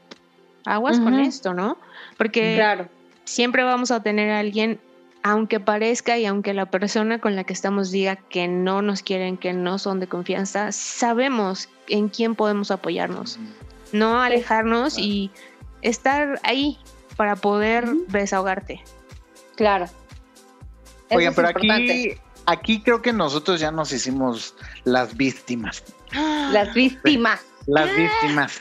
aguas 0.66 1.00
con 1.00 1.14
esto, 1.18 1.54
¿no? 1.54 1.78
Porque 2.18 2.54
Claro. 2.56 2.86
siempre 3.24 3.64
vamos 3.64 3.90
a 3.90 4.02
tener 4.02 4.30
a 4.30 4.40
alguien, 4.40 4.78
aunque 5.22 5.60
parezca 5.60 6.18
y 6.18 6.26
aunque 6.26 6.54
la 6.54 6.66
persona 6.66 7.20
con 7.20 7.36
la 7.36 7.44
que 7.44 7.52
estamos 7.52 7.90
diga 7.90 8.16
que 8.16 8.48
no 8.48 8.82
nos 8.82 9.02
quieren, 9.02 9.36
que 9.36 9.52
no 9.52 9.78
son 9.78 10.00
de 10.00 10.06
confianza, 10.06 10.72
sabemos 10.72 11.68
en 11.88 12.08
quién 12.08 12.34
podemos 12.34 12.70
apoyarnos. 12.70 13.38
No 13.92 14.20
alejarnos 14.20 14.98
y 14.98 15.30
estar 15.82 16.40
ahí 16.44 16.78
para 17.16 17.36
poder 17.36 17.88
desahogarte. 18.08 18.82
Claro. 19.56 19.86
Eso 21.08 21.18
Oigan, 21.18 21.34
pero 21.34 21.48
aquí, 21.48 22.14
aquí 22.46 22.82
creo 22.82 23.02
que 23.02 23.12
nosotros 23.12 23.60
ya 23.60 23.72
nos 23.72 23.92
hicimos 23.92 24.54
las 24.84 25.16
víctimas. 25.16 25.82
Las 26.52 26.72
víctimas. 26.74 27.40
Las 27.66 27.94
víctimas. 27.96 28.60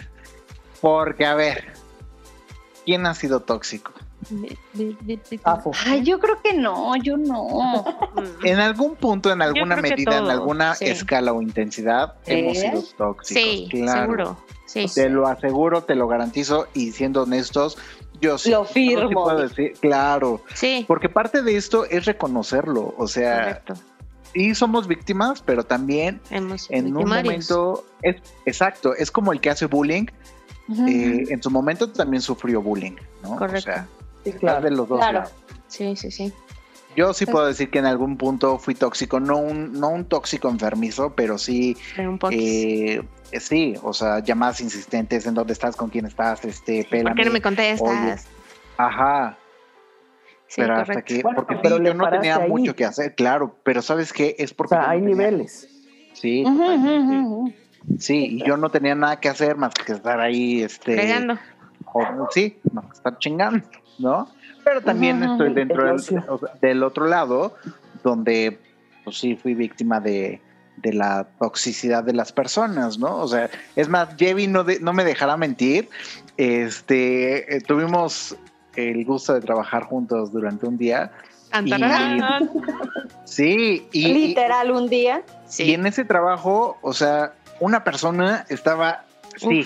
Porque, 0.82 1.26
a 1.26 1.36
ver, 1.36 1.74
¿quién 2.86 3.06
ha 3.06 3.14
sido 3.14 3.42
tóxico? 3.42 3.94
Ay, 5.86 6.04
yo 6.04 6.20
creo 6.20 6.42
que 6.42 6.54
no, 6.54 6.96
yo 6.98 7.18
no. 7.18 7.86
En 8.44 8.60
algún 8.60 8.96
punto, 8.96 9.32
en 9.32 9.42
alguna 9.42 9.78
medida, 9.78 10.18
en 10.18 10.30
alguna 10.30 10.76
sí. 10.76 10.86
escala 10.86 11.34
o 11.34 11.42
intensidad, 11.42 12.16
hemos 12.26 12.58
¿Eh? 12.58 12.62
sido 12.62 12.84
tóxicos. 12.98 13.44
Sí, 13.44 13.68
claro. 13.72 14.02
seguro. 14.02 14.38
Sí. 14.66 14.86
Te 14.94 15.10
lo 15.10 15.28
aseguro, 15.28 15.84
te 15.84 15.96
lo 15.96 16.08
garantizo 16.08 16.68
y 16.74 16.92
siendo 16.92 17.24
honestos, 17.24 17.78
yo 18.20 18.38
sí. 18.38 18.52
Lo 18.52 18.66
firmo. 18.66 19.24
puedo 19.24 19.40
decir, 19.40 19.74
claro, 19.80 20.42
Sí, 20.54 20.84
porque 20.88 21.08
parte 21.08 21.42
de 21.42 21.56
esto 21.56 21.86
es 21.86 22.06
reconocerlo, 22.06 22.94
o 22.98 23.08
sea, 23.08 23.62
correcto. 23.64 23.74
y 24.34 24.56
somos 24.56 24.88
víctimas, 24.88 25.42
pero 25.42 25.64
también 25.64 26.20
Hemos 26.32 26.70
en 26.70 26.98
un 26.98 27.08
momento, 27.08 27.86
es 28.02 28.18
exacto, 28.46 28.94
es 28.94 29.10
como 29.10 29.32
el 29.32 29.40
que 29.40 29.52
hace 29.52 29.68
bullying, 29.68 30.08
eh, 30.70 31.24
en 31.30 31.42
su 31.42 31.50
momento 31.50 31.90
también 31.90 32.22
sufrió 32.22 32.62
bullying, 32.62 32.98
¿no? 33.24 33.38
Correcto. 33.38 33.72
O 33.72 33.74
sea, 33.74 33.88
Sí, 34.32 34.38
claro. 34.40 34.60
claro. 34.60 34.62
de 34.70 34.72
los 34.76 34.88
dos 34.90 35.00
Claro. 35.00 35.20
lados. 35.20 35.34
Sí, 35.68 35.96
sí, 35.96 36.12
sí. 36.12 36.34
Yo 36.96 37.14
sí 37.14 37.26
puedo 37.28 37.46
decir 37.46 37.70
que 37.70 37.78
en 37.80 37.86
algún 37.86 38.18
punto 38.18 38.58
fui 38.58 38.74
tóxico, 38.74 39.20
no 39.20 39.38
un, 39.38 39.74
no 39.80 39.90
un 39.90 40.06
tóxico 40.06 40.50
enfermizo, 40.50 41.14
pero 41.16 41.38
sí, 41.38 41.78
Pero 41.96 42.10
un 42.10 42.18
poco. 42.18 42.34
eh, 42.36 43.04
sí, 43.40 43.76
o 43.84 43.94
sea, 43.94 44.20
llamadas 44.20 44.62
insistentes 44.62 45.28
en 45.28 45.36
dónde 45.36 45.54
estás, 45.54 45.76
con 45.76 45.90
quién 45.90 46.06
estás, 46.08 46.44
este, 46.44 46.84
¿Por 46.84 46.90
qué 46.90 47.04
no 47.04 47.14
pélame. 47.14 47.30
me 47.34 47.42
contestas? 47.42 48.28
Ajá, 48.78 49.38
Sí, 50.50 50.62
pero 50.62 50.76
hasta 50.78 51.02
que, 51.02 51.22
Bueno, 51.24 51.36
porque 51.36 51.58
pero 51.62 51.76
sí, 51.76 51.82
le 51.84 51.90
yo 51.90 51.94
no 51.94 52.10
tenía 52.10 52.38
ahí. 52.38 52.50
mucho 52.50 52.74
que 52.74 52.86
hacer, 52.86 53.16
claro, 53.16 53.54
pero 53.64 53.82
¿sabes 53.82 54.14
qué? 54.14 54.34
Es 54.40 54.54
O 54.54 54.56
porque... 54.56 54.76
yo 54.76 54.80
sea, 54.82 54.88
no 54.88 54.94
hay 54.94 55.00
tenía- 55.02 55.16
niveles. 55.16 55.70
Sí. 56.14 56.46
Sí, 58.00 58.38
y 58.42 58.48
yo 58.48 58.56
no 58.58 58.70
tenía 58.70 58.96
nada 58.96 59.20
que 59.20 59.30
hacer 59.30 59.56
más 59.58 59.74
que 59.74 59.92
estar 59.92 60.20
ahí, 60.20 60.62
este... 60.64 60.96
Fregando. 60.96 61.38
o- 61.94 62.28
sí, 62.32 62.58
no, 62.72 62.84
estar 62.94 63.18
chingando, 63.20 63.68
¿no? 64.00 64.30
Pero 64.64 64.82
también 64.82 65.24
estoy 65.24 65.54
dentro 65.54 65.90
El 65.90 66.02
del, 66.62 66.84
otro 66.84 67.06
lado, 67.08 67.56
donde 68.04 68.60
pues 69.04 69.18
sí 69.18 69.36
fui 69.36 69.54
víctima 69.54 70.00
de, 70.02 70.42
de 70.78 70.94
la 70.94 71.28
toxicidad 71.40 72.04
de 72.04 72.14
las 72.14 72.32
personas, 72.34 73.00
¿no? 73.00 73.16
O 73.18 73.28
sea, 73.28 73.50
es 73.76 73.88
más, 73.88 74.10
Jevi 74.18 74.48
no, 74.48 74.64
de- 74.64 74.80
no 74.82 74.92
me 74.94 75.04
dejará 75.06 75.38
mentir, 75.38 75.90
este, 76.36 77.56
eh, 77.56 77.62
tuvimos 77.62 78.36
el 78.76 79.04
gusto 79.06 79.34
de 79.34 79.42
trabajar 79.42 79.84
juntos 79.84 80.32
durante 80.32 80.68
un 80.68 80.78
día, 80.78 81.12
Y- 81.64 81.72
sí, 83.24 83.88
y, 83.92 84.14
Literal, 84.14 84.72
un 84.72 84.90
día. 84.90 85.24
y 85.46 85.52
Sí. 85.52 85.74
en 85.74 85.86
ese 85.88 86.04
trabajo, 86.06 86.78
o 86.82 86.94
sea, 86.94 87.34
una 87.60 87.84
persona 87.84 88.46
estaba, 88.50 89.06
sí, 89.38 89.66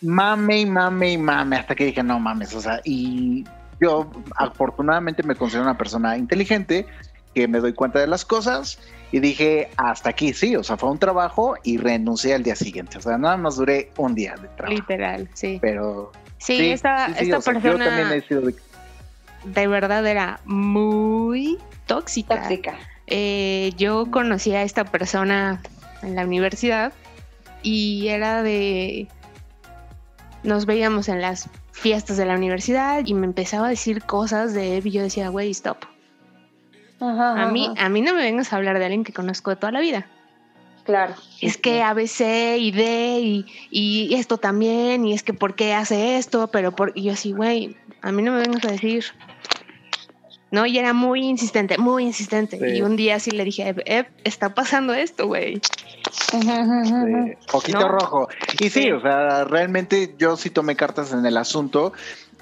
mame 0.00 0.60
y 0.60 0.66
mame 0.66 1.12
y 1.12 1.18
mame, 1.18 1.56
hasta 1.56 1.74
que 1.74 1.86
dije, 1.86 2.02
no 2.02 2.18
mames, 2.18 2.54
o 2.54 2.60
sea, 2.60 2.80
y 2.84 3.44
yo 3.80 4.10
afortunadamente 4.36 5.22
me 5.22 5.34
considero 5.34 5.64
una 5.64 5.78
persona 5.78 6.16
inteligente, 6.16 6.86
que 7.34 7.48
me 7.48 7.60
doy 7.60 7.72
cuenta 7.72 7.98
de 7.98 8.06
las 8.06 8.24
cosas 8.24 8.78
y 9.10 9.20
dije, 9.20 9.70
hasta 9.76 10.10
aquí, 10.10 10.32
sí, 10.34 10.54
o 10.56 10.62
sea, 10.62 10.76
fue 10.76 10.90
un 10.90 10.98
trabajo 10.98 11.54
y 11.62 11.78
renuncié 11.78 12.34
al 12.34 12.42
día 12.42 12.56
siguiente, 12.56 12.98
o 12.98 13.00
sea, 13.00 13.16
nada 13.18 13.36
más 13.36 13.56
duré 13.56 13.90
un 13.96 14.14
día 14.14 14.34
de 14.40 14.48
trabajo. 14.48 14.74
Literal, 14.74 15.28
sí. 15.34 15.58
Pero 15.62 16.12
Sí, 16.38 16.70
esta, 16.70 17.06
sí, 17.06 17.12
sí, 17.14 17.24
esta 17.24 17.38
o 17.38 17.40
sea, 17.40 17.52
yo 17.54 17.60
persona 17.60 17.84
también 17.84 18.12
he 18.12 18.26
sido 18.26 18.40
de- 18.42 18.54
de 19.44 19.66
verdad 19.68 20.04
era 20.06 20.40
muy 20.44 21.56
tóxica. 21.86 22.36
Tóxica. 22.42 22.74
Eh, 23.06 23.72
yo 23.76 24.06
conocí 24.10 24.52
a 24.54 24.62
esta 24.62 24.84
persona 24.84 25.60
en 26.02 26.16
la 26.16 26.24
universidad 26.24 26.92
y 27.62 28.08
era 28.08 28.42
de... 28.42 29.06
Nos 30.42 30.66
veíamos 30.66 31.08
en 31.08 31.20
las 31.20 31.48
fiestas 31.72 32.16
de 32.16 32.26
la 32.26 32.34
universidad 32.34 33.02
y 33.04 33.14
me 33.14 33.26
empezaba 33.26 33.66
a 33.66 33.70
decir 33.70 34.02
cosas 34.02 34.54
de 34.54 34.82
y 34.84 34.90
yo 34.90 35.02
decía, 35.02 35.28
güey, 35.28 35.50
stop. 35.50 35.78
Ajá, 37.00 37.42
A 37.42 37.50
mí, 37.50 37.72
a 37.76 37.88
mí 37.88 38.00
no 38.00 38.14
me 38.14 38.22
vengas 38.22 38.52
a 38.52 38.56
hablar 38.56 38.78
de 38.78 38.84
alguien 38.84 39.04
que 39.04 39.12
conozco 39.12 39.50
de 39.50 39.56
toda 39.56 39.72
la 39.72 39.80
vida. 39.80 40.06
Claro. 40.84 41.14
Es 41.40 41.56
que 41.56 41.82
ABC 41.82 42.56
y 42.58 42.72
D 42.72 43.20
y, 43.20 43.46
y 43.70 44.14
esto 44.14 44.38
también, 44.38 45.04
y 45.06 45.12
es 45.12 45.22
que 45.22 45.32
por 45.32 45.54
qué 45.54 45.74
hace 45.74 46.16
esto, 46.18 46.48
pero 46.48 46.72
por... 46.72 46.92
y 46.96 47.04
yo 47.04 47.12
así, 47.12 47.32
güey, 47.32 47.76
a 48.02 48.10
mí 48.10 48.22
no 48.22 48.32
me 48.32 48.40
vengas 48.40 48.64
a 48.64 48.72
decir. 48.72 49.04
No, 50.52 50.66
y 50.66 50.78
era 50.78 50.92
muy 50.92 51.22
insistente, 51.24 51.78
muy 51.78 52.04
insistente. 52.04 52.58
Sí. 52.58 52.78
Y 52.78 52.82
un 52.82 52.94
día 52.94 53.18
sí 53.18 53.30
le 53.30 53.42
dije, 53.44 53.74
Ep, 53.86 54.08
está 54.22 54.54
pasando 54.54 54.92
esto, 54.92 55.26
güey. 55.26 55.60
De 56.32 57.38
poquito 57.50 57.80
¿No? 57.80 57.88
rojo. 57.88 58.28
Y 58.60 58.64
sí, 58.68 58.82
Sí. 58.82 58.92
o 58.92 59.00
sea, 59.00 59.44
realmente 59.44 60.14
yo 60.18 60.36
sí 60.36 60.50
tomé 60.50 60.76
cartas 60.76 61.12
en 61.12 61.24
el 61.24 61.38
asunto 61.38 61.94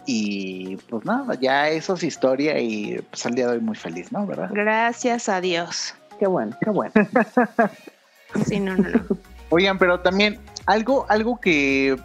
y 0.07 0.77
pues 0.89 1.05
nada, 1.05 1.39
ya 1.41 1.69
eso 1.69 1.95
es 1.95 2.03
historia 2.03 2.59
y 2.59 3.01
pues 3.11 3.25
al 3.27 3.35
día 3.37 3.47
de 3.47 3.53
hoy 3.55 3.61
muy 3.61 3.77
feliz, 3.77 4.11
¿no? 4.11 4.27
¿Verdad? 4.27 4.51
Gracias 4.53 5.29
a 5.29 5.41
Dios. 5.41 5.95
Qué 6.19 6.27
bueno, 6.27 6.57
qué 6.63 6.71
bueno. 6.71 6.93
Sí, 8.47 8.61
no, 8.61 8.77
no, 8.77 8.89
no. 8.89 9.17
Oigan, 9.49 9.77
pero 9.77 10.01
también 10.01 10.39
algo, 10.67 11.05
algo 11.09 11.41
que 11.41 11.97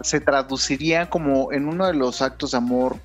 se 0.00 0.20
traduciría 0.20 1.10
como 1.10 1.52
en 1.52 1.66
uno 1.66 1.86
de 1.88 1.94
los 1.94 2.22
actos 2.22 2.52
de 2.52 2.58
amor 2.58 2.96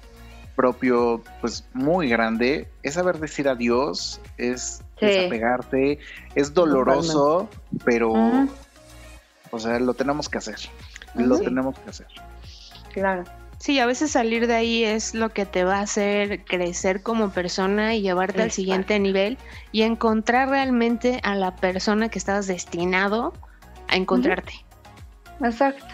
propio, 0.56 1.24
pues 1.42 1.66
muy 1.74 2.08
grande, 2.10 2.68
es 2.84 2.94
saber 2.96 3.20
decir 3.20 3.48
adiós, 3.48 4.22
es 4.38 4.82
Sí. 5.00 5.08
desapegarse, 5.08 6.00
es 6.36 6.54
doloroso, 6.54 7.50
pero, 7.84 8.14
o 9.52 9.60
sea, 9.60 9.80
lo 9.80 9.94
tenemos 9.94 10.30
que 10.30 10.38
hacer, 10.38 10.58
lo 11.16 11.38
Sí. 11.38 11.46
tenemos 11.46 11.78
que 11.80 11.90
hacer. 11.90 12.08
Claro. 12.94 13.24
Sí, 13.58 13.80
a 13.80 13.86
veces 13.86 14.12
salir 14.12 14.46
de 14.48 14.56
ahí 14.56 14.84
es 14.84 15.14
lo 15.14 15.30
que 15.30 15.46
te 15.46 15.64
va 15.64 15.78
a 15.78 15.82
hacer 15.82 16.44
crecer 16.44 17.02
como 17.02 17.30
persona 17.30 17.96
y 17.96 18.02
llevarte 18.02 18.42
al 18.42 18.52
siguiente 18.52 19.00
nivel 19.00 19.38
y 19.72 19.84
encontrar 19.84 20.50
realmente 20.50 21.22
a 21.24 21.36
la 21.36 21.56
persona 21.56 22.10
que 22.10 22.20
estabas 22.20 22.46
destinado 22.48 23.34
a 23.88 23.96
encontrarte, 23.96 24.54
Exacto. 25.42 25.86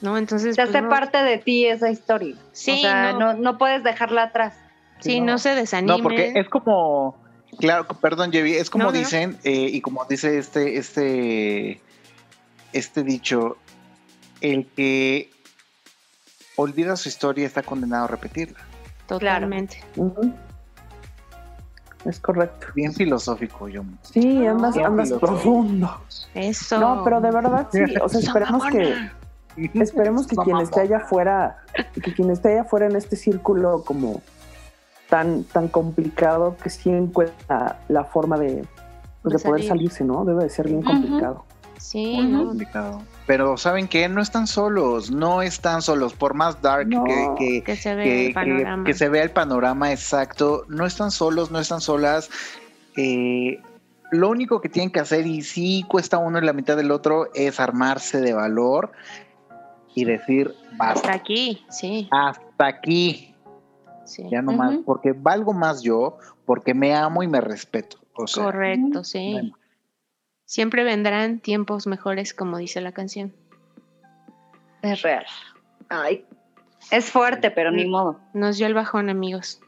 ¿No? 0.00 0.16
Entonces, 0.18 0.54
Se 0.56 0.62
pues, 0.62 0.70
hace 0.70 0.82
no- 0.82 0.88
parte 0.88 1.18
de 1.18 1.38
ti 1.38 1.66
esa 1.66 1.90
historia. 1.90 2.34
Sí, 2.52 2.72
o 2.72 2.76
sea, 2.76 3.12
no. 3.12 3.18
no. 3.18 3.34
No, 3.34 3.58
puedes 3.58 3.82
dejarla 3.84 4.24
atrás. 4.24 4.54
sí, 5.00 5.20
no, 5.20 5.38
se 5.38 5.54
desanimen. 5.54 5.96
No, 5.98 6.02
porque 6.02 6.32
es 6.34 6.48
como, 6.48 7.16
claro, 7.58 7.86
perdón, 8.00 8.32
Jevi, 8.32 8.54
es 8.54 8.70
como 8.70 8.84
No, 8.84 8.90
no, 8.90 8.94
no. 8.94 8.98
dicen, 8.98 9.38
eh, 9.44 9.68
y 9.72 9.80
como 9.80 10.04
dice 10.06 10.38
este, 10.38 10.76
este, 10.78 11.80
este 12.72 13.02
dicho, 13.02 13.56
el 14.40 14.66
que 14.66 15.30
olvida 16.56 16.96
su 16.96 17.08
historia 17.08 17.46
está 17.46 17.62
condenado 17.62 18.04
a 18.04 18.08
repetirla. 18.08 18.58
Totalmente. 19.06 19.82
Es 22.04 22.20
correcto. 22.20 22.68
Bien 22.74 22.92
filosófico, 22.94 23.68
yo. 23.68 23.82
Sí, 24.02 24.46
andas 24.46 24.74
filósofo. 24.74 25.18
profundo. 25.26 26.00
Eso. 26.34 26.78
No, 26.78 27.02
pero 27.04 27.20
de 27.20 27.30
verdad 27.30 27.68
sí. 27.72 27.80
O 28.02 28.08
sea, 28.08 28.20
Eso, 28.20 28.28
esperemos 28.28 28.64
que. 28.66 29.10
esperemos 29.74 30.26
que 30.26 30.36
quien 30.36 30.56
esté 30.58 30.80
allá 30.82 30.98
afuera, 30.98 31.58
que 31.94 32.12
quien 32.14 32.30
esté 32.30 32.52
allá 32.52 32.62
afuera 32.62 32.86
en 32.86 32.96
este 32.96 33.16
círculo 33.16 33.82
como 33.84 34.22
tan, 35.08 35.44
tan 35.44 35.68
complicado, 35.68 36.56
que 36.62 36.70
sí 36.70 36.90
encuentra 36.90 37.80
la 37.88 38.04
forma 38.04 38.38
de, 38.38 38.64
pues, 39.22 39.32
De 39.32 39.38
de 39.38 39.44
poder 39.44 39.60
salir. 39.66 39.68
salirse, 39.90 40.04
¿no? 40.04 40.24
Debe 40.24 40.44
de 40.44 40.50
ser 40.50 40.66
bien 40.68 40.82
complicado. 40.82 41.44
Sí, 41.78 42.16
Muy 42.16 42.26
no. 42.32 42.44
complicado. 42.48 43.02
Pero 43.26 43.56
¿saben 43.56 43.86
qué? 43.88 44.08
No 44.08 44.20
están 44.20 44.46
solos, 44.46 45.10
no 45.12 45.42
están 45.42 45.80
solos, 45.80 46.12
por 46.12 46.34
más 46.34 46.60
dark 46.60 46.88
No. 46.88 47.04
que, 47.04 47.28
que, 47.38 47.62
que 47.62 47.76
se 47.76 47.94
ve 47.94 48.02
que, 48.04 48.20
el 48.22 48.28
que- 48.28 48.34
panorama. 48.34 48.84
que 48.84 48.94
se 48.94 49.08
vea 49.08 49.22
el 49.22 49.30
panorama 49.30 49.92
exacto. 49.92 50.64
No 50.68 50.84
están 50.86 51.10
solos, 51.12 51.50
no 51.50 51.58
están 51.60 51.80
solas. 51.80 52.30
Eh, 52.96 53.62
lo 54.10 54.28
único 54.30 54.60
que 54.60 54.68
tienen 54.68 54.90
que 54.90 55.00
hacer, 55.00 55.26
y 55.26 55.42
sí 55.42 55.84
cuesta 55.88 56.18
uno 56.18 56.38
y 56.38 56.42
la 56.44 56.52
mitad 56.52 56.76
del 56.76 56.90
otro, 56.90 57.28
es 57.34 57.60
armarse 57.60 58.20
de 58.20 58.32
valor 58.34 58.90
y 60.00 60.04
decir, 60.04 60.54
Hasta 60.72 60.76
basta, 60.76 61.12
aquí, 61.12 61.64
sí, 61.68 62.08
hasta 62.10 62.66
aquí, 62.66 63.34
sí. 64.04 64.24
ya 64.30 64.42
no 64.42 64.52
más, 64.52 64.76
porque 64.84 65.12
valgo 65.12 65.52
más 65.52 65.82
yo, 65.82 66.18
porque 66.44 66.72
me 66.74 66.94
amo 66.94 67.22
y 67.22 67.26
me 67.28 67.40
respeto. 67.40 67.98
O 68.14 68.26
sea, 68.26 68.44
Correcto, 68.44 69.02
sí. 69.04 69.32
bueno, 69.32 69.58
Siempre 70.44 70.82
vendrán 70.82 71.40
tiempos 71.40 71.86
mejores, 71.86 72.32
como 72.32 72.56
dice 72.56 72.80
la 72.80 72.92
canción. 72.92 73.34
Es 74.82 75.02
real. 75.02 75.26
Ay, 75.90 76.24
Es 76.90 77.10
fuerte, 77.10 77.50
pero 77.50 77.70
ni 77.70 77.86
modo. 77.86 78.18
Nos 78.32 78.56
dio 78.56 78.66
el 78.66 78.72
bajón, 78.74 79.10
amigos. 79.10 79.60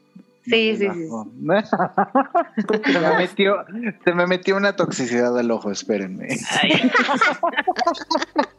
Sí, 0.50 0.76
sí, 0.76 0.88
sí. 0.92 1.08
se, 2.92 2.98
me 3.00 3.16
metió, 3.16 3.56
se 4.04 4.14
me 4.14 4.26
metió 4.26 4.56
una 4.56 4.74
toxicidad 4.74 5.38
al 5.38 5.50
ojo, 5.50 5.70
espérenme. 5.70 6.28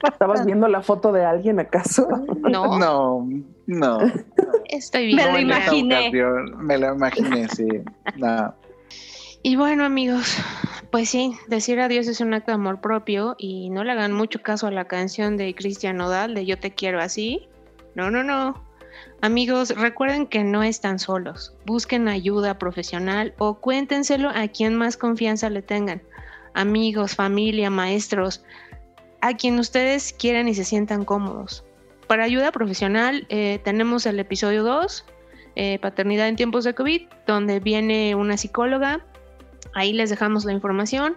¿Estabas 0.04 0.46
viendo 0.46 0.68
la 0.68 0.82
foto 0.82 1.12
de 1.12 1.26
alguien 1.26 1.60
acaso? 1.60 2.08
No, 2.50 2.78
No, 2.80 3.28
no. 3.68 4.00
estoy 4.70 5.08
bien. 5.08 5.18
Me 5.18 5.32
lo 5.32 5.40
imaginé. 5.40 6.00
ocasión, 6.08 6.66
Me 6.66 6.78
lo 6.78 6.94
imaginé, 6.96 7.48
sí. 7.50 7.68
No. 8.18 8.54
Y 9.44 9.56
bueno, 9.56 9.86
amigos, 9.86 10.38
pues 10.92 11.10
sí, 11.10 11.34
decir 11.48 11.80
adiós 11.80 12.08
es 12.08 12.22
un 12.22 12.34
acto 12.34 12.52
de 12.52 12.56
amor 12.56 12.80
propio 12.80 13.36
y 13.40 13.70
no 13.72 13.84
le 13.84 13.92
hagan 13.92 14.14
mucho 14.14 14.42
caso 14.42 14.68
a 14.68 14.72
la 14.72 14.86
canción 14.86 15.36
de 15.36 15.56
Cristian 15.56 15.98
Nodal 15.98 16.36
de 16.36 16.46
Yo 16.46 16.60
te 16.60 16.72
quiero 16.72 17.00
así. 17.02 17.48
No, 17.96 18.12
no, 18.12 18.24
no. 18.24 18.71
Amigos, 19.24 19.70
recuerden 19.78 20.26
que 20.26 20.44
no 20.44 20.64
están 20.64 20.98
solos. 20.98 21.54
Busquen 21.68 22.08
ayuda 22.08 22.58
profesional 22.58 23.36
o 23.38 23.54
cuéntenselo 23.54 24.30
a 24.30 24.48
quien 24.48 24.76
más 24.76 24.98
confianza 24.98 25.48
le 25.52 25.62
tengan. 25.62 26.02
Amigos, 26.56 27.14
familia, 27.14 27.70
maestros, 27.70 28.44
a 29.22 29.36
quien 29.36 29.60
ustedes 29.60 30.12
quieran 30.12 30.48
y 30.48 30.56
se 30.56 30.64
sientan 30.64 31.06
cómodos. 31.06 31.64
Para 32.08 32.24
ayuda 32.24 32.52
profesional 32.52 33.28
eh, 33.30 33.60
tenemos 33.64 34.08
el 34.08 34.20
episodio 34.20 34.64
2, 34.64 35.06
eh, 35.56 35.78
Paternidad 35.80 36.28
en 36.28 36.36
tiempos 36.36 36.64
de 36.64 36.74
COVID, 36.74 37.04
donde 37.28 37.60
viene 37.60 38.16
una 38.16 38.38
psicóloga. 38.38 39.06
Ahí 39.76 39.94
les 39.94 40.10
dejamos 40.10 40.46
la 40.46 40.54
información. 40.54 41.16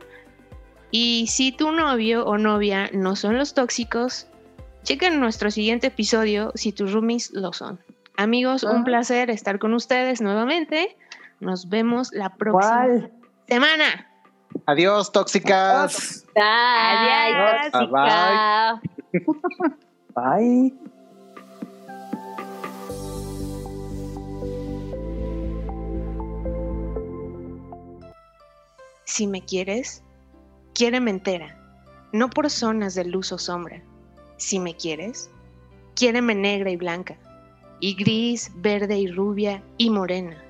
Y 0.90 1.26
si 1.28 1.52
tu 1.52 1.72
novio 1.72 2.26
o 2.26 2.36
novia 2.36 2.90
no 2.92 3.16
son 3.16 3.38
los 3.38 3.54
tóxicos, 3.54 4.26
chequen 4.82 5.20
nuestro 5.20 5.50
siguiente 5.50 5.86
episodio 5.86 6.52
si 6.54 6.70
tus 6.70 6.92
roomies 6.92 7.30
lo 7.32 7.54
son. 7.54 7.80
Amigos, 8.16 8.62
un 8.62 8.82
Ah. 8.82 8.84
placer 8.84 9.30
estar 9.30 9.58
con 9.58 9.74
ustedes 9.74 10.20
nuevamente. 10.20 10.96
Nos 11.40 11.68
vemos 11.68 12.12
la 12.12 12.30
próxima 12.36 12.84
¿Cuál? 12.84 13.12
semana. 13.48 14.08
Adiós, 14.66 15.10
tóxicas. 15.10 16.24
Adiós. 16.36 17.60
Bye, 17.60 17.70
tóxica. 17.72 18.80
Bye. 20.14 20.74
Si 29.04 29.26
me 29.26 29.42
quieres, 29.44 30.02
quiéreme 30.74 31.10
entera, 31.10 31.56
no 32.12 32.30
por 32.30 32.50
zonas 32.50 32.94
de 32.94 33.04
luz 33.04 33.32
o 33.32 33.38
sombra. 33.38 33.82
Si 34.38 34.58
me 34.58 34.74
quieres, 34.74 35.30
quiéreme 35.94 36.34
negra 36.34 36.70
y 36.70 36.76
blanca, 36.76 37.16
y 37.84 37.92
gris, 37.96 38.50
verde 38.54 38.96
y 38.96 39.08
rubia 39.08 39.62
y 39.76 39.90
morena. 39.90 40.42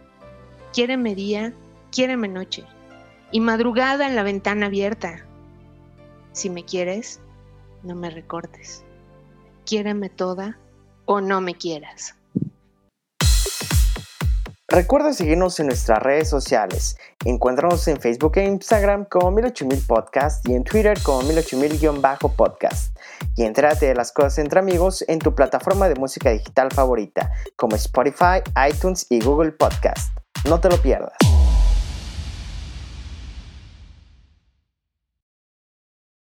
Quiéreme 0.72 1.16
día, 1.16 1.52
quiéreme 1.90 2.28
noche, 2.28 2.62
y 3.32 3.40
madrugada 3.40 4.06
en 4.06 4.14
la 4.14 4.22
ventana 4.22 4.66
abierta. 4.66 5.26
Si 6.30 6.48
me 6.48 6.64
quieres, 6.64 7.18
no 7.82 7.96
me 7.96 8.10
recortes. 8.10 8.84
Quiéreme 9.66 10.10
toda 10.10 10.60
o 11.06 11.20
no 11.20 11.40
me 11.40 11.56
quieras. 11.56 12.14
Recuerda 14.68 15.12
seguirnos 15.12 15.58
en 15.58 15.66
nuestras 15.66 16.00
redes 16.04 16.30
sociales. 16.30 16.96
Encuéntranos 17.24 17.88
en 17.88 18.00
Facebook 18.00 18.38
e 18.38 18.44
Instagram 18.44 19.06
como 19.06 19.32
108000 19.32 19.82
Podcast 19.88 20.48
y 20.48 20.54
en 20.54 20.62
Twitter 20.62 20.96
como 21.02 21.22
108000-podcast. 21.22 22.93
Y 23.36 23.44
entrate 23.44 23.86
de 23.86 23.94
las 23.94 24.12
cosas 24.12 24.38
entre 24.38 24.60
amigos 24.60 25.04
en 25.08 25.18
tu 25.18 25.34
plataforma 25.34 25.88
de 25.88 25.94
música 25.94 26.30
digital 26.30 26.70
favorita, 26.72 27.32
como 27.56 27.76
Spotify, 27.76 28.42
iTunes 28.68 29.06
y 29.10 29.20
Google 29.20 29.52
Podcast. 29.52 30.16
No 30.48 30.60
te 30.60 30.68
lo 30.68 30.76
pierdas. 30.76 31.23